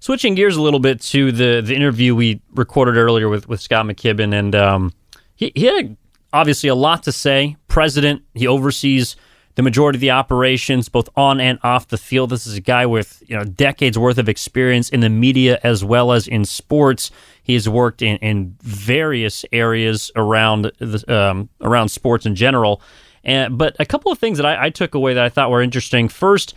Switching 0.00 0.34
gears 0.34 0.56
a 0.56 0.62
little 0.62 0.80
bit 0.80 1.00
to 1.02 1.30
the 1.30 1.60
the 1.60 1.74
interview 1.74 2.14
we 2.14 2.40
recorded 2.54 2.96
earlier 2.96 3.28
with 3.28 3.48
with 3.48 3.60
Scott 3.60 3.86
McKibben, 3.86 4.34
and 4.36 4.54
um, 4.54 4.92
he 5.34 5.52
he 5.54 5.66
had 5.66 5.96
obviously 6.32 6.68
a 6.68 6.74
lot 6.74 7.02
to 7.04 7.12
say. 7.12 7.56
President, 7.68 8.22
he 8.34 8.46
oversees 8.46 9.16
the 9.54 9.62
majority 9.62 9.96
of 9.96 10.00
the 10.00 10.10
operations, 10.10 10.88
both 10.88 11.08
on 11.16 11.40
and 11.40 11.58
off 11.62 11.88
the 11.88 11.98
field. 11.98 12.30
This 12.30 12.46
is 12.46 12.56
a 12.56 12.60
guy 12.60 12.86
with 12.86 13.22
you 13.26 13.36
know 13.36 13.44
decades 13.44 13.98
worth 13.98 14.18
of 14.18 14.28
experience 14.28 14.88
in 14.88 15.00
the 15.00 15.10
media 15.10 15.60
as 15.62 15.84
well 15.84 16.12
as 16.12 16.26
in 16.26 16.44
sports. 16.44 17.10
He 17.42 17.54
has 17.54 17.68
worked 17.68 18.02
in, 18.02 18.16
in 18.18 18.56
various 18.62 19.44
areas 19.52 20.10
around 20.16 20.70
the, 20.78 21.04
um, 21.14 21.48
around 21.60 21.88
sports 21.88 22.24
in 22.24 22.34
general. 22.34 22.80
And, 23.24 23.56
but 23.58 23.76
a 23.78 23.84
couple 23.84 24.10
of 24.10 24.18
things 24.18 24.38
that 24.38 24.46
I, 24.46 24.66
I 24.66 24.70
took 24.70 24.94
away 24.94 25.14
that 25.14 25.24
I 25.24 25.28
thought 25.28 25.50
were 25.50 25.62
interesting. 25.62 26.08
First, 26.08 26.54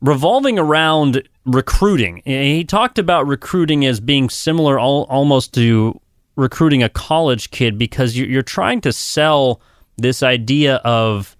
revolving 0.00 0.58
around 0.58 1.26
recruiting. 1.46 2.22
He 2.24 2.64
talked 2.64 2.98
about 2.98 3.26
recruiting 3.26 3.84
as 3.84 4.00
being 4.00 4.28
similar 4.28 4.78
al- 4.78 5.06
almost 5.08 5.54
to 5.54 6.00
recruiting 6.36 6.82
a 6.82 6.88
college 6.88 7.50
kid 7.50 7.78
because 7.78 8.16
you're 8.16 8.42
trying 8.42 8.80
to 8.82 8.92
sell 8.92 9.60
this 9.96 10.22
idea 10.22 10.76
of 10.76 11.36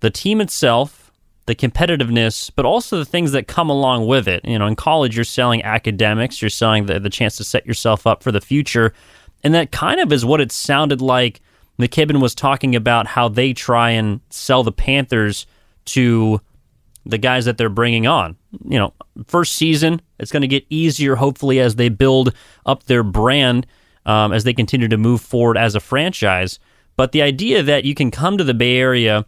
the 0.00 0.10
team 0.10 0.40
itself, 0.40 1.10
the 1.46 1.54
competitiveness, 1.54 2.50
but 2.54 2.64
also 2.64 2.98
the 2.98 3.04
things 3.04 3.32
that 3.32 3.48
come 3.48 3.70
along 3.70 4.06
with 4.06 4.28
it. 4.28 4.44
You 4.44 4.58
know, 4.58 4.66
in 4.66 4.76
college, 4.76 5.16
you're 5.16 5.24
selling 5.24 5.62
academics, 5.64 6.42
you're 6.42 6.50
selling 6.50 6.86
the, 6.86 7.00
the 7.00 7.10
chance 7.10 7.36
to 7.36 7.44
set 7.44 7.66
yourself 7.66 8.06
up 8.06 8.22
for 8.22 8.32
the 8.32 8.40
future. 8.40 8.92
And 9.42 9.54
that 9.54 9.72
kind 9.72 10.00
of 10.00 10.12
is 10.12 10.24
what 10.24 10.40
it 10.40 10.52
sounded 10.52 11.00
like 11.00 11.40
McKibben 11.78 12.20
was 12.20 12.34
talking 12.34 12.74
about 12.74 13.06
how 13.06 13.28
they 13.28 13.52
try 13.52 13.90
and 13.90 14.20
sell 14.30 14.62
the 14.62 14.72
Panthers 14.72 15.46
to 15.86 16.40
the 17.06 17.18
guys 17.18 17.44
that 17.46 17.56
they're 17.56 17.68
bringing 17.68 18.06
on. 18.06 18.36
You 18.64 18.78
know, 18.78 18.94
first 19.26 19.54
season, 19.54 20.02
it's 20.18 20.32
going 20.32 20.42
to 20.42 20.48
get 20.48 20.66
easier, 20.68 21.14
hopefully, 21.14 21.60
as 21.60 21.76
they 21.76 21.88
build 21.88 22.34
up 22.66 22.84
their 22.84 23.02
brand, 23.02 23.66
um, 24.04 24.32
as 24.32 24.44
they 24.44 24.52
continue 24.52 24.88
to 24.88 24.98
move 24.98 25.20
forward 25.20 25.56
as 25.56 25.74
a 25.74 25.80
franchise. 25.80 26.58
But 26.98 27.12
the 27.12 27.22
idea 27.22 27.62
that 27.62 27.84
you 27.84 27.94
can 27.94 28.10
come 28.10 28.38
to 28.38 28.44
the 28.44 28.54
Bay 28.54 28.76
Area, 28.76 29.24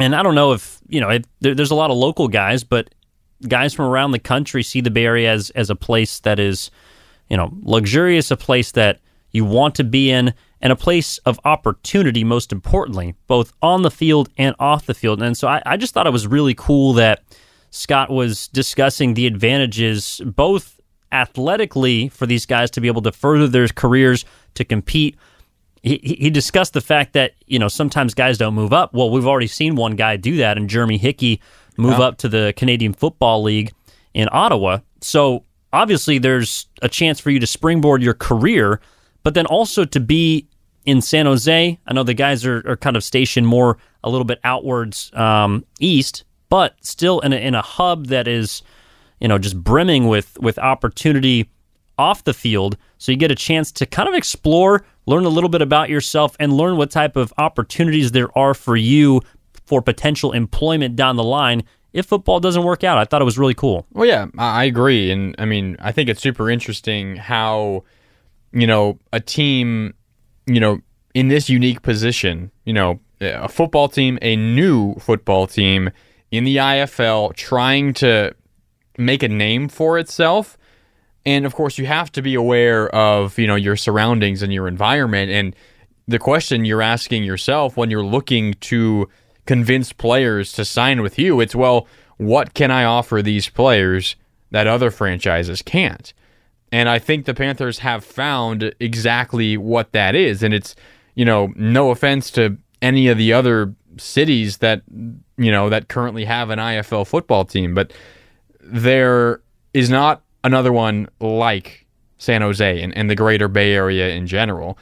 and 0.00 0.16
I 0.16 0.22
don't 0.22 0.34
know 0.34 0.54
if, 0.54 0.80
you 0.88 1.02
know, 1.02 1.18
there, 1.40 1.54
there's 1.54 1.70
a 1.70 1.74
lot 1.74 1.90
of 1.90 1.98
local 1.98 2.28
guys, 2.28 2.64
but 2.64 2.94
guys 3.46 3.74
from 3.74 3.84
around 3.84 4.12
the 4.12 4.18
country 4.18 4.62
see 4.62 4.80
the 4.80 4.90
Bay 4.90 5.04
Area 5.04 5.30
as, 5.30 5.50
as 5.50 5.68
a 5.68 5.76
place 5.76 6.18
that 6.20 6.38
is, 6.38 6.70
you 7.28 7.36
know, 7.36 7.50
luxurious, 7.60 8.30
a 8.30 8.38
place 8.38 8.72
that 8.72 9.00
you 9.32 9.44
want 9.44 9.74
to 9.74 9.84
be 9.84 10.10
in, 10.10 10.32
and 10.62 10.72
a 10.72 10.76
place 10.76 11.18
of 11.26 11.38
opportunity, 11.44 12.24
most 12.24 12.52
importantly, 12.52 13.14
both 13.26 13.52
on 13.60 13.82
the 13.82 13.90
field 13.90 14.30
and 14.38 14.56
off 14.58 14.86
the 14.86 14.94
field. 14.94 15.20
And 15.20 15.36
so 15.36 15.48
I, 15.48 15.60
I 15.66 15.76
just 15.76 15.92
thought 15.92 16.06
it 16.06 16.12
was 16.12 16.26
really 16.26 16.54
cool 16.54 16.94
that 16.94 17.22
Scott 17.70 18.08
was 18.08 18.48
discussing 18.48 19.12
the 19.12 19.26
advantages, 19.26 20.22
both 20.24 20.80
athletically, 21.12 22.08
for 22.08 22.24
these 22.24 22.46
guys 22.46 22.70
to 22.70 22.80
be 22.80 22.88
able 22.88 23.02
to 23.02 23.12
further 23.12 23.46
their 23.46 23.68
careers, 23.68 24.24
to 24.54 24.64
compete, 24.64 25.18
he, 25.86 26.16
he 26.18 26.30
discussed 26.30 26.72
the 26.72 26.80
fact 26.80 27.12
that 27.12 27.34
you 27.46 27.58
know 27.58 27.68
sometimes 27.68 28.12
guys 28.12 28.38
don't 28.38 28.54
move 28.54 28.72
up. 28.72 28.92
Well, 28.92 29.10
we've 29.10 29.26
already 29.26 29.46
seen 29.46 29.76
one 29.76 29.94
guy 29.94 30.16
do 30.16 30.36
that, 30.38 30.56
and 30.56 30.68
Jeremy 30.68 30.98
Hickey 30.98 31.40
move 31.76 32.00
up 32.00 32.18
to 32.18 32.28
the 32.28 32.52
Canadian 32.56 32.92
Football 32.92 33.42
League 33.42 33.72
in 34.12 34.28
Ottawa. 34.32 34.78
So 35.00 35.44
obviously, 35.72 36.18
there's 36.18 36.66
a 36.82 36.88
chance 36.88 37.20
for 37.20 37.30
you 37.30 37.38
to 37.38 37.46
springboard 37.46 38.02
your 38.02 38.14
career, 38.14 38.80
but 39.22 39.34
then 39.34 39.46
also 39.46 39.84
to 39.84 40.00
be 40.00 40.48
in 40.86 41.00
San 41.00 41.26
Jose. 41.26 41.78
I 41.86 41.92
know 41.92 42.02
the 42.02 42.14
guys 42.14 42.44
are, 42.44 42.68
are 42.68 42.76
kind 42.76 42.96
of 42.96 43.04
stationed 43.04 43.46
more 43.46 43.78
a 44.02 44.10
little 44.10 44.24
bit 44.24 44.40
outwards 44.42 45.12
um, 45.14 45.64
east, 45.78 46.24
but 46.48 46.74
still 46.80 47.20
in 47.20 47.32
a, 47.32 47.36
in 47.36 47.54
a 47.54 47.62
hub 47.62 48.06
that 48.06 48.26
is 48.26 48.62
you 49.20 49.28
know 49.28 49.38
just 49.38 49.62
brimming 49.62 50.08
with 50.08 50.36
with 50.40 50.58
opportunity 50.58 51.48
off 51.98 52.24
the 52.24 52.34
field. 52.34 52.76
So 52.98 53.12
you 53.12 53.18
get 53.18 53.30
a 53.30 53.36
chance 53.36 53.72
to 53.72 53.86
kind 53.86 54.08
of 54.08 54.14
explore, 54.14 54.84
learn 55.06 55.24
a 55.24 55.28
little 55.28 55.50
bit 55.50 55.62
about 55.62 55.88
yourself, 55.88 56.36
and 56.38 56.52
learn 56.52 56.76
what 56.76 56.90
type 56.90 57.16
of 57.16 57.32
opportunities 57.38 58.12
there 58.12 58.36
are 58.36 58.54
for 58.54 58.76
you 58.76 59.20
for 59.66 59.82
potential 59.82 60.32
employment 60.32 60.96
down 60.96 61.16
the 61.16 61.24
line 61.24 61.64
if 61.92 62.06
football 62.06 62.40
doesn't 62.40 62.62
work 62.62 62.84
out. 62.84 62.98
I 62.98 63.04
thought 63.04 63.22
it 63.22 63.24
was 63.24 63.38
really 63.38 63.54
cool. 63.54 63.86
Well, 63.92 64.06
yeah, 64.06 64.26
I 64.38 64.64
agree. 64.64 65.10
And 65.10 65.34
I 65.38 65.44
mean, 65.44 65.76
I 65.80 65.92
think 65.92 66.08
it's 66.08 66.20
super 66.20 66.50
interesting 66.50 67.16
how, 67.16 67.84
you 68.52 68.66
know, 68.66 68.98
a 69.12 69.20
team, 69.20 69.94
you 70.46 70.60
know, 70.60 70.80
in 71.14 71.28
this 71.28 71.48
unique 71.48 71.82
position, 71.82 72.50
you 72.64 72.74
know, 72.74 73.00
a 73.20 73.48
football 73.48 73.88
team, 73.88 74.18
a 74.20 74.36
new 74.36 74.94
football 74.96 75.46
team 75.46 75.90
in 76.30 76.44
the 76.44 76.56
IFL 76.56 77.34
trying 77.34 77.94
to 77.94 78.34
make 78.98 79.22
a 79.22 79.28
name 79.28 79.68
for 79.68 79.98
itself 79.98 80.58
and 81.26 81.44
of 81.44 81.54
course, 81.54 81.76
you 81.76 81.86
have 81.86 82.10
to 82.12 82.22
be 82.22 82.34
aware 82.34 82.88
of 82.94 83.38
you 83.38 83.46
know 83.46 83.56
your 83.56 83.76
surroundings 83.76 84.42
and 84.42 84.52
your 84.52 84.68
environment. 84.68 85.30
And 85.30 85.54
the 86.08 86.20
question 86.20 86.64
you're 86.64 86.80
asking 86.80 87.24
yourself 87.24 87.76
when 87.76 87.90
you're 87.90 88.04
looking 88.04 88.54
to 88.54 89.08
convince 89.44 89.92
players 89.92 90.52
to 90.52 90.64
sign 90.64 91.02
with 91.02 91.18
you, 91.18 91.40
it's 91.40 91.54
well, 91.54 91.88
what 92.16 92.54
can 92.54 92.70
I 92.70 92.84
offer 92.84 93.20
these 93.20 93.48
players 93.48 94.14
that 94.52 94.68
other 94.68 94.90
franchises 94.90 95.60
can't? 95.62 96.14
And 96.72 96.88
I 96.88 96.98
think 96.98 97.26
the 97.26 97.34
Panthers 97.34 97.80
have 97.80 98.04
found 98.04 98.74
exactly 98.80 99.56
what 99.56 99.92
that 99.92 100.14
is. 100.14 100.42
And 100.42 100.54
it's 100.54 100.76
you 101.16 101.24
know, 101.24 101.52
no 101.56 101.90
offense 101.90 102.30
to 102.32 102.56
any 102.80 103.08
of 103.08 103.18
the 103.18 103.32
other 103.32 103.74
cities 103.98 104.58
that 104.58 104.82
you 104.88 105.50
know 105.50 105.68
that 105.70 105.88
currently 105.88 106.24
have 106.24 106.50
an 106.50 106.60
IFL 106.60 107.04
football 107.04 107.44
team, 107.44 107.74
but 107.74 107.92
there 108.60 109.40
is 109.74 109.90
not 109.90 110.22
another 110.46 110.72
one 110.72 111.08
like 111.20 111.86
San 112.18 112.40
Jose 112.40 112.82
and, 112.82 112.96
and 112.96 113.10
the 113.10 113.14
greater 113.14 113.48
Bay 113.48 113.74
Area 113.74 114.08
in 114.10 114.26
general. 114.26 114.78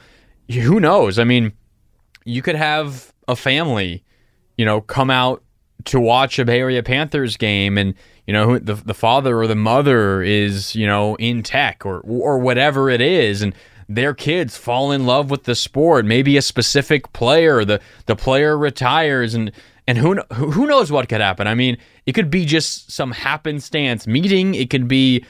Who 0.49 0.79
knows? 0.79 1.19
I 1.19 1.23
mean, 1.23 1.51
you 2.23 2.41
could 2.41 2.55
have 2.55 3.11
a 3.27 3.35
family, 3.35 4.03
you 4.57 4.65
know, 4.65 4.79
come 4.81 5.09
out 5.09 5.43
to 5.85 5.99
watch 5.99 6.39
a 6.39 6.45
Bay 6.45 6.59
Area 6.59 6.83
Panthers 6.83 7.35
game 7.35 7.77
and 7.77 7.93
you 8.27 8.33
know 8.33 8.57
the 8.57 8.73
the 8.73 8.93
father 8.93 9.39
or 9.39 9.47
the 9.47 9.55
mother 9.55 10.21
is 10.21 10.75
you 10.75 10.87
know 10.87 11.15
in 11.15 11.43
tech 11.43 11.85
or 11.85 11.99
or 12.01 12.39
whatever 12.39 12.89
it 12.89 13.01
is 13.01 13.41
and 13.41 13.53
their 13.87 14.15
kids 14.15 14.57
fall 14.57 14.91
in 14.91 15.05
love 15.05 15.29
with 15.29 15.43
the 15.43 15.53
sport 15.53 16.05
maybe 16.05 16.37
a 16.37 16.41
specific 16.41 17.13
player 17.13 17.63
the 17.63 17.79
the 18.07 18.15
player 18.15 18.57
retires 18.57 19.35
and 19.35 19.51
and 19.87 19.99
who 19.99 20.15
who 20.33 20.65
knows 20.65 20.91
what 20.91 21.07
could 21.07 21.21
happen 21.21 21.45
i 21.45 21.53
mean 21.53 21.77
it 22.07 22.13
could 22.13 22.31
be 22.31 22.45
just 22.45 22.91
some 22.91 23.11
happenstance 23.11 24.07
meeting 24.07 24.55
it 24.55 24.71
could 24.71 24.87
be 24.87 25.23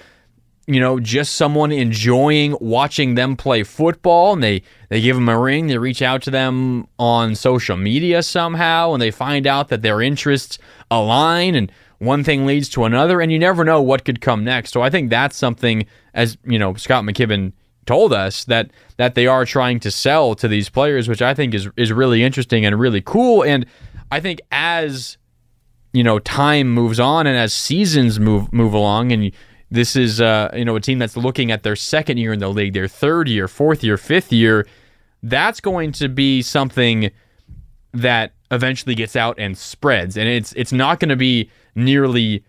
you 0.68 0.80
know, 0.80 1.00
just 1.00 1.36
someone 1.36 1.72
enjoying 1.72 2.58
watching 2.60 3.16
them 3.16 3.36
play 3.36 3.64
football 3.64 4.34
and 4.34 4.42
they, 4.42 4.64
they 4.90 5.00
give 5.00 5.16
them 5.16 5.30
a 5.30 5.40
ring, 5.40 5.68
they 5.68 5.78
reach 5.78 6.02
out 6.02 6.24
to 6.24 6.32
them 6.32 6.88
on 6.98 7.36
social 7.36 7.78
media 7.78 8.24
somehow 8.24 8.94
and 8.94 9.02
they 9.02 9.12
find 9.12 9.46
out 9.46 9.68
that 9.70 9.84
their 9.84 10.02
interests 10.02 10.58
align 10.90 11.54
and 11.54 11.72
one 12.00 12.24
thing 12.24 12.46
leads 12.46 12.68
to 12.70 12.84
another 12.84 13.22
and 13.22 13.32
you 13.32 13.40
never 13.40 13.64
know 13.64 13.82
what 13.82 14.06
could 14.06 14.22
come 14.22 14.44
next. 14.44 14.72
So 14.72 14.82
I 14.82 14.90
think 14.90 15.10
that's 15.10 15.38
something 15.38 15.86
as, 16.14 16.38
you 16.46 16.58
know, 16.58 16.74
Scott 16.74 17.04
McKibben 17.04 17.54
told 17.86 18.12
us 18.12 18.46
that 18.46 18.72
that 18.98 19.14
they 19.14 19.28
are 19.28 19.46
trying 19.46 19.80
to 19.80 19.92
sell 19.92 20.34
to 20.36 20.48
these 20.48 20.70
players, 20.70 21.08
which 21.08 21.22
I 21.22 21.34
think 21.34 21.54
is 21.54 21.70
is 21.78 21.94
really 21.94 22.24
interesting 22.24 22.66
and 22.66 22.80
really 22.80 23.02
cool. 23.02 23.44
And 23.44 23.66
I 24.12 24.20
think 24.20 24.42
as 24.52 25.18
you 25.94 26.04
know, 26.04 26.20
time 26.20 26.70
moves 26.70 27.00
on 27.00 27.26
and 27.26 27.38
as 27.38 27.54
seasons 27.54 28.20
move 28.20 28.52
move 28.52 28.74
along 28.74 29.12
and 29.12 29.32
this 29.72 29.96
is 29.96 30.22
uh, 30.22 30.52
you 30.56 30.66
know 30.66 30.76
a 30.76 30.82
team 30.82 31.00
that's 31.00 31.18
looking 31.18 31.52
at 31.52 31.64
their 31.64 31.76
second 31.76 32.18
year 32.18 32.34
in 32.34 32.40
the 32.40 32.50
league, 32.50 32.74
their 32.74 32.88
third 32.88 33.28
year, 33.28 33.48
fourth 33.48 33.84
year, 33.84 33.98
fifth 33.98 34.32
year. 34.32 34.68
That's 35.24 35.60
going 35.60 35.92
to 35.94 36.08
be 36.08 36.42
something 36.42 37.12
that 37.94 38.34
eventually 38.52 38.96
gets 38.96 39.16
out 39.16 39.40
and 39.40 39.58
spreads, 39.58 40.18
and 40.18 40.28
it's 40.28 40.54
it's 40.54 40.72
not 40.72 41.00
going 41.00 41.10
to 41.10 41.16
be 41.16 41.50
nearly 41.74 42.44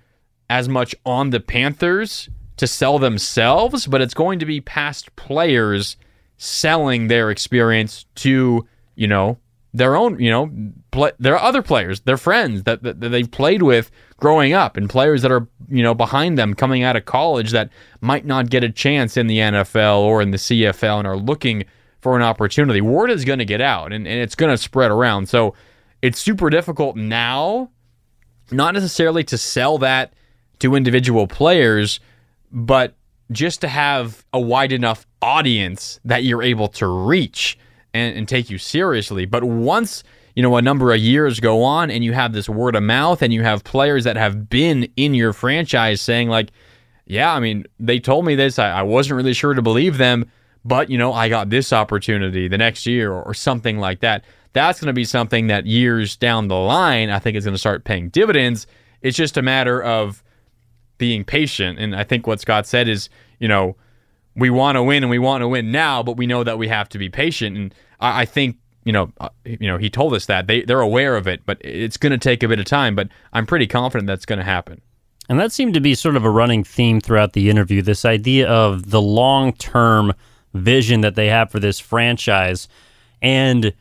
as 0.50 0.68
much 0.68 0.94
on 1.04 1.30
the 1.30 1.40
Panthers 1.40 2.28
to 2.58 2.66
sell 2.66 2.98
themselves, 2.98 3.86
but 3.86 4.00
it's 4.00 4.14
going 4.14 4.38
to 4.38 4.46
be 4.46 4.60
past 4.60 5.14
players 5.16 5.96
selling 6.38 7.08
their 7.08 7.30
experience 7.30 8.04
to 8.14 8.66
you 8.94 9.06
know 9.06 9.38
their 9.76 9.94
own, 9.94 10.18
you 10.18 10.30
know, 10.30 10.50
play, 10.90 11.12
there 11.18 11.34
are 11.34 11.42
other 11.42 11.60
players, 11.60 12.00
their 12.00 12.16
friends 12.16 12.62
that, 12.62 12.82
that, 12.82 13.00
that 13.00 13.10
they've 13.10 13.30
played 13.30 13.62
with 13.62 13.90
growing 14.16 14.54
up, 14.54 14.76
and 14.76 14.88
players 14.88 15.20
that 15.20 15.30
are, 15.30 15.46
you 15.68 15.82
know, 15.82 15.94
behind 15.94 16.38
them 16.38 16.54
coming 16.54 16.82
out 16.82 16.96
of 16.96 17.04
college 17.04 17.50
that 17.50 17.68
might 18.00 18.24
not 18.24 18.48
get 18.48 18.64
a 18.64 18.70
chance 18.70 19.18
in 19.18 19.26
the 19.26 19.38
NFL 19.38 19.98
or 19.98 20.22
in 20.22 20.30
the 20.30 20.38
CFL 20.38 21.00
and 21.00 21.06
are 21.06 21.16
looking 21.16 21.64
for 22.00 22.16
an 22.16 22.22
opportunity. 22.22 22.80
Word 22.80 23.10
is 23.10 23.24
going 23.24 23.38
to 23.38 23.44
get 23.44 23.60
out, 23.60 23.92
and, 23.92 24.06
and 24.06 24.18
it's 24.18 24.34
going 24.34 24.50
to 24.50 24.56
spread 24.56 24.90
around. 24.90 25.28
So 25.28 25.54
it's 26.00 26.18
super 26.18 26.48
difficult 26.48 26.96
now, 26.96 27.70
not 28.50 28.72
necessarily 28.72 29.24
to 29.24 29.36
sell 29.36 29.76
that 29.78 30.14
to 30.60 30.74
individual 30.74 31.26
players, 31.26 32.00
but 32.50 32.94
just 33.30 33.60
to 33.60 33.68
have 33.68 34.24
a 34.32 34.40
wide 34.40 34.72
enough 34.72 35.06
audience 35.20 36.00
that 36.04 36.24
you're 36.24 36.42
able 36.42 36.68
to 36.68 36.86
reach 36.86 37.58
and, 37.96 38.16
and 38.16 38.28
take 38.28 38.50
you 38.50 38.58
seriously. 38.58 39.24
But 39.24 39.44
once 39.44 40.04
you 40.36 40.42
know 40.42 40.54
a 40.56 40.62
number 40.62 40.92
of 40.92 41.00
years 41.00 41.40
go 41.40 41.64
on 41.64 41.90
and 41.90 42.04
you 42.04 42.12
have 42.12 42.32
this 42.32 42.48
word 42.48 42.76
of 42.76 42.82
mouth 42.84 43.22
and 43.22 43.32
you 43.32 43.42
have 43.42 43.64
players 43.64 44.04
that 44.04 44.16
have 44.16 44.48
been 44.48 44.88
in 44.96 45.14
your 45.14 45.32
franchise 45.32 46.00
saying 46.00 46.28
like 46.28 46.52
yeah 47.06 47.34
i 47.34 47.40
mean 47.40 47.64
they 47.80 47.98
told 47.98 48.24
me 48.24 48.36
this. 48.36 48.58
I, 48.58 48.70
I 48.70 48.82
wasn't 48.82 49.16
really 49.16 49.32
sure 49.32 49.54
to 49.54 49.62
believe 49.62 49.98
them 49.98 50.30
but 50.64 50.88
you 50.90 50.98
know 50.98 51.12
i 51.12 51.28
got 51.28 51.50
this 51.50 51.72
opportunity 51.72 52.46
the 52.46 52.58
next 52.58 52.86
year 52.86 53.10
or, 53.10 53.22
or 53.24 53.34
something 53.34 53.78
like 53.78 54.00
that. 54.00 54.24
That's 54.52 54.80
going 54.80 54.86
to 54.86 54.94
be 54.94 55.04
something 55.04 55.48
that 55.48 55.66
years 55.66 56.16
down 56.16 56.48
the 56.48 56.54
line 56.54 57.10
i 57.10 57.18
think 57.18 57.36
is 57.36 57.44
going 57.44 57.54
to 57.54 57.58
start 57.58 57.84
paying 57.84 58.10
dividends. 58.10 58.66
It's 59.02 59.16
just 59.16 59.36
a 59.36 59.42
matter 59.42 59.82
of 59.82 60.22
being 60.98 61.24
patient. 61.24 61.78
And 61.78 61.96
i 61.96 62.04
think 62.04 62.26
what 62.26 62.40
scott 62.40 62.66
said 62.66 62.88
is 62.88 63.08
you 63.38 63.48
know 63.48 63.76
we 64.34 64.50
want 64.50 64.76
to 64.76 64.82
win 64.82 65.02
and 65.02 65.08
we 65.08 65.18
want 65.18 65.40
to 65.40 65.48
win 65.48 65.72
now 65.72 66.02
but 66.02 66.18
we 66.18 66.26
know 66.26 66.44
that 66.44 66.58
we 66.58 66.68
have 66.68 66.90
to 66.90 66.98
be 66.98 67.08
patient. 67.08 67.56
And 67.56 67.74
I, 68.00 68.22
I 68.22 68.24
think 68.24 68.56
you 68.84 68.92
know, 68.92 69.12
uh, 69.18 69.30
you 69.44 69.66
know, 69.66 69.78
he 69.78 69.90
told 69.90 70.14
us 70.14 70.26
that 70.26 70.46
they 70.46 70.62
they're 70.62 70.80
aware 70.80 71.16
of 71.16 71.26
it, 71.26 71.42
but 71.44 71.58
it's 71.60 71.96
going 71.96 72.12
to 72.12 72.18
take 72.18 72.44
a 72.44 72.48
bit 72.48 72.60
of 72.60 72.66
time. 72.66 72.94
But 72.94 73.08
I'm 73.32 73.44
pretty 73.44 73.66
confident 73.66 74.06
that's 74.06 74.24
going 74.24 74.38
to 74.38 74.44
happen. 74.44 74.80
And 75.28 75.40
that 75.40 75.50
seemed 75.50 75.74
to 75.74 75.80
be 75.80 75.96
sort 75.96 76.16
of 76.16 76.24
a 76.24 76.30
running 76.30 76.62
theme 76.62 77.00
throughout 77.00 77.32
the 77.32 77.50
interview. 77.50 77.82
This 77.82 78.04
idea 78.04 78.48
of 78.48 78.90
the 78.90 79.02
long 79.02 79.52
term 79.54 80.14
vision 80.54 81.00
that 81.00 81.16
they 81.16 81.26
have 81.26 81.50
for 81.50 81.58
this 81.58 81.80
franchise. 81.80 82.68
And 83.20 83.72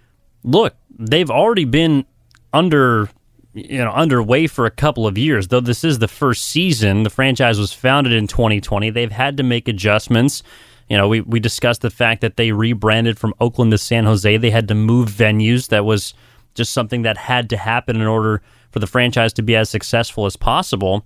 look, 0.44 0.76
they've 0.98 1.30
already 1.30 1.66
been 1.66 2.06
under 2.52 3.10
you 3.54 3.78
know 3.78 3.92
underway 3.92 4.48
for 4.48 4.66
a 4.66 4.72
couple 4.72 5.06
of 5.06 5.18
years. 5.18 5.50
Though 5.50 5.60
this 5.60 5.84
is 5.84 6.00
the 6.00 6.08
first 6.08 6.46
season, 6.46 7.04
the 7.04 7.12
franchise 7.12 7.60
was 7.60 7.74
founded 7.74 8.14
in 8.14 8.26
2020. 8.28 8.90
They've 8.90 9.12
had 9.12 9.38
to 9.38 9.44
make 9.44 9.68
adjustments. 9.68 10.42
You 10.90 10.98
know, 10.98 11.08
we, 11.08 11.22
we 11.22 11.40
discussed 11.40 11.82
the 11.82 11.90
fact 11.90 12.22
that 12.22 12.38
they 12.38 12.52
rebranded 12.52 13.18
from 13.18 13.34
Oakland 13.40 13.72
to 13.72 13.78
San 13.78 14.06
Jose. 14.06 14.38
They 14.38 14.52
had 14.52 14.68
to 14.68 14.76
move 14.76 15.10
venues. 15.10 15.70
That 15.70 15.86
was 15.86 16.14
just 16.54 16.74
something 16.74 17.02
that 17.02 17.18
had 17.18 17.50
to 17.50 17.58
happen 17.58 17.96
in 17.96 18.08
order 18.08 18.42
for 18.72 18.80
the 18.80 18.88
franchise 18.88 19.34
to 19.34 19.42
be 19.42 19.56
as 19.56 19.70
successful 19.70 20.26
as 20.26 20.36
possible. 20.36 21.06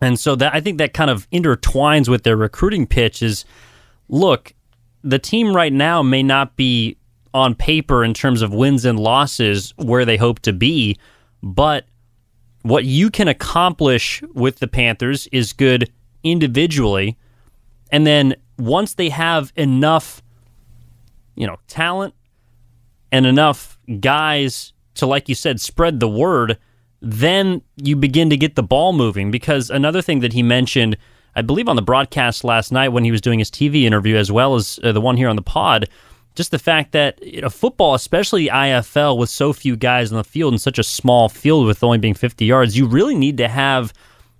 And 0.00 0.18
so 0.18 0.36
that 0.36 0.54
I 0.54 0.60
think 0.60 0.78
that 0.78 0.92
kind 0.92 1.10
of 1.10 1.28
intertwines 1.30 2.08
with 2.08 2.22
their 2.22 2.36
recruiting 2.36 2.86
pitch 2.86 3.22
is 3.22 3.44
look, 4.08 4.52
the 5.02 5.18
team 5.18 5.54
right 5.54 5.72
now 5.72 6.02
may 6.02 6.22
not 6.22 6.56
be 6.56 6.96
on 7.32 7.54
paper 7.54 8.04
in 8.04 8.14
terms 8.14 8.42
of 8.42 8.52
wins 8.52 8.84
and 8.84 8.98
losses 8.98 9.72
where 9.76 10.04
they 10.04 10.16
hope 10.16 10.40
to 10.40 10.52
be, 10.52 10.96
but 11.42 11.86
what 12.62 12.84
you 12.84 13.10
can 13.10 13.28
accomplish 13.28 14.22
with 14.34 14.58
the 14.58 14.66
Panthers 14.66 15.28
is 15.28 15.52
good 15.52 15.90
individually. 16.24 17.16
And 17.92 18.06
then 18.06 18.34
once 18.58 18.94
they 18.94 19.08
have 19.10 19.52
enough, 19.56 20.22
you 21.34 21.46
know, 21.46 21.56
talent 21.68 22.14
and 23.12 23.26
enough 23.26 23.78
guys 24.00 24.72
to, 24.94 25.06
like 25.06 25.28
you 25.28 25.34
said, 25.34 25.60
spread 25.60 26.00
the 26.00 26.08
word, 26.08 26.58
then 27.00 27.62
you 27.76 27.96
begin 27.96 28.30
to 28.30 28.36
get 28.36 28.54
the 28.54 28.62
ball 28.62 28.92
moving. 28.92 29.30
Because 29.30 29.70
another 29.70 30.02
thing 30.02 30.20
that 30.20 30.32
he 30.32 30.42
mentioned, 30.42 30.96
I 31.34 31.42
believe 31.42 31.68
on 31.68 31.76
the 31.76 31.82
broadcast 31.82 32.44
last 32.44 32.72
night 32.72 32.88
when 32.88 33.04
he 33.04 33.10
was 33.10 33.20
doing 33.20 33.38
his 33.38 33.50
TV 33.50 33.82
interview, 33.84 34.16
as 34.16 34.32
well 34.32 34.54
as 34.54 34.80
uh, 34.82 34.92
the 34.92 35.00
one 35.00 35.16
here 35.16 35.28
on 35.28 35.36
the 35.36 35.42
pod, 35.42 35.88
just 36.34 36.50
the 36.50 36.58
fact 36.58 36.92
that 36.92 37.22
you 37.22 37.40
know, 37.40 37.48
football, 37.48 37.94
especially 37.94 38.48
IFL, 38.48 39.18
with 39.18 39.30
so 39.30 39.52
few 39.52 39.76
guys 39.76 40.12
on 40.12 40.18
the 40.18 40.24
field 40.24 40.52
and 40.52 40.60
such 40.60 40.78
a 40.78 40.84
small 40.84 41.28
field 41.28 41.66
with 41.66 41.82
only 41.82 41.98
being 41.98 42.14
50 42.14 42.44
yards, 42.44 42.76
you 42.76 42.86
really 42.86 43.14
need 43.14 43.38
to 43.38 43.48
have 43.48 43.92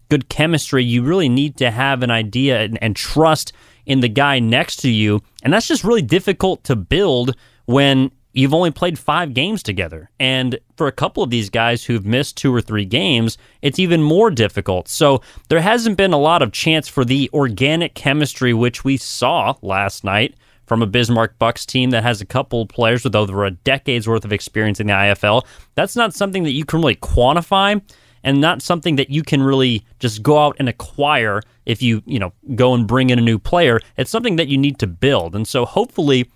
good 0.09 0.29
chemistry. 0.29 0.85
You 0.85 1.03
really 1.03 1.29
need 1.29 1.57
to 1.59 1.71
have 1.71 2.03
an 2.03 2.11
idea 2.11 2.61
and, 2.61 2.79
and 2.83 2.95
trust 2.97 3.53
in 3.87 4.01
the 4.01 4.09
guy 4.09 4.39
next 4.39 4.77
to 4.77 4.91
you. 4.91 5.23
And 5.43 5.53
that's 5.53 5.69
just 5.69 5.85
really 5.85 6.03
difficult 6.03 6.65
to 6.65 6.77
build 6.77 7.37
when 7.67 8.11
you've 8.33 8.55
only 8.55 8.71
played 8.71 8.99
five 8.99 9.33
games 9.33 9.63
together. 9.63 10.11
And 10.21 10.59
for 10.77 10.87
a 10.87 10.93
couple 10.93 11.23
of 11.23 11.31
these 11.31 11.49
guys 11.49 11.85
who've 11.85 12.05
missed 12.05 12.37
two 12.37 12.55
or 12.55 12.61
three 12.61 12.85
games, 12.85 13.39
it's 13.63 13.79
even 13.79 14.03
more 14.03 14.31
difficult. 14.31 14.89
So 14.89 15.23
there 15.49 15.61
hasn't 15.61 15.97
been 15.97 16.13
a 16.13 16.19
lot 16.19 16.43
of 16.43 16.53
chance 16.53 16.87
for 16.87 17.05
the 17.05 17.31
organic 17.33 17.95
chemistry, 17.95 18.53
which 18.53 18.85
we 18.85 18.99
saw 18.99 19.55
last 19.63 20.05
night 20.05 20.35
from 20.67 20.83
a 20.83 20.87
Bismarck 20.87 21.39
Bucks 21.39 21.65
team 21.65 21.91
that 21.91 22.03
has 22.03 22.21
a 22.21 22.27
couple 22.27 22.67
players 22.67 23.05
with 23.05 23.15
over 23.15 23.45
a 23.45 23.53
decade's 23.53 24.07
worth 24.07 24.25
of 24.25 24.33
experience 24.33 24.81
in 24.81 24.89
the 24.89 24.93
IFL. 24.93 25.47
That's 25.75 25.97
not 25.97 26.13
something 26.13 26.43
that 26.43 26.53
you 26.53 26.65
can 26.65 26.81
really 26.81 26.97
quantify 26.97 27.81
and 28.27 28.41
not 28.41 28.61
something 28.61 28.97
that 28.97 29.09
you 29.09 29.23
can 29.23 29.41
really 29.41 29.87
just 30.01 30.21
go 30.21 30.37
out 30.37 30.57
and 30.59 30.69
acquire 30.69 31.41
if 31.65 31.81
you, 31.81 32.03
you 32.07 32.19
know, 32.19 32.33
go 32.57 32.75
and 32.75 32.87
bring 32.87 33.09
in 33.09 33.21
a 33.21 33.23
new 33.23 33.39
player. 33.39 33.81
It's 33.97 34.11
something 34.11 34.35
that 34.35 34.49
you 34.49 34.59
need 34.59 34.81
to 34.81 34.89
build. 34.89 35.37
And 35.37 35.47
so 35.47 35.65
hopefully 35.65 36.29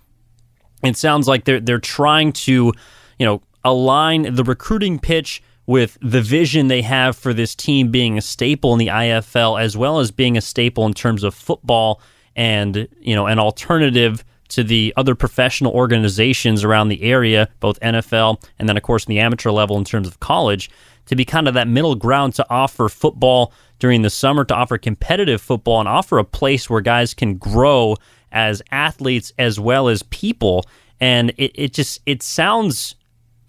it 0.83 0.95
sounds 0.95 1.27
like 1.27 1.43
they're 1.43 1.59
they're 1.59 1.79
trying 1.79 2.31
to, 2.31 2.73
you 3.19 3.25
know, 3.25 3.41
align 3.65 4.33
the 4.33 4.43
recruiting 4.43 4.99
pitch 4.99 5.43
with 5.67 5.97
the 6.01 6.21
vision 6.21 6.69
they 6.69 6.81
have 6.81 7.15
for 7.15 7.33
this 7.33 7.55
team 7.55 7.91
being 7.91 8.17
a 8.17 8.21
staple 8.21 8.71
in 8.71 8.79
the 8.79 8.87
IFL 8.87 9.61
as 9.61 9.75
well 9.75 9.99
as 9.99 10.11
being 10.11 10.37
a 10.37 10.41
staple 10.41 10.85
in 10.85 10.93
terms 10.93 11.23
of 11.23 11.35
football 11.35 12.01
and, 12.37 12.87
you 13.01 13.13
know, 13.13 13.27
an 13.27 13.37
alternative 13.37 14.23
to 14.47 14.63
the 14.63 14.93
other 14.95 15.15
professional 15.15 15.73
organizations 15.73 16.63
around 16.63 16.87
the 16.87 17.03
area, 17.03 17.49
both 17.59 17.79
NFL 17.81 18.41
and 18.59 18.69
then, 18.69 18.77
of 18.77 18.83
course, 18.83 19.05
in 19.05 19.09
the 19.09 19.19
amateur 19.19 19.51
level 19.51 19.77
in 19.77 19.83
terms 19.83 20.07
of 20.07 20.21
college 20.21 20.69
to 21.07 21.15
be 21.15 21.25
kind 21.25 21.47
of 21.47 21.53
that 21.53 21.67
middle 21.67 21.95
ground 21.95 22.35
to 22.35 22.45
offer 22.49 22.89
football 22.89 23.53
during 23.79 24.01
the 24.01 24.09
summer, 24.09 24.45
to 24.45 24.55
offer 24.55 24.77
competitive 24.77 25.41
football, 25.41 25.79
and 25.79 25.89
offer 25.89 26.17
a 26.17 26.23
place 26.23 26.69
where 26.69 26.81
guys 26.81 27.13
can 27.13 27.35
grow 27.37 27.95
as 28.31 28.61
athletes 28.71 29.33
as 29.37 29.59
well 29.59 29.87
as 29.87 30.03
people. 30.03 30.65
and 30.99 31.31
it, 31.37 31.51
it 31.55 31.73
just 31.73 31.99
it 32.05 32.21
sounds 32.23 32.95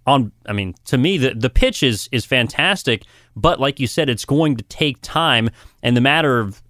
on. 0.07 0.33
I 0.47 0.53
mean, 0.53 0.75
to 0.87 0.99
me, 0.99 1.19
the 1.19 1.35
the 1.35 1.51
pitch 1.51 1.83
is 1.83 2.09
is 2.13 2.25
fantastic, 2.25 3.05
but 3.37 3.61
like 3.61 3.79
you 3.79 3.87
said, 3.87 4.09
it's 4.09 4.25
going 4.25 4.57
to 4.57 4.65
take 4.65 4.99
time, 5.03 5.51
and 5.83 5.97
the 5.97 6.01
matter 6.01 6.41
of 6.41 6.63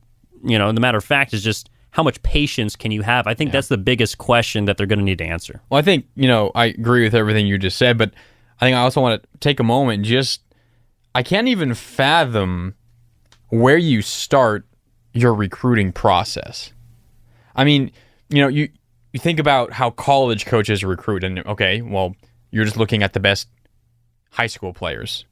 you 0.45 0.59
know 0.59 0.73
the 0.73 0.81
matter 0.81 0.99
of 0.99 1.05
fact 1.05 1.33
is 1.33 1.43
just 1.43 1.71
how 1.91 2.03
much 2.03 2.23
patience 2.23 2.75
can 2.75 2.91
you 2.91 3.03
have? 3.03 3.27
I 3.27 3.35
think 3.35 3.49
yeah. 3.49 3.53
that's 3.53 3.69
the 3.69 3.79
biggest 3.79 4.19
question 4.19 4.65
that 4.65 4.77
they're 4.77 4.87
going 4.87 4.99
to 4.99 5.05
need 5.05 5.19
to 5.19 5.25
answer. 5.25 5.61
Well, 5.71 5.79
I 5.79 5.83
think 5.83 6.07
you 6.17 6.27
know 6.29 6.51
I 6.55 6.67
agree 6.67 7.05
with 7.05 7.15
everything 7.15 7.47
you 7.47 7.59
just 7.59 7.79
said, 7.79 7.97
but 7.97 8.13
I 8.61 8.67
think 8.67 8.77
I 8.77 8.81
also 8.81 9.01
want 9.01 9.23
to 9.23 9.29
take 9.39 9.61
a 9.61 9.65
moment 9.65 10.05
just 10.05 10.41
I 11.15 11.23
can't 11.23 11.49
even 11.49 11.75
fathom 11.75 12.75
where 13.49 13.77
you 13.77 14.03
start 14.03 14.65
your 15.13 15.35
recruiting 15.35 15.93
process. 15.93 16.73
I 17.55 17.65
mean, 17.65 17.91
you 18.29 18.41
know, 18.41 18.49
you 18.49 18.69
you 19.13 19.21
think 19.21 19.39
about 19.39 19.73
how 19.73 19.91
college 19.91 20.47
coaches 20.47 20.83
recruit, 20.83 21.23
and 21.23 21.41
okay, 21.47 21.83
well, 21.83 22.17
you're 22.51 22.65
just 22.65 22.79
looking 22.79 23.03
at 23.03 23.13
the 23.13 23.21
best 23.21 23.49
high 24.31 24.47
school 24.47 24.73
players, 24.73 25.27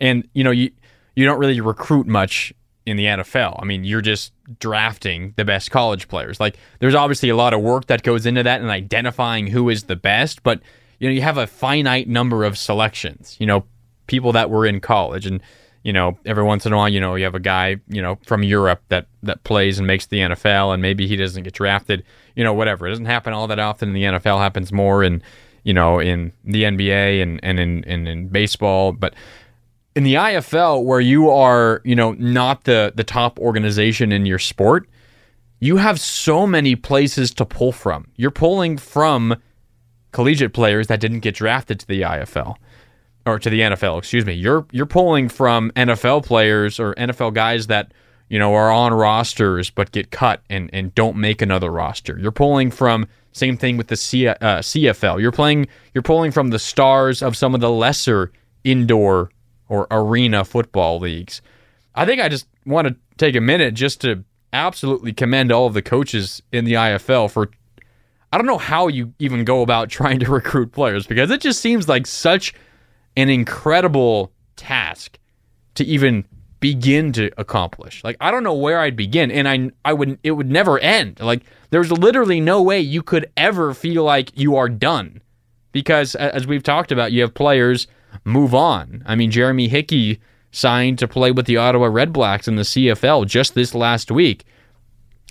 and 0.00 0.26
you 0.32 0.42
know, 0.42 0.50
you 0.50 0.70
you 1.14 1.26
don't 1.26 1.38
really 1.38 1.60
recruit 1.60 2.06
much 2.06 2.54
in 2.86 2.96
the 2.96 3.04
NFL. 3.04 3.58
I 3.60 3.66
mean, 3.66 3.84
you're 3.84 4.00
just 4.00 4.32
drafting 4.58 5.34
the 5.36 5.44
best 5.44 5.70
college 5.70 6.08
players. 6.08 6.40
Like, 6.40 6.56
there's 6.78 6.94
obviously 6.94 7.28
a 7.28 7.36
lot 7.36 7.52
of 7.52 7.60
work 7.60 7.86
that 7.86 8.02
goes 8.02 8.24
into 8.24 8.42
that 8.42 8.62
and 8.62 8.70
identifying 8.70 9.48
who 9.48 9.68
is 9.68 9.84
the 9.84 9.96
best, 9.96 10.42
but 10.42 10.60
you 10.98 11.08
know, 11.08 11.12
you 11.12 11.22
have 11.22 11.38
a 11.38 11.46
finite 11.46 12.08
number 12.08 12.44
of 12.44 12.56
selections. 12.56 13.36
You 13.38 13.46
know, 13.46 13.64
people 14.10 14.32
that 14.32 14.50
were 14.50 14.66
in 14.66 14.80
college, 14.80 15.24
and 15.24 15.40
you 15.84 15.92
know, 15.92 16.18
every 16.26 16.42
once 16.42 16.66
in 16.66 16.72
a 16.72 16.76
while, 16.76 16.88
you 16.88 17.00
know, 17.00 17.14
you 17.14 17.24
have 17.24 17.36
a 17.36 17.40
guy, 17.40 17.76
you 17.88 18.02
know, 18.02 18.18
from 18.26 18.42
Europe 18.42 18.82
that 18.88 19.06
that 19.22 19.42
plays 19.44 19.78
and 19.78 19.86
makes 19.86 20.06
the 20.06 20.18
NFL, 20.18 20.74
and 20.74 20.82
maybe 20.82 21.06
he 21.06 21.16
doesn't 21.16 21.44
get 21.44 21.54
drafted. 21.54 22.02
You 22.34 22.44
know, 22.44 22.52
whatever. 22.52 22.86
It 22.86 22.90
doesn't 22.90 23.06
happen 23.06 23.32
all 23.32 23.46
that 23.46 23.60
often 23.60 23.88
in 23.90 23.94
the 23.94 24.02
NFL. 24.02 24.38
Happens 24.38 24.72
more 24.72 25.04
in, 25.04 25.22
you 25.62 25.72
know, 25.72 26.00
in 26.00 26.32
the 26.44 26.64
NBA 26.64 27.22
and 27.22 27.40
and 27.42 27.60
in 27.60 27.84
in 27.84 28.28
baseball, 28.28 28.92
but 28.92 29.14
in 29.94 30.02
the 30.02 30.14
IFL 30.14 30.84
where 30.84 31.00
you 31.00 31.30
are, 31.30 31.80
you 31.84 31.94
know, 31.94 32.12
not 32.12 32.64
the 32.64 32.92
the 32.94 33.04
top 33.04 33.38
organization 33.38 34.10
in 34.10 34.26
your 34.26 34.40
sport, 34.40 34.88
you 35.60 35.76
have 35.76 36.00
so 36.00 36.48
many 36.48 36.74
places 36.74 37.32
to 37.34 37.46
pull 37.46 37.70
from. 37.70 38.08
You're 38.16 38.32
pulling 38.32 38.76
from 38.76 39.36
collegiate 40.10 40.52
players 40.52 40.88
that 40.88 40.98
didn't 40.98 41.20
get 41.20 41.36
drafted 41.36 41.78
to 41.78 41.86
the 41.86 42.02
IFL 42.02 42.56
or 43.26 43.38
to 43.38 43.50
the 43.50 43.60
NFL, 43.60 43.98
excuse 43.98 44.24
me. 44.24 44.32
You're 44.32 44.66
you're 44.72 44.86
pulling 44.86 45.28
from 45.28 45.70
NFL 45.72 46.24
players 46.24 46.80
or 46.80 46.94
NFL 46.94 47.34
guys 47.34 47.66
that 47.68 47.92
you 48.28 48.38
know 48.38 48.54
are 48.54 48.70
on 48.70 48.92
rosters 48.94 49.70
but 49.70 49.92
get 49.92 50.10
cut 50.10 50.42
and 50.48 50.70
and 50.72 50.94
don't 50.94 51.16
make 51.16 51.42
another 51.42 51.70
roster. 51.70 52.18
You're 52.18 52.32
pulling 52.32 52.70
from 52.70 53.06
same 53.32 53.56
thing 53.56 53.76
with 53.76 53.88
the 53.88 53.96
C, 53.96 54.26
uh, 54.26 54.34
CFL. 54.40 55.20
You're 55.20 55.32
playing 55.32 55.68
you're 55.94 56.02
pulling 56.02 56.32
from 56.32 56.50
the 56.50 56.58
stars 56.58 57.22
of 57.22 57.36
some 57.36 57.54
of 57.54 57.60
the 57.60 57.70
lesser 57.70 58.32
indoor 58.64 59.30
or 59.68 59.86
arena 59.90 60.44
football 60.44 60.98
leagues. 60.98 61.42
I 61.94 62.06
think 62.06 62.20
I 62.20 62.28
just 62.28 62.46
want 62.66 62.88
to 62.88 62.96
take 63.18 63.36
a 63.36 63.40
minute 63.40 63.74
just 63.74 64.00
to 64.02 64.24
absolutely 64.52 65.12
commend 65.12 65.52
all 65.52 65.66
of 65.66 65.74
the 65.74 65.82
coaches 65.82 66.42
in 66.52 66.64
the 66.64 66.72
IFL 66.74 67.30
for 67.30 67.50
I 68.32 68.38
don't 68.38 68.46
know 68.46 68.58
how 68.58 68.88
you 68.88 69.12
even 69.18 69.44
go 69.44 69.62
about 69.62 69.88
trying 69.90 70.20
to 70.20 70.30
recruit 70.30 70.72
players 70.72 71.06
because 71.06 71.30
it 71.30 71.40
just 71.40 71.60
seems 71.60 71.88
like 71.88 72.06
such 72.06 72.54
an 73.20 73.28
incredible 73.28 74.32
task 74.56 75.18
to 75.74 75.84
even 75.84 76.24
begin 76.60 77.12
to 77.12 77.30
accomplish. 77.38 78.04
Like 78.04 78.16
I 78.20 78.30
don't 78.30 78.44
know 78.44 78.54
where 78.54 78.80
I'd 78.80 78.96
begin 78.96 79.30
and 79.30 79.48
I 79.48 79.70
I 79.84 79.92
would 79.92 80.18
it 80.22 80.32
would 80.32 80.50
never 80.50 80.78
end. 80.78 81.20
Like 81.20 81.42
there's 81.70 81.90
literally 81.90 82.40
no 82.40 82.62
way 82.62 82.80
you 82.80 83.02
could 83.02 83.30
ever 83.36 83.74
feel 83.74 84.04
like 84.04 84.38
you 84.38 84.56
are 84.56 84.68
done. 84.68 85.22
Because 85.72 86.14
as 86.16 86.46
we've 86.46 86.64
talked 86.64 86.90
about, 86.90 87.12
you 87.12 87.22
have 87.22 87.32
players 87.32 87.86
move 88.24 88.54
on. 88.54 89.04
I 89.06 89.14
mean, 89.14 89.30
Jeremy 89.30 89.68
Hickey 89.68 90.20
signed 90.50 90.98
to 90.98 91.06
play 91.06 91.30
with 91.30 91.46
the 91.46 91.56
Ottawa 91.56 91.86
Redblacks 91.86 92.48
in 92.48 92.56
the 92.56 92.62
CFL 92.62 93.26
just 93.26 93.54
this 93.54 93.72
last 93.74 94.10
week. 94.10 94.44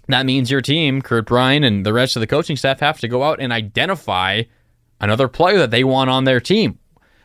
That 0.07 0.25
means 0.25 0.49
your 0.49 0.61
team, 0.61 1.01
Kurt 1.01 1.25
Bryan 1.27 1.63
and 1.63 1.85
the 1.85 1.93
rest 1.93 2.15
of 2.15 2.21
the 2.21 2.27
coaching 2.27 2.55
staff 2.55 2.79
have 2.79 2.99
to 3.01 3.07
go 3.07 3.23
out 3.23 3.39
and 3.39 3.51
identify 3.51 4.43
another 4.99 5.27
player 5.27 5.57
that 5.59 5.71
they 5.71 5.83
want 5.83 6.09
on 6.09 6.23
their 6.23 6.39
team. 6.39 6.78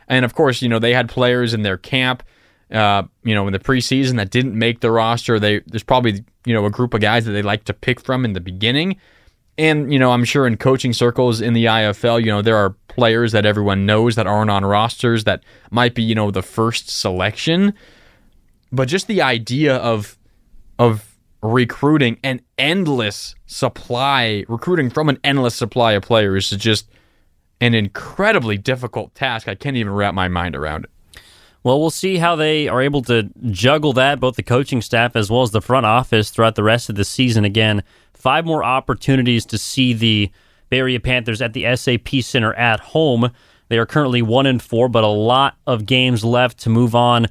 And 0.07 0.25
of 0.25 0.35
course, 0.35 0.61
you 0.61 0.69
know, 0.69 0.79
they 0.79 0.93
had 0.93 1.09
players 1.09 1.53
in 1.53 1.63
their 1.63 1.77
camp, 1.77 2.23
uh, 2.71 3.03
you 3.23 3.33
know, 3.33 3.47
in 3.47 3.53
the 3.53 3.59
preseason 3.59 4.17
that 4.17 4.29
didn't 4.29 4.57
make 4.57 4.81
the 4.81 4.91
roster. 4.91 5.39
They 5.39 5.59
there's 5.67 5.83
probably, 5.83 6.23
you 6.45 6.53
know, 6.53 6.65
a 6.65 6.71
group 6.71 6.93
of 6.93 7.01
guys 7.01 7.25
that 7.25 7.31
they 7.31 7.41
like 7.41 7.63
to 7.65 7.73
pick 7.73 7.99
from 7.99 8.25
in 8.25 8.33
the 8.33 8.39
beginning. 8.39 8.97
And, 9.57 9.91
you 9.91 9.99
know, 9.99 10.11
I'm 10.11 10.25
sure 10.25 10.45
in 10.45 10.57
coaching 10.57 10.91
circles 10.91 11.39
in 11.39 11.53
the 11.53 11.65
IFL, 11.65 12.19
you 12.19 12.27
know, 12.27 12.41
there 12.41 12.57
are 12.57 12.75
players 12.89 13.31
that 13.31 13.45
everyone 13.45 13.85
knows 13.85 14.15
that 14.15 14.27
aren't 14.27 14.51
on 14.51 14.65
rosters 14.65 15.23
that 15.23 15.43
might 15.71 15.95
be, 15.95 16.03
you 16.03 16.13
know, 16.13 16.29
the 16.29 16.41
first 16.41 16.89
selection. 16.89 17.73
But 18.71 18.89
just 18.89 19.07
the 19.07 19.21
idea 19.21 19.77
of 19.77 20.17
of 20.77 21.15
recruiting 21.41 22.19
an 22.23 22.41
endless 22.57 23.35
supply, 23.45 24.43
recruiting 24.47 24.89
from 24.89 25.09
an 25.09 25.19
endless 25.23 25.55
supply 25.55 25.93
of 25.93 26.03
players 26.03 26.51
is 26.51 26.57
just 26.59 26.89
an 27.61 27.73
incredibly 27.73 28.57
difficult 28.57 29.15
task. 29.15 29.47
I 29.47 29.55
can't 29.55 29.77
even 29.77 29.93
wrap 29.93 30.13
my 30.13 30.27
mind 30.27 30.55
around 30.55 30.85
it. 30.85 30.89
Well, 31.63 31.79
we'll 31.79 31.89
see 31.89 32.17
how 32.17 32.35
they 32.35 32.67
are 32.67 32.81
able 32.81 33.01
to 33.03 33.29
juggle 33.49 33.93
that, 33.93 34.19
both 34.19 34.35
the 34.35 34.43
coaching 34.43 34.81
staff 34.81 35.15
as 35.15 35.31
well 35.31 35.41
as 35.41 35.49
the 35.49 35.61
front 35.61 35.85
office 35.87 36.29
throughout 36.29 36.55
the 36.55 36.63
rest 36.63 36.89
of 36.89 36.95
the 36.95 37.03
season. 37.03 37.43
Again, 37.43 37.81
five 38.13 38.45
more 38.45 38.63
opportunities 38.63 39.45
to 39.47 39.57
see 39.57 39.93
the 39.93 40.31
Bay 40.69 40.77
Area 40.77 40.99
Panthers 40.99 41.41
at 41.41 41.53
the 41.53 41.75
SAP 41.75 42.21
Center 42.21 42.53
at 42.53 42.79
home. 42.79 43.31
They 43.69 43.79
are 43.79 43.85
currently 43.87 44.21
one 44.21 44.45
and 44.45 44.61
four, 44.61 44.89
but 44.89 45.03
a 45.03 45.07
lot 45.07 45.57
of 45.65 45.87
games 45.87 46.23
left 46.23 46.59
to 46.59 46.69
move 46.69 46.93
on 46.93 47.25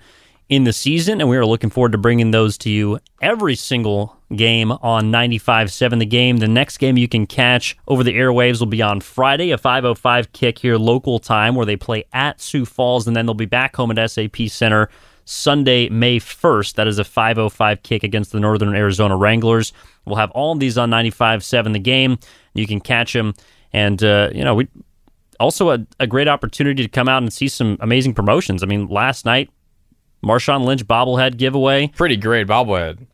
in 0.49 0.64
the 0.64 0.72
season, 0.72 1.20
and 1.20 1.30
we 1.30 1.36
are 1.36 1.47
looking 1.47 1.70
forward 1.70 1.92
to 1.92 1.99
bringing 1.99 2.30
those 2.30 2.59
to 2.59 2.70
you 2.70 2.99
every 3.22 3.55
single 3.55 4.16
game 4.36 4.72
on 4.72 5.11
95.7 5.11 5.99
The 5.99 6.07
Game. 6.07 6.36
The 6.36 6.49
next 6.49 6.78
game 6.78 6.99
you 6.99 7.09
can 7.09 7.26
catch 7.26 7.76
over 7.88 8.05
the 8.05 8.14
airwaves 8.14 8.61
will 8.61 8.66
be 8.66 8.82
on 8.82 9.01
Friday, 9.01 9.53
a 9.53 9.59
5.05 9.59 10.32
kick 10.32 10.59
here 10.59 10.76
local 10.76 11.18
time, 11.18 11.55
where 11.55 11.66
they 11.66 11.76
play 11.76 12.05
at 12.12 12.40
Sioux 12.40 12.66
Falls, 12.66 13.07
and 13.07 13.16
then 13.16 13.26
they'll 13.26 13.34
be 13.34 13.47
back 13.47 13.74
home 13.76 13.90
at 13.97 14.11
SAP 14.11 14.49
Center 14.49 14.90
Sunday, 15.24 15.88
May 15.88 16.18
1st. 16.18 16.74
That 16.74 16.86
is 16.86 16.99
a 16.99 17.05
5.05 17.05 17.82
kick 17.82 18.03
against 18.03 18.32
the 18.32 18.40
Northern 18.40 18.74
Arizona 18.74 19.16
Wranglers. 19.16 19.72
We'll 20.05 20.16
have 20.16 20.30
all 20.32 20.53
of 20.53 20.61
these 20.61 20.76
on 20.76 20.90
95.7 20.90 21.72
The 21.72 21.78
Game. 21.78 22.18
You 22.53 22.66
can 22.66 22.80
catch 22.80 23.14
them, 23.14 23.32
and, 23.72 24.03
uh, 24.05 24.28
you 24.34 24.45
know, 24.45 24.55
we 24.55 24.68
also 25.40 25.70
a, 25.70 25.86
a 25.99 26.07
great 26.07 26.28
opportunity 26.28 26.82
to 26.82 26.88
come 26.88 27.09
out 27.09 27.22
and 27.22 27.32
see 27.32 27.49
some 27.49 27.78
amazing 27.80 28.14
promotions. 28.14 28.62
I 28.62 28.66
mean, 28.66 28.86
last 28.86 29.24
night, 29.24 29.51
Marshawn 30.25 30.64
Lynch 30.64 30.87
bobblehead 30.87 31.37
giveaway. 31.37 31.89
Pretty 31.89 32.16
great 32.16 32.47
bobblehead. 32.47 33.07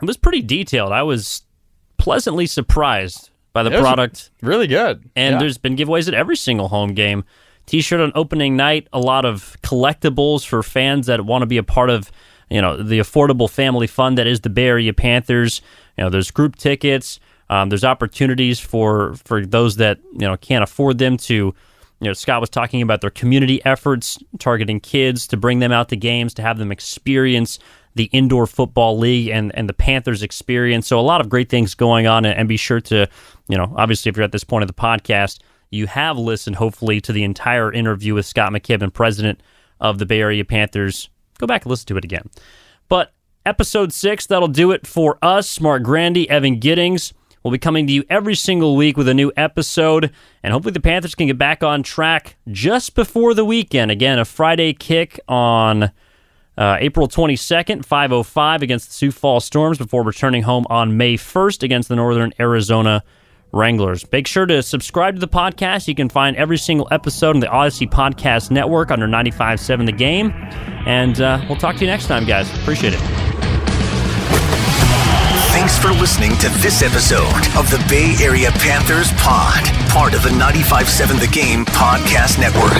It 0.00 0.06
was 0.06 0.16
pretty 0.16 0.42
detailed. 0.42 0.92
I 0.92 1.02
was 1.02 1.42
pleasantly 1.96 2.46
surprised 2.46 3.30
by 3.52 3.62
the 3.62 3.70
product. 3.70 4.30
Really 4.42 4.66
good. 4.66 5.08
And 5.16 5.34
yeah. 5.34 5.38
there's 5.38 5.58
been 5.58 5.76
giveaways 5.76 6.08
at 6.08 6.14
every 6.14 6.36
single 6.36 6.68
home 6.68 6.94
game. 6.94 7.24
T-shirt 7.66 8.00
on 8.00 8.12
opening 8.14 8.56
night, 8.56 8.88
a 8.92 8.98
lot 8.98 9.24
of 9.24 9.56
collectibles 9.62 10.46
for 10.46 10.62
fans 10.62 11.06
that 11.06 11.24
want 11.26 11.42
to 11.42 11.46
be 11.46 11.58
a 11.58 11.62
part 11.62 11.90
of, 11.90 12.10
you 12.48 12.62
know, 12.62 12.82
the 12.82 12.98
affordable 12.98 13.50
family 13.50 13.86
fund 13.86 14.16
that 14.16 14.26
is 14.26 14.40
the 14.40 14.48
Bay 14.48 14.66
Area 14.66 14.92
Panthers. 14.94 15.60
You 15.98 16.04
know, 16.04 16.10
there's 16.10 16.30
group 16.30 16.56
tickets. 16.56 17.20
Um, 17.50 17.68
there's 17.68 17.84
opportunities 17.84 18.60
for 18.60 19.14
for 19.24 19.44
those 19.44 19.76
that 19.76 19.98
you 20.12 20.20
know 20.20 20.36
can't 20.36 20.62
afford 20.62 20.98
them 20.98 21.16
to 21.16 21.54
you 22.00 22.06
know, 22.06 22.12
Scott 22.12 22.40
was 22.40 22.50
talking 22.50 22.82
about 22.82 23.00
their 23.00 23.10
community 23.10 23.64
efforts 23.64 24.18
targeting 24.38 24.80
kids 24.80 25.26
to 25.28 25.36
bring 25.36 25.58
them 25.58 25.72
out 25.72 25.88
to 25.88 25.96
games, 25.96 26.34
to 26.34 26.42
have 26.42 26.58
them 26.58 26.70
experience 26.70 27.58
the 27.94 28.04
indoor 28.04 28.46
football 28.46 28.96
league 28.96 29.28
and, 29.28 29.52
and 29.56 29.68
the 29.68 29.72
Panthers 29.72 30.22
experience. 30.22 30.86
So 30.86 31.00
a 31.00 31.02
lot 31.02 31.20
of 31.20 31.28
great 31.28 31.48
things 31.48 31.74
going 31.74 32.06
on. 32.06 32.24
And, 32.24 32.38
and 32.38 32.48
be 32.48 32.56
sure 32.56 32.80
to, 32.82 33.08
you 33.48 33.56
know, 33.56 33.74
obviously 33.76 34.10
if 34.10 34.16
you're 34.16 34.24
at 34.24 34.30
this 34.30 34.44
point 34.44 34.62
of 34.62 34.68
the 34.68 34.74
podcast, 34.74 35.40
you 35.70 35.86
have 35.88 36.16
listened 36.16 36.56
hopefully 36.56 37.00
to 37.00 37.12
the 37.12 37.24
entire 37.24 37.72
interview 37.72 38.14
with 38.14 38.26
Scott 38.26 38.52
McKibben, 38.52 38.92
president 38.92 39.42
of 39.80 39.98
the 39.98 40.06
Bay 40.06 40.20
Area 40.20 40.44
Panthers. 40.44 41.10
Go 41.38 41.46
back 41.46 41.64
and 41.64 41.70
listen 41.70 41.86
to 41.86 41.96
it 41.96 42.04
again. 42.04 42.30
But 42.88 43.12
episode 43.44 43.92
six, 43.92 44.26
that'll 44.26 44.48
do 44.48 44.70
it 44.70 44.86
for 44.86 45.18
us. 45.20 45.60
Mark 45.60 45.82
Grandy, 45.82 46.30
Evan 46.30 46.60
Giddings. 46.60 47.12
We'll 47.42 47.52
be 47.52 47.58
coming 47.58 47.86
to 47.86 47.92
you 47.92 48.04
every 48.10 48.34
single 48.34 48.76
week 48.76 48.96
with 48.96 49.08
a 49.08 49.14
new 49.14 49.32
episode, 49.36 50.12
and 50.42 50.52
hopefully 50.52 50.72
the 50.72 50.80
Panthers 50.80 51.14
can 51.14 51.28
get 51.28 51.38
back 51.38 51.62
on 51.62 51.82
track 51.82 52.36
just 52.50 52.94
before 52.94 53.34
the 53.34 53.44
weekend. 53.44 53.90
Again, 53.90 54.18
a 54.18 54.24
Friday 54.24 54.72
kick 54.72 55.20
on 55.28 55.90
uh, 56.56 56.76
April 56.80 57.06
22nd, 57.08 57.86
5:05 57.86 58.62
against 58.62 58.88
the 58.88 58.94
Sioux 58.94 59.12
Falls 59.12 59.44
Storms 59.44 59.78
before 59.78 60.02
returning 60.02 60.42
home 60.42 60.66
on 60.68 60.96
May 60.96 61.16
1st 61.16 61.62
against 61.62 61.88
the 61.88 61.96
Northern 61.96 62.32
Arizona 62.40 63.04
Wranglers. 63.52 64.04
Make 64.12 64.26
sure 64.26 64.44
to 64.46 64.62
subscribe 64.62 65.14
to 65.14 65.20
the 65.20 65.28
podcast. 65.28 65.88
You 65.88 65.94
can 65.94 66.08
find 66.08 66.36
every 66.36 66.58
single 66.58 66.88
episode 66.90 67.36
on 67.36 67.40
the 67.40 67.46
Audacy 67.46 67.88
Podcast 67.88 68.50
Network 68.50 68.90
under 68.90 69.06
95.7 69.06 69.86
The 69.86 69.92
Game. 69.92 70.32
And 70.86 71.20
uh, 71.20 71.42
we'll 71.48 71.58
talk 71.58 71.76
to 71.76 71.80
you 71.82 71.86
next 71.86 72.08
time, 72.08 72.26
guys. 72.26 72.52
Appreciate 72.60 72.94
it. 72.94 73.37
Thanks 75.68 75.84
for 75.84 75.92
listening 76.00 76.30
to 76.38 76.48
this 76.62 76.80
episode 76.80 77.46
of 77.54 77.70
the 77.70 77.76
Bay 77.90 78.14
Area 78.24 78.50
Panthers 78.52 79.12
Pod, 79.18 79.62
part 79.90 80.14
of 80.14 80.22
the 80.22 80.30
957 80.30 81.18
The 81.18 81.26
Game 81.26 81.66
Podcast 81.66 82.40
Network. 82.40 82.72